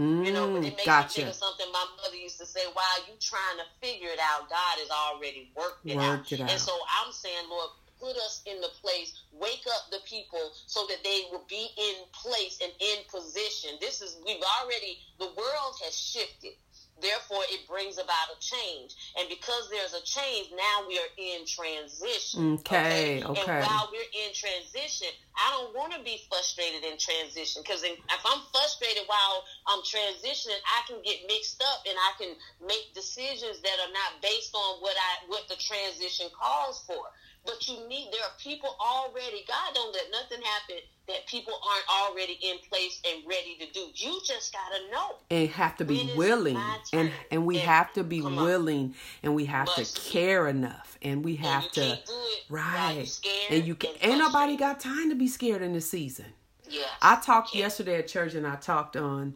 Mm, 0.00 0.24
You 0.24 0.32
know, 0.32 0.46
but 0.54 0.62
it 0.64 0.76
makes 0.78 0.86
me 0.86 1.02
think 1.10 1.28
of 1.28 1.34
something 1.34 1.66
my 1.72 1.84
mother 2.00 2.16
used 2.16 2.38
to 2.38 2.46
say, 2.46 2.62
while 2.72 2.98
you 3.10 3.14
trying 3.20 3.58
to 3.58 3.66
figure 3.82 4.08
it 4.08 4.20
out, 4.22 4.48
God 4.48 4.78
has 4.78 4.88
already 4.90 5.50
worked 5.56 5.84
it, 5.84 5.96
Worked 5.96 6.30
out. 6.30 6.32
it 6.32 6.40
out. 6.40 6.50
And 6.52 6.60
so 6.60 6.72
I'm 7.02 7.10
saying, 7.12 7.44
Lord, 7.50 7.70
put 8.00 8.16
us 8.16 8.42
in 8.46 8.60
the 8.60 8.70
place, 8.80 9.12
wake 9.32 9.64
up 9.74 9.90
the 9.90 10.00
people 10.06 10.52
so 10.66 10.86
that 10.88 11.02
they 11.04 11.22
will 11.30 11.44
be 11.48 11.68
in 11.76 11.94
place 12.12 12.58
and 12.62 12.72
in 12.80 12.98
position. 13.10 13.70
This 13.80 14.00
is, 14.00 14.16
we've 14.24 14.42
already, 14.60 14.98
the 15.18 15.26
world 15.26 15.74
has 15.84 15.96
shifted. 15.96 16.52
Therefore, 17.00 17.42
it 17.50 17.66
brings 17.68 17.98
about 17.98 18.34
a 18.34 18.38
change. 18.42 18.94
And 19.18 19.28
because 19.28 19.70
there's 19.70 19.94
a 19.94 20.02
change, 20.02 20.50
now 20.50 20.86
we 20.86 20.98
are 20.98 21.12
in 21.16 21.46
transition. 21.46 22.58
Okay, 22.58 23.22
okay. 23.22 23.38
And 23.38 23.62
while 23.62 23.88
we're 23.92 24.10
in 24.26 24.34
transition, 24.34 25.08
I 25.38 25.54
don't 25.54 25.74
want 25.78 25.94
to 25.94 26.02
be 26.02 26.18
frustrated 26.28 26.82
in 26.82 26.98
transition 26.98 27.62
because 27.62 27.86
if 27.86 28.22
I'm 28.26 28.42
frustrated 28.50 29.06
while 29.06 29.46
I'm 29.70 29.82
transitioning, 29.86 30.58
I 30.66 30.82
can 30.90 30.98
get 31.06 31.22
mixed 31.30 31.62
up 31.62 31.86
and 31.86 31.94
I 31.94 32.12
can 32.18 32.34
make 32.66 32.90
decisions 32.94 33.62
that 33.62 33.76
are 33.78 33.94
not 33.94 34.18
based 34.18 34.54
on 34.54 34.82
what 34.82 34.96
I 34.98 35.30
what 35.30 35.46
the 35.46 35.56
transition 35.56 36.26
calls 36.34 36.82
for. 36.86 37.06
But 37.48 37.66
you 37.66 37.88
need 37.88 38.08
there 38.12 38.22
are 38.22 38.36
people 38.38 38.76
already. 38.78 39.44
God 39.48 39.74
don't 39.74 39.92
let 39.94 40.04
nothing 40.12 40.44
happen 40.44 40.76
that 41.08 41.26
people 41.26 41.54
aren't 41.66 42.10
already 42.12 42.38
in 42.42 42.58
place 42.70 43.00
and 43.10 43.22
ready 43.26 43.56
to 43.60 43.72
do. 43.72 43.86
You 43.94 44.20
just 44.26 44.52
gotta 44.52 44.82
know. 44.92 45.16
and 45.30 45.48
have 45.50 45.76
to 45.78 45.84
be 45.86 46.12
willing 46.14 46.58
and 46.92 47.10
and 47.30 47.46
we 47.46 47.56
And- 47.58 47.66
have 47.66 47.92
to 47.94 48.04
be 48.04 48.20
come 48.20 48.38
on. 48.38 48.44
willing 48.44 48.94
and 49.22 49.34
we 49.34 49.46
have 49.46 49.72
to 49.74 49.80
Must 49.80 50.04
be. 50.04 50.10
care 50.10 50.46
enough 50.48 50.98
and 51.00 51.24
we 51.24 51.36
have 51.36 51.64
and 51.64 51.72
to 51.72 51.80
you 51.80 51.86
can't 51.94 52.06
do 52.06 52.12
it 52.12 52.44
while 52.50 52.62
right 52.62 53.18
you're 53.24 53.32
and 53.58 53.66
you 53.66 53.74
can 53.74 53.90
and 54.02 54.12
ain't 54.12 54.18
nobody 54.20 54.56
got 54.56 54.78
time 54.80 55.08
to 55.08 55.14
be 55.16 55.26
scared 55.28 55.62
in 55.62 55.72
this 55.72 55.88
season 55.90 56.26
Yes. 56.68 56.86
i 57.00 57.16
talked 57.16 57.54
Yeah. 57.54 57.60
yesterday 57.64 57.96
at 57.98 58.08
church 58.08 58.34
and 58.34 58.46
i 58.46 58.56
talked 58.56 58.96
on 58.96 59.34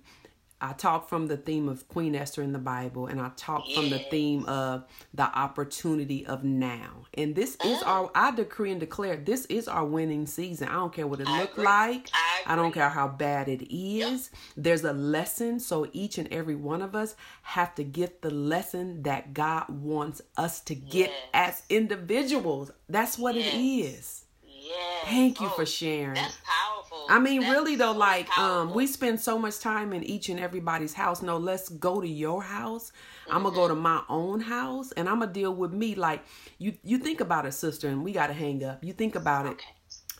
i 0.62 0.72
talk 0.72 1.08
from 1.08 1.26
the 1.26 1.36
theme 1.36 1.68
of 1.68 1.86
queen 1.88 2.14
esther 2.14 2.40
in 2.42 2.52
the 2.52 2.58
bible 2.58 3.06
and 3.06 3.20
i 3.20 3.30
talked 3.36 3.70
from 3.72 3.90
the 3.90 3.98
theme 3.98 4.44
of 4.46 4.84
the 5.12 5.24
opportunity 5.38 6.24
of 6.26 6.44
now 6.44 7.04
and 7.14 7.34
this 7.34 7.56
is 7.64 7.78
Mm. 7.82 7.86
our 7.86 8.10
i 8.14 8.30
decree 8.30 8.70
and 8.70 8.80
declare 8.80 9.16
this 9.16 9.44
is 9.46 9.68
our 9.68 9.84
winning 9.84 10.26
season 10.26 10.68
i 10.68 10.72
don't 10.74 10.92
care 10.92 11.06
what 11.06 11.20
it 11.20 11.28
looked 11.28 11.58
like 11.58 12.08
I 12.14 12.28
I 12.44 12.56
don't 12.56 12.72
care 12.72 12.88
how 12.88 13.06
bad 13.06 13.46
it 13.48 13.72
is. 13.72 14.30
There's 14.56 14.82
a 14.82 14.92
lesson. 14.92 15.60
So 15.60 15.88
each 15.92 16.18
and 16.18 16.26
every 16.32 16.56
one 16.56 16.82
of 16.82 16.96
us 16.96 17.14
have 17.42 17.72
to 17.76 17.84
get 17.84 18.20
the 18.20 18.30
lesson 18.30 19.04
that 19.04 19.32
God 19.32 19.68
wants 19.68 20.22
us 20.36 20.58
to 20.62 20.74
get 20.74 21.10
Yes. 21.10 21.28
as 21.32 21.62
individuals. 21.68 22.72
That's 22.88 23.16
what 23.16 23.36
it 23.36 23.44
Yes. 23.44 23.54
is. 23.54 24.24
Yes. 24.44 25.04
Thank 25.04 25.40
you 25.40 25.46
Oh, 25.46 25.50
for 25.50 25.64
sharing. 25.66 26.14
That's 26.14 26.36
powerful. 26.44 26.71
I 27.08 27.18
mean, 27.18 27.40
That's 27.40 27.52
really 27.52 27.76
though, 27.76 27.92
so 27.92 27.98
like 27.98 28.38
um, 28.38 28.74
we 28.74 28.86
spend 28.86 29.20
so 29.20 29.38
much 29.38 29.58
time 29.60 29.92
in 29.92 30.02
each 30.04 30.28
and 30.28 30.38
everybody's 30.38 30.94
house. 30.94 31.22
No, 31.22 31.36
let's 31.38 31.68
go 31.68 32.00
to 32.00 32.08
your 32.08 32.42
house. 32.42 32.92
I'm 33.30 33.42
gonna 33.44 33.54
go 33.54 33.68
to 33.68 33.74
my 33.74 34.02
own 34.08 34.40
house, 34.40 34.92
and 34.92 35.08
I'm 35.08 35.20
gonna 35.20 35.32
deal 35.32 35.54
with 35.54 35.72
me. 35.72 35.94
Like 35.94 36.22
you, 36.58 36.74
you 36.84 36.98
think 36.98 37.20
about 37.20 37.46
it, 37.46 37.52
sister, 37.52 37.88
and 37.88 38.04
we 38.04 38.12
gotta 38.12 38.32
hang 38.34 38.64
up. 38.64 38.84
You 38.84 38.92
think 38.92 39.14
about 39.14 39.46
it 39.46 39.52
Okay. 39.52 39.64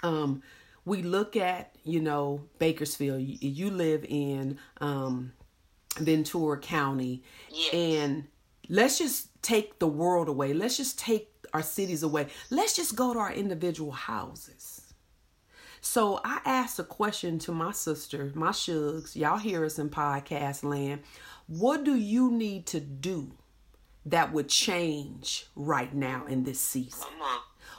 um, 0.03 0.43
we 0.85 1.03
look 1.03 1.37
at 1.37 1.75
you 1.85 2.01
know 2.01 2.43
Bakersfield. 2.59 3.21
You, 3.23 3.37
you 3.41 3.71
live 3.71 4.05
in 4.09 4.59
um, 4.81 5.33
Ventura 5.99 6.59
County, 6.59 7.23
Yes. 7.51 7.75
and 7.75 8.25
let's 8.69 8.99
just 8.99 9.29
take 9.43 9.79
the 9.79 9.89
world 9.89 10.29
away. 10.29 10.53
Let's 10.55 10.77
just 10.77 10.99
take 10.99 11.29
our 11.53 11.63
cities 11.63 12.03
away. 12.03 12.29
Let's 12.51 12.75
just 12.77 12.97
go 12.97 13.13
to 13.13 13.19
our 13.19 13.33
individual 13.33 13.93
houses. 13.93 14.82
So 15.85 16.21
I 16.25 16.39
asked 16.45 16.79
a 16.79 16.85
question 16.85 17.41
to 17.41 17.53
my 17.53 17.73
sister, 17.73 18.31
my 18.37 18.51
shugs. 18.51 19.17
Y'all 19.17 19.37
hear 19.37 19.65
us 19.65 19.81
in 19.81 19.91
podcast 19.91 20.63
land. 20.63 21.03
What 21.49 21.83
do 21.83 21.97
you 21.97 22.31
need 22.31 22.67
to 22.67 22.79
do 22.79 23.33
that 24.07 24.33
would 24.33 24.49
change 24.49 25.47
right 25.57 25.93
now 25.93 26.25
in 26.27 26.45
this 26.45 26.61
season? 26.61 27.09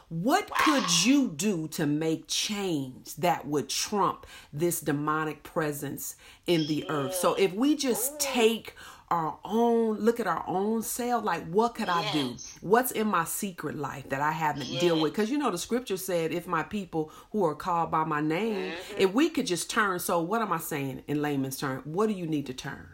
What 0.10 0.52
could 0.54 1.06
you 1.06 1.30
do 1.30 1.70
to 1.70 1.86
make 1.86 2.28
change 2.28 3.16
that 3.16 3.48
would 3.48 3.70
trump 3.70 4.28
this 4.52 4.82
demonic 4.82 5.44
presence 5.44 6.18
in 6.46 6.68
the 6.68 6.88
earth? 6.90 7.16
So 7.16 7.36
if 7.36 7.54
we 7.54 7.74
just 7.76 8.20
take 8.20 8.76
our 9.14 9.38
own 9.46 9.98
look 10.00 10.20
at 10.20 10.28
our 10.28 10.44
own 10.48 10.82
self 10.82 11.24
like 11.24 11.46
what 11.58 11.76
could 11.76 11.88
i 11.90 12.02
do 12.12 12.36
what's 12.62 12.92
in 12.92 13.08
my 13.08 13.24
secret 13.24 13.76
life 13.78 14.10
that 14.10 14.22
i 14.22 14.32
haven't 14.32 14.68
dealt 14.80 15.00
with 15.00 15.12
because 15.14 15.30
you 15.32 15.38
know 15.38 15.52
the 15.52 15.58
scripture 15.58 15.98
said 15.98 16.32
if 16.32 16.48
my 16.48 16.64
people 16.64 17.12
who 17.32 17.46
are 17.46 17.56
called 17.56 17.90
by 17.92 18.04
my 18.04 18.22
name 18.22 18.72
Mm-hmm. 18.74 19.02
if 19.04 19.14
we 19.14 19.30
could 19.30 19.46
just 19.48 19.70
turn 19.70 20.00
so 20.00 20.22
what 20.22 20.42
am 20.42 20.52
i 20.52 20.58
saying 20.58 21.04
in 21.08 21.22
layman's 21.22 21.58
term 21.58 21.82
what 21.86 22.08
do 22.08 22.14
you 22.14 22.26
need 22.36 22.46
to 22.48 22.54
turn 22.54 22.88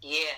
Yeah. 0.00 0.36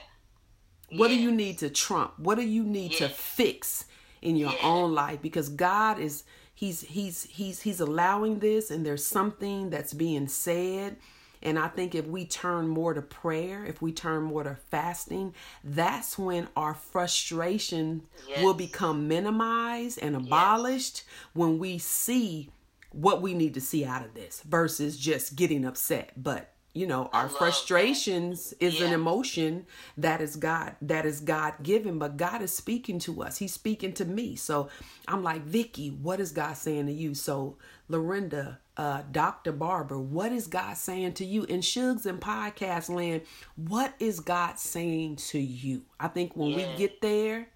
what 1.01 1.09
do 1.09 1.17
you 1.17 1.31
need 1.31 1.59
to 1.59 1.69
trump? 1.71 2.11
What 2.19 2.37
do 2.37 2.43
you 2.57 2.65
need 2.65 2.93
to 3.03 3.09
fix 3.09 3.85
in 4.23 4.35
your 4.37 4.51
Yes. 4.53 4.61
own 4.65 4.93
life? 4.95 5.21
Because 5.23 5.49
God 5.49 5.99
is 6.01 6.25
he's 6.55 6.81
he's 6.97 7.25
he's 7.25 7.61
he's 7.61 7.81
allowing 7.81 8.41
this 8.41 8.71
and 8.73 8.85
there's 8.85 9.05
something 9.07 9.71
that's 9.71 9.93
being 9.95 10.27
said. 10.29 10.97
And 11.43 11.59
I 11.59 11.69
think 11.69 11.95
if 11.95 12.07
we 12.07 12.27
turn 12.27 12.69
more 12.69 12.93
to 12.95 13.03
prayer, 13.03 13.65
if 13.65 13.81
we 13.81 13.93
turn 13.93 14.25
more 14.25 14.45
to 14.45 14.57
fasting, 14.71 15.35
that's 15.65 16.19
when 16.19 16.49
our 16.57 16.75
frustration 16.75 18.03
Yes. 18.29 18.43
will 18.45 18.55
become 18.55 19.09
minimized 19.09 19.99
and 20.03 20.15
abolished 20.15 21.05
when 21.33 21.59
we 21.59 21.79
see 21.79 22.51
what 22.93 23.23
we 23.23 23.35
need 23.35 23.55
to 23.55 23.61
see 23.61 23.85
out 23.85 24.05
of 24.05 24.15
this 24.15 24.43
versus 24.43 24.97
just 24.99 25.37
getting 25.37 25.65
upset. 25.65 26.13
But 26.17 26.53
you 26.73 26.87
know, 26.87 27.11
our 27.13 27.23
love 27.23 27.33
that. 27.33 27.39
frustrations 27.39 28.55
is 28.61 28.81
an 28.81 28.93
emotion 28.93 29.67
that 29.97 30.21
is 30.21 30.37
God 30.37 30.77
that 30.83 31.05
is 31.05 31.21
God 31.21 31.55
given, 31.63 31.99
but 31.99 32.17
God 32.17 32.43
is 32.43 32.53
speaking 32.53 32.99
to 33.01 33.23
us. 33.23 33.39
He's 33.39 33.53
speaking 33.53 33.93
to 33.95 34.05
me. 34.05 34.37
So 34.37 34.69
I'm 35.09 35.23
like, 35.23 35.43
Vicky, 35.43 35.89
what 35.91 36.21
is 36.21 36.31
God 36.31 36.57
saying 36.57 36.87
to 36.87 36.93
you? 36.93 37.15
So 37.15 37.57
Lorinda, 37.89 38.61
uh, 38.77 39.03
Dr. 39.11 39.53
Barber, 39.53 39.99
what 39.99 40.31
is 40.31 40.47
God 40.47 40.77
saying 40.77 41.15
to 41.15 41.25
you? 41.25 41.43
In 41.45 41.61
Shugs 41.61 42.07
and 42.07 42.21
Podcast 42.21 42.89
Land, 42.89 43.23
what 43.57 43.95
is 43.99 44.21
God 44.21 44.59
saying 44.59 45.17
to 45.17 45.41
you? 45.41 45.83
I 45.99 46.07
think 46.07 46.37
when 46.37 46.55
we 46.55 46.67
get 46.77 47.01
there, 47.01 47.49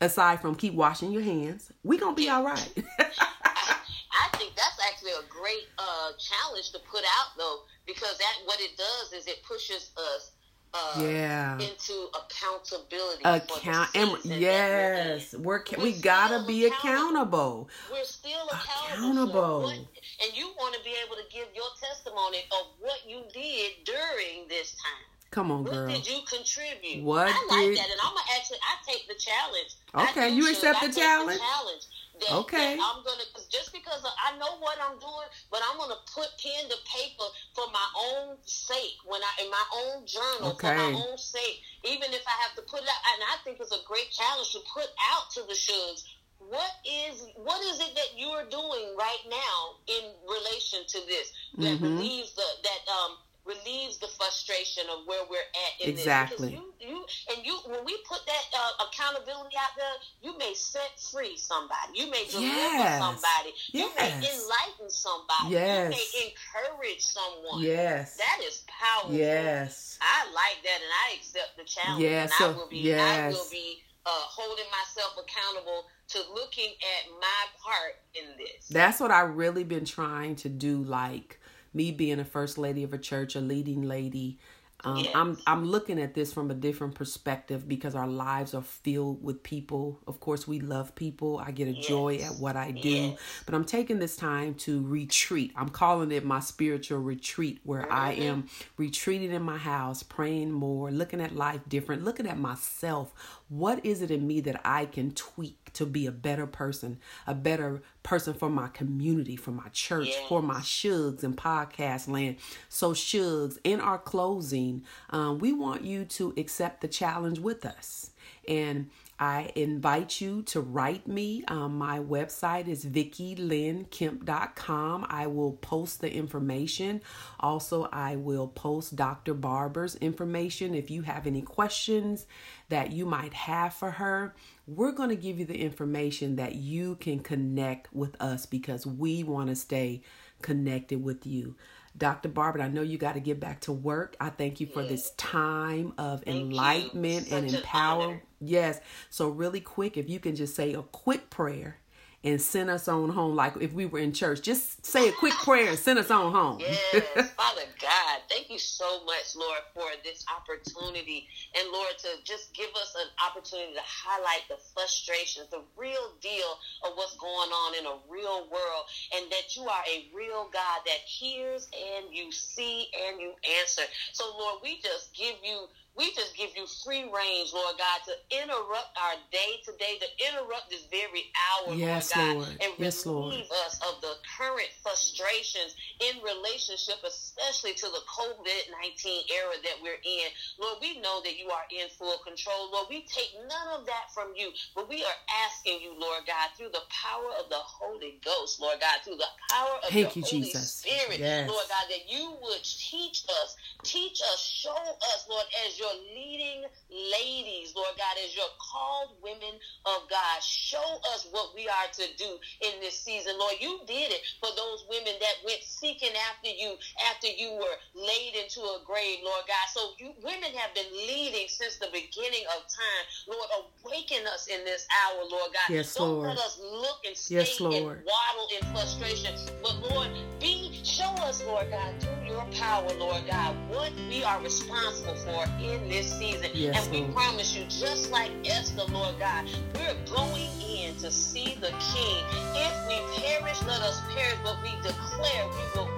aside 0.00 0.40
from 0.40 0.54
keep 0.54 0.74
washing 0.74 1.12
your 1.12 1.22
hands, 1.22 1.70
we 1.82 1.98
gonna 1.98 2.14
be 2.14 2.30
all 2.30 2.44
right. 2.44 2.72
I 2.98 4.36
think 4.36 4.54
that's 4.56 4.78
actually 4.86 4.98
actually 4.98 5.12
a 5.12 5.28
great 5.28 5.68
uh, 5.78 6.12
challenge 6.18 6.72
to 6.72 6.78
put 6.90 7.02
out 7.02 7.36
though, 7.36 7.60
because 7.88 8.16
that 8.18 8.34
what 8.44 8.60
it 8.60 8.76
does 8.76 9.12
is 9.12 9.26
it 9.26 9.42
pushes 9.42 9.90
us 9.96 10.30
uh, 10.74 11.00
Yeah. 11.02 11.54
into 11.58 12.08
accountability. 12.14 13.22
Account 13.24 13.88
and 13.94 14.10
the 14.12 14.16
season 14.18 14.30
that 14.30 14.36
we're 14.36 14.40
yes, 14.40 15.34
we're, 15.34 15.64
We're 15.78 15.82
we 15.82 15.92
gotta 15.94 16.44
be 16.46 16.66
accountable. 16.66 17.66
accountable. 17.66 17.68
We're 17.90 18.04
still 18.04 18.46
accountable. 18.52 19.62
What, 19.62 19.74
and 19.74 20.36
you 20.36 20.48
want 20.58 20.74
to 20.74 20.80
be 20.84 20.94
able 21.04 21.16
to 21.16 21.24
give 21.32 21.46
your 21.56 21.64
testimony 21.82 22.38
of 22.52 22.66
what 22.80 22.98
you 23.08 23.22
did 23.32 23.72
during 23.84 24.46
this 24.48 24.72
time. 24.72 25.04
Come 25.30 25.50
on, 25.50 25.64
What 25.64 25.72
girl. 25.72 25.86
What 25.86 25.94
did 26.04 26.06
you 26.06 26.18
contribute? 26.28 27.02
What 27.04 27.28
I 27.28 27.46
like 27.48 27.66
did- 27.68 27.78
that, 27.78 27.84
and 27.90 28.00
I'm 28.02 28.12
gonna 28.14 28.26
actually 28.36 28.58
I 28.62 28.92
take 28.92 29.08
the 29.08 29.14
challenge. 29.14 30.10
Okay, 30.10 30.28
you 30.30 30.50
accept 30.50 30.80
the 30.82 30.92
challenge? 30.92 31.40
challenge. 31.40 31.82
That, 32.18 32.32
Okay. 32.42 32.76
that 32.76 32.82
I'm 32.82 33.04
gonna 33.04 33.24
just 33.48 33.72
because 33.72 34.02
I 34.02 34.36
know 34.38 34.58
what 34.58 34.78
I'm 34.82 34.98
doing, 34.98 35.28
but 35.50 35.62
I'm 35.70 35.78
gonna 35.78 36.00
put 36.12 36.26
pen 36.42 36.68
to 36.68 36.76
paper 36.90 37.28
for 37.54 37.66
my 37.70 37.88
own 38.10 38.38
sake 38.44 38.98
when 39.06 39.20
I 39.22 39.44
in 39.44 39.50
my 39.50 39.66
own 39.86 40.06
journal 40.06 40.50
for 40.58 40.66
my 40.74 40.90
own 41.06 41.18
sake. 41.18 41.62
Even 41.84 42.12
if 42.12 42.26
I 42.26 42.34
have 42.42 42.54
to 42.56 42.62
put 42.62 42.82
it 42.82 42.88
out, 42.88 43.02
and 43.14 43.22
I 43.22 43.36
think 43.44 43.60
it's 43.60 43.72
a 43.72 43.84
great 43.86 44.10
challenge 44.10 44.50
to 44.52 44.60
put 44.72 44.88
out 45.14 45.30
to 45.38 45.42
the 45.46 45.54
shugs. 45.54 46.02
What 46.38 46.70
is 46.86 47.22
what 47.36 47.62
is 47.62 47.80
it 47.80 47.94
that 47.94 48.18
you 48.18 48.28
are 48.28 48.46
doing 48.50 48.94
right 48.98 49.24
now 49.28 49.58
in 49.86 50.04
relation 50.26 50.86
to 50.86 50.98
this 51.06 51.32
that 51.58 51.78
Mhm. 51.78 51.82
relieves 51.82 52.32
the 52.34 52.46
that 52.62 52.82
um 52.88 53.18
relieves 53.48 53.96
the 53.96 54.06
frustration 54.08 54.84
of 54.92 55.06
where 55.06 55.24
we're 55.30 55.40
at 55.40 55.72
in 55.80 55.90
Exactly. 55.90 56.52
you, 56.52 56.74
you, 56.78 57.04
and 57.34 57.44
you, 57.44 57.56
when 57.66 57.82
we 57.84 57.96
put 58.06 58.20
that 58.26 58.44
uh, 58.54 58.84
accountability 58.86 59.56
out 59.56 59.72
there, 59.76 59.96
you 60.22 60.36
may 60.38 60.52
set 60.54 61.00
free 61.10 61.36
somebody. 61.36 61.96
You 61.96 62.10
may 62.10 62.24
deliver 62.30 62.46
Yes. 62.54 63.00
somebody. 63.00 63.54
You 63.72 63.88
may 63.96 64.12
enlighten 64.12 64.90
somebody. 64.90 65.48
Yes. 65.48 65.84
You 65.90 65.96
may 65.96 66.28
encourage 66.28 67.00
someone. 67.00 67.62
Yes. 67.64 68.16
That 68.18 68.40
is 68.44 68.62
powerful. 68.68 69.14
Yes. 69.16 69.98
I 70.00 70.26
like 70.32 70.62
that, 70.62 70.78
and 70.84 70.92
I 71.08 71.16
accept 71.16 71.56
the 71.56 71.64
challenge. 71.64 72.04
Yeah, 72.04 72.22
and 72.24 72.32
I 72.38 72.48
will 72.52 72.68
be, 72.68 72.94
I 72.94 73.28
will 73.30 73.48
be 73.50 73.78
uh, 74.06 74.10
holding 74.10 74.64
myself 74.70 75.16
accountable 75.18 75.84
to 76.08 76.18
looking 76.34 76.70
at 76.70 77.10
my 77.20 77.42
part 77.62 77.96
in 78.14 78.24
this. 78.38 78.68
That's 78.68 79.00
what 79.00 79.10
I've 79.10 79.36
really 79.36 79.64
been 79.64 79.84
trying 79.84 80.36
to 80.36 80.48
do. 80.48 80.82
Like 80.82 81.37
me 81.74 81.90
being 81.92 82.20
a 82.20 82.24
first 82.24 82.58
lady 82.58 82.82
of 82.82 82.92
a 82.92 82.98
church, 82.98 83.36
a 83.36 83.40
leading 83.40 83.82
lady. 83.82 84.38
Um, 84.84 85.10
Yes. 85.10 85.12
I'm 85.12 85.38
I'm 85.44 85.64
looking 85.64 86.00
at 86.00 86.14
this 86.14 86.32
from 86.32 86.52
a 86.52 86.54
different 86.54 86.94
perspective 86.94 87.68
because 87.68 87.96
our 87.96 88.06
lives 88.06 88.54
are 88.54 88.62
filled 88.62 89.24
with 89.24 89.42
people. 89.42 89.98
Of 90.06 90.20
course, 90.20 90.46
we 90.46 90.60
love 90.60 90.94
people. 90.94 91.38
I 91.44 91.50
get 91.50 91.66
a 91.66 91.74
joy 91.74 92.18
at 92.18 92.36
what 92.36 92.54
I 92.54 92.70
do, 92.70 93.16
Yes. 93.16 93.44
but 93.44 93.56
I'm 93.56 93.64
taking 93.64 93.98
this 93.98 94.14
time 94.14 94.54
to 94.54 94.80
retreat. 94.86 95.52
I'm 95.56 95.68
calling 95.68 96.12
it 96.12 96.24
my 96.24 96.38
spiritual 96.38 97.00
retreat, 97.00 97.58
where 97.64 97.92
I 97.92 98.12
Mm-hmm. 98.16 98.30
am 98.30 98.46
retreating 98.76 99.32
in 99.32 99.42
my 99.42 99.58
house, 99.58 100.04
praying 100.04 100.52
more, 100.52 100.92
looking 100.92 101.20
at 101.20 101.34
life 101.34 101.60
different, 101.68 102.04
looking 102.04 102.28
at 102.28 102.38
myself. 102.38 103.12
What 103.48 103.84
is 103.84 104.02
it 104.02 104.10
in 104.10 104.26
me 104.26 104.40
that 104.42 104.60
I 104.64 104.86
can 104.86 105.12
tweak 105.12 105.68
to 105.74 105.86
be 105.86 106.06
a 106.06 106.12
better 106.12 106.46
person, 106.46 106.98
a 107.26 107.34
better 107.34 107.82
person 108.02 108.34
for 108.34 108.50
my 108.50 108.68
community, 108.68 109.36
for 109.36 109.50
my 109.50 109.68
church, 109.68 110.10
for 110.28 110.42
my 110.42 110.60
shugs 110.60 111.22
and 111.22 111.36
podcast 111.36 112.08
land. 112.08 112.36
So, 112.68 112.92
shugs, 112.92 113.58
in 113.64 113.80
our 113.80 113.98
closing, 113.98 114.84
um, 115.10 115.38
we 115.38 115.52
want 115.52 115.82
you 115.82 116.04
to 116.04 116.34
accept 116.36 116.80
the 116.80 116.88
challenge 116.88 117.38
with 117.38 117.64
us. 117.64 118.10
And 118.46 118.90
I 119.20 119.50
invite 119.56 120.20
you 120.20 120.42
to 120.44 120.60
write 120.60 121.08
me. 121.08 121.42
Um, 121.48 121.76
my 121.78 121.98
website 121.98 122.68
is 122.68 122.84
VickyLynnKemp.com. 122.86 125.06
I 125.08 125.26
will 125.26 125.52
post 125.54 126.00
the 126.00 126.12
information. 126.12 127.02
Also, 127.40 127.88
I 127.92 128.14
will 128.16 128.46
post 128.48 128.96
Dr. 128.96 129.34
Barber's 129.34 129.96
information. 129.96 130.74
If 130.74 130.90
you 130.90 131.02
have 131.02 131.26
any 131.26 131.42
questions 131.42 132.26
that 132.68 132.92
you 132.92 133.06
might 133.06 133.34
have 133.34 133.74
for 133.74 133.90
her, 133.92 134.34
we're 134.66 134.92
going 134.92 135.10
to 135.10 135.16
give 135.16 135.38
you 135.38 135.44
the 135.46 135.60
information 135.60 136.36
that 136.36 136.54
you 136.54 136.94
can 136.96 137.20
connect 137.20 137.92
with 137.92 138.16
us 138.20 138.46
because 138.46 138.86
we 138.86 139.22
want 139.24 139.48
to 139.48 139.56
stay 139.56 140.02
connected 140.42 141.02
with 141.02 141.26
you. 141.26 141.56
Dr. 141.96 142.28
Barber, 142.28 142.60
I 142.60 142.68
know 142.68 142.82
you 142.82 142.98
got 142.98 143.14
to 143.14 143.20
get 143.20 143.40
back 143.40 143.60
to 143.62 143.72
work. 143.72 144.14
I 144.20 144.28
thank 144.30 144.60
you 144.60 144.66
for 144.68 144.84
this 144.84 145.10
time 145.16 145.94
of 145.98 146.22
you. 146.26 146.34
enlightenment 146.34 147.32
and 147.32 147.50
Such 147.50 147.50
an 147.50 147.54
empower. 147.56 148.02
honor. 148.04 148.22
Yes. 148.40 148.80
So 149.10 149.28
really 149.28 149.60
quick, 149.60 149.96
if 149.96 150.08
you 150.08 150.20
can 150.20 150.36
just 150.36 150.54
say 150.54 150.74
a 150.74 150.82
quick 150.82 151.30
prayer 151.30 151.78
and 152.24 152.40
send 152.40 152.68
us 152.68 152.88
on 152.88 153.10
home, 153.10 153.36
like 153.36 153.56
if 153.60 153.72
we 153.72 153.86
were 153.86 154.00
in 154.00 154.12
church, 154.12 154.42
just 154.42 154.84
say 154.84 155.08
a 155.08 155.12
quick 155.12 155.32
prayer 155.34 155.68
and 155.70 155.78
send 155.78 155.98
us 155.98 156.10
on 156.10 156.32
home. 156.32 156.60
Yes, 156.92 157.30
Father 157.32 157.62
God, 157.80 158.20
thank 158.28 158.50
you 158.50 158.58
so 158.58 159.04
much, 159.04 159.36
Lord, 159.36 159.60
for 159.74 159.86
this 160.04 160.24
opportunity. 160.34 161.28
And 161.56 161.70
Lord, 161.72 161.92
to 161.98 162.08
just 162.24 162.52
give 162.54 162.70
us 162.70 162.94
an 162.98 163.08
opportunity 163.24 163.72
to 163.74 163.80
highlight 163.84 164.42
the 164.48 164.56
frustrations, 164.74 165.48
the 165.50 165.62
real 165.76 166.12
deal 166.20 166.58
of 166.84 166.92
what's 166.94 167.16
going 167.16 167.50
on 167.50 167.78
in 167.78 167.86
a 167.86 167.96
real 168.10 168.48
world, 168.50 168.84
and 169.14 169.30
that 169.30 169.54
you 169.56 169.62
are 169.64 169.84
a 169.86 170.08
real 170.14 170.48
God 170.52 170.80
that 170.86 171.00
hears 171.06 171.68
and 171.72 172.06
you 172.12 172.32
see 172.32 172.88
and 173.06 173.20
you 173.20 173.32
answer. 173.60 173.82
So, 174.12 174.24
Lord, 174.38 174.60
we 174.62 174.80
just 174.82 175.14
give 175.14 175.36
you 175.44 175.66
we 175.98 176.14
just 176.14 176.36
give 176.36 176.50
you 176.54 176.64
free 176.86 177.02
range, 177.10 177.50
Lord 177.52 177.74
God, 177.76 177.98
to 178.06 178.14
interrupt 178.38 178.94
our 178.96 179.18
day 179.34 179.58
today, 179.66 179.98
to 179.98 180.06
interrupt 180.30 180.70
this 180.70 180.86
very 180.86 181.26
hour, 181.66 181.74
Yes, 181.74 182.14
Lord 182.14 182.26
God, 182.26 182.36
Lord. 182.38 182.48
and 182.62 182.72
Yes, 182.78 183.04
Lord. 183.04 183.34
relieve 183.34 183.50
us 183.66 183.74
of 183.82 184.00
the 184.00 184.14
current 184.38 184.70
frustrations 184.82 185.74
in 185.98 186.22
relationship, 186.22 187.02
especially 187.02 187.74
to 187.74 187.86
the 187.90 188.02
COVID 188.06 188.70
19 188.70 189.24
era 189.34 189.54
that 189.64 189.82
we're 189.82 189.98
in. 190.06 190.28
Lord, 190.62 190.78
we 190.80 190.98
know 191.00 191.20
that 191.22 191.36
you 191.36 191.50
are 191.50 191.66
in 191.74 191.88
full 191.98 192.18
control. 192.22 192.70
Lord, 192.70 192.86
we 192.88 193.02
take 193.10 193.34
none 193.48 193.68
of 193.74 193.84
that 193.86 194.14
from 194.14 194.32
you, 194.36 194.52
but 194.74 194.88
we 194.88 195.02
are 195.02 195.18
asking 195.50 195.80
you, 195.82 195.98
Lord 195.98 196.22
God, 196.26 196.50
through 196.56 196.70
the 196.70 196.86
power 196.88 197.30
of 197.42 197.50
the 197.50 197.58
Holy 197.58 198.20
Ghost, 198.24 198.60
Lord 198.60 198.78
God, 198.80 199.02
through 199.02 199.16
the 199.18 199.32
power 199.50 199.76
of 199.82 199.90
Thank 199.90 200.12
the 200.14 200.20
you, 200.20 200.26
Holy 200.26 200.42
Jesus. 200.46 200.72
Spirit, 200.86 201.18
Yes. 201.18 201.48
Lord 201.50 201.66
God, 201.68 201.86
that 201.90 202.06
you 202.08 202.36
would 202.40 202.62
teach 202.62 203.24
us, 203.42 203.56
teach 203.82 204.20
us, 204.22 204.38
show 204.40 204.76
us, 204.76 205.26
Lord, 205.28 205.46
as 205.66 205.78
your 205.78 205.87
leading 206.14 206.64
ladies, 206.90 207.72
Lord 207.76 207.94
God, 207.96 208.16
as 208.24 208.34
your 208.34 208.48
called 208.58 209.16
women 209.22 209.60
of 209.86 210.08
God. 210.10 210.42
Show 210.42 211.00
us 211.14 211.28
what 211.30 211.54
we 211.54 211.68
are 211.68 211.90
to 211.92 212.06
do 212.16 212.38
in 212.62 212.80
this 212.80 213.00
season, 213.00 213.38
Lord. 213.38 213.54
You 213.60 213.80
did 213.86 214.12
it 214.12 214.22
for 214.40 214.50
those 214.56 214.86
women 214.88 215.14
that 215.20 215.36
went 215.44 215.62
seeking 215.62 216.14
after 216.30 216.48
you 216.48 216.76
after 217.10 217.28
you 217.28 217.52
were 217.52 217.76
laid 217.94 218.34
into 218.36 218.60
a 218.60 218.80
grave, 218.86 219.20
Lord 219.24 219.44
God. 219.46 219.66
So 219.72 219.80
you 219.98 220.12
women 220.22 220.52
have 220.56 220.74
been 220.74 220.90
leading 221.06 221.48
since 221.48 221.76
the 221.78 221.88
beginning 221.92 222.44
of 222.56 222.64
time. 222.68 223.04
Lord, 223.28 223.48
awaken 223.84 224.26
us 224.26 224.48
in 224.48 224.64
this 224.64 224.86
hour, 225.04 225.24
Lord 225.30 225.52
God. 225.52 225.68
Yes, 225.74 225.94
Don't 225.94 226.08
Lord. 226.08 226.28
let 226.28 226.38
us 226.38 226.58
look 226.60 227.04
and 227.06 227.16
stay 227.16 227.36
Yes, 227.36 227.60
and 227.60 227.70
waddle 227.70 228.48
in 228.56 228.64
frustration. 228.74 229.34
But 229.62 229.76
Lord, 229.90 230.08
be 230.40 230.80
show 230.82 231.10
us, 231.24 231.42
Lord 231.44 231.70
God, 231.70 232.17
power, 232.54 232.88
Lord 232.98 233.22
God, 233.30 233.54
what 233.68 233.92
we 234.08 234.22
are 234.24 234.40
responsible 234.40 235.14
for 235.16 235.44
in 235.60 235.88
this 235.88 236.10
season. 236.18 236.50
Yes, 236.54 236.84
and 236.84 236.92
we 236.92 237.00
Lord. 237.02 237.14
promise 237.14 237.56
you, 237.56 237.64
just 237.68 238.10
like 238.10 238.30
Esther, 238.44 238.84
Lord 238.92 239.18
God, 239.18 239.46
we're 239.74 239.96
going 240.14 240.48
in 240.60 240.94
to 240.96 241.10
see 241.10 241.56
the 241.60 241.70
King. 241.70 242.24
If 242.54 242.74
we 242.88 243.22
perish, 243.22 243.60
let 243.62 243.80
us 243.82 244.00
perish, 244.14 244.38
but 244.44 244.56
we 244.62 244.70
declare 244.82 245.46
we 245.48 245.80
will 245.80 245.88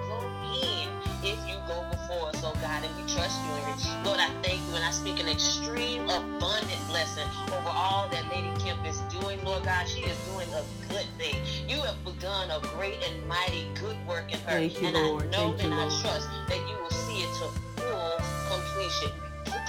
go 1.70 1.86
before 1.90 2.26
us, 2.34 2.42
oh 2.42 2.52
God, 2.60 2.82
and 2.82 2.90
we 2.98 3.06
trust 3.06 3.38
you 3.46 3.52
in 3.62 3.64
it. 3.70 3.78
Lord, 4.02 4.18
I 4.18 4.26
thank 4.42 4.58
you 4.66 4.74
and 4.74 4.82
I 4.82 4.90
speak 4.90 5.20
an 5.22 5.28
extreme 5.28 6.10
abundant 6.10 6.82
blessing 6.90 7.28
over 7.46 7.70
all 7.70 8.08
that 8.10 8.26
Lady 8.34 8.50
Kemp 8.58 8.82
is 8.84 8.98
doing, 9.14 9.38
Lord 9.44 9.62
God. 9.62 9.86
She 9.86 10.02
is 10.02 10.18
doing 10.34 10.50
a 10.50 10.66
good 10.90 11.06
thing. 11.14 11.38
You 11.70 11.78
have 11.86 12.02
begun 12.04 12.50
a 12.50 12.58
great 12.74 12.98
and 13.06 13.14
mighty 13.28 13.70
good 13.78 13.96
work 14.06 14.34
in 14.34 14.40
her. 14.50 14.58
Thank 14.58 14.82
you, 14.82 14.88
and 14.88 14.96
Lord. 14.96 15.22
I 15.22 15.30
know 15.30 15.54
Thank 15.54 15.62
you, 15.62 15.78
I 15.78 15.86
Lord. 15.86 16.02
trust 16.02 16.26
that 16.50 16.60
you 16.66 16.74
will 16.82 16.96
see 17.06 17.22
it 17.22 17.30
to 17.38 17.46
full 17.78 18.18
completion. 18.50 19.14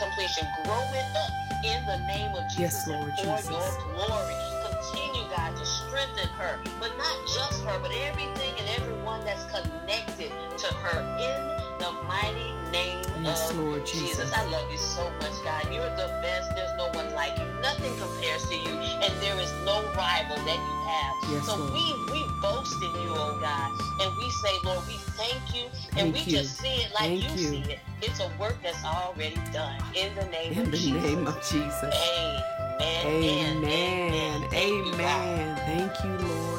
Completion. 0.01 0.47
Grow 0.65 0.81
it 0.97 1.09
up 1.21 1.33
in 1.61 1.79
the 1.85 1.97
name 2.09 2.33
of 2.33 2.49
Jesus. 2.49 2.81
Yes, 2.81 2.87
Lord 2.89 3.13
for 3.13 3.37
Jesus. 3.37 3.53
your 3.53 4.09
glory. 4.09 4.33
Continue, 4.65 5.29
God, 5.29 5.53
to 5.55 5.65
strengthen 5.65 6.27
her, 6.41 6.57
but 6.79 6.89
not 6.97 7.15
just 7.29 7.61
her, 7.65 7.77
but 7.77 7.91
everything 7.93 8.53
and 8.57 8.67
everyone 8.81 9.23
that's 9.23 9.45
connected 9.53 10.31
to 10.57 10.67
her 10.81 10.97
in 11.21 11.60
the 11.81 11.91
mighty 12.07 12.53
name 12.71 13.01
Yes, 13.23 13.49
of 13.49 13.57
Lord 13.57 13.85
Jesus. 13.87 14.31
I 14.33 14.45
love 14.49 14.71
you 14.71 14.77
so 14.77 15.03
much, 15.19 15.33
God. 15.43 15.65
You're 15.73 15.89
the 15.97 16.09
best. 16.21 16.53
There's 16.55 16.75
no 16.77 16.89
one 16.93 17.11
like 17.13 17.37
you. 17.37 17.45
Nothing 17.61 17.93
compares 17.97 18.43
to 18.49 18.55
you, 18.55 18.75
and 19.01 19.13
there 19.21 19.37
is 19.39 19.51
no 19.65 19.81
rival 19.97 20.37
that 20.45 20.61
you 20.61 20.75
have. 20.85 21.13
Yes, 21.33 21.45
so 21.47 21.55
Lord. 21.57 21.73
we 21.73 21.85
we 22.13 22.21
boast 22.41 22.75
in 22.81 22.93
you, 23.01 23.09
oh 23.17 23.37
God, 23.41 23.71
and 24.01 24.15
we 24.17 24.29
say, 24.41 24.53
Lord, 24.63 24.85
we 24.87 24.93
thank 25.17 25.41
you, 25.55 25.65
and 25.97 26.13
Thank 26.13 26.25
we 26.25 26.31
you. 26.31 26.37
just 26.37 26.57
see 26.59 26.67
it 26.85 26.91
like 26.99 27.11
you, 27.11 27.29
you. 27.29 27.37
see 27.49 27.71
it. 27.71 27.79
It's 28.01 28.19
a 28.19 28.29
work 28.39 28.57
that's 28.63 28.83
already 28.85 29.41
done 29.51 29.81
in 29.95 30.13
the 30.15 30.25
name 30.25 30.53
In 30.53 30.59
of 30.61 30.71
the 30.71 30.77
Jesus. 30.77 31.03
name 31.03 31.27
of 31.27 31.35
Jesus. 31.41 31.95
Amen. 32.13 33.63
Amen. 33.63 34.49
Thank 34.49 34.85
you, 34.85 34.91
God. 34.93 35.25
Amen. 35.29 35.57
Thank 35.65 36.03
you, 36.03 36.27
Lord. 36.27 36.50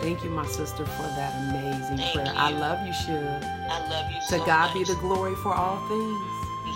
Thank 0.00 0.24
you, 0.24 0.30
my 0.30 0.46
sister, 0.46 0.84
for 0.86 1.02
that 1.02 1.34
amazing 1.50 1.98
Thank 1.98 2.14
prayer. 2.14 2.32
I 2.36 2.50
love 2.52 2.84
you, 2.86 2.92
Shug. 2.92 3.42
I 3.44 3.86
love 3.88 4.10
you 4.10 4.18
To 4.18 4.24
so 4.38 4.44
God 4.46 4.72
be 4.74 4.84
the 4.84 4.94
glory 4.96 5.34
for 5.36 5.54
all 5.54 5.76
things. 5.88 6.18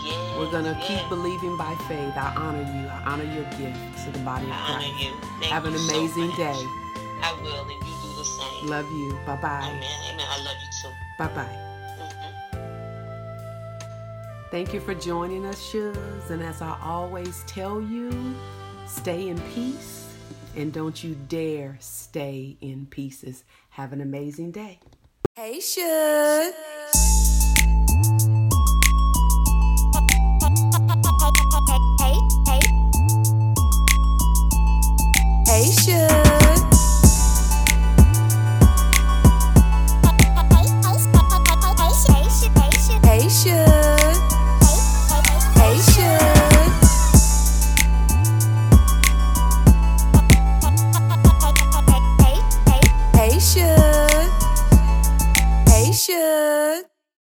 Yes, 0.05 0.37
We're 0.39 0.51
going 0.51 0.65
to 0.65 0.77
yes. 0.79 0.87
keep 0.87 1.09
believing 1.09 1.57
by 1.57 1.75
faith. 1.89 2.13
I 2.17 2.35
honor 2.37 2.61
you. 2.61 2.89
I 2.89 3.03
honor 3.07 3.25
your 3.25 3.45
gift 3.59 4.05
to 4.05 4.11
the 4.13 4.19
body 4.21 4.45
of 4.47 4.53
I 4.53 4.57
honor 4.57 4.79
Christ. 4.81 5.03
you. 5.05 5.11
Thank 5.41 5.53
Have 5.53 5.65
an 5.65 5.73
you 5.73 5.79
so 5.79 5.95
amazing 5.97 6.27
much. 6.29 6.37
day. 6.37 6.67
I 7.23 7.33
will, 7.43 7.63
and 7.63 7.71
you 7.71 7.81
do 7.81 8.17
the 8.19 8.25
same. 8.25 8.67
Love 8.69 8.91
you. 8.93 9.19
Bye 9.25 9.37
bye. 9.37 9.71
Amen. 9.73 9.83
Amen. 10.13 10.27
I 10.29 10.43
love 10.45 10.57
you 10.61 10.69
too. 10.83 10.91
Bye 11.19 11.29
bye. 11.29 11.59
Mhm. 11.99 12.31
Thank 14.51 14.75
you 14.75 14.81
for 14.81 14.95
joining 14.95 15.47
us, 15.47 15.59
Shugs. 15.73 16.29
And 16.31 16.43
as 16.43 16.61
I 16.61 16.77
always 16.83 17.43
tell 17.47 17.81
you, 17.81 18.35
stay 18.87 19.29
in 19.29 19.41
peace 19.55 20.04
and 20.57 20.73
don't 20.73 21.03
you 21.03 21.15
dare 21.29 21.77
stay 21.81 22.57
in 22.61 22.87
pieces. 22.87 23.45
Have 23.71 23.93
an 23.93 24.01
amazing 24.01 24.53
day. 24.53 24.81
Hey, 25.37 25.61
Shug. 25.61 26.55
Hey, 31.99 32.15
hey, 32.47 32.61
hey. 35.77 36.24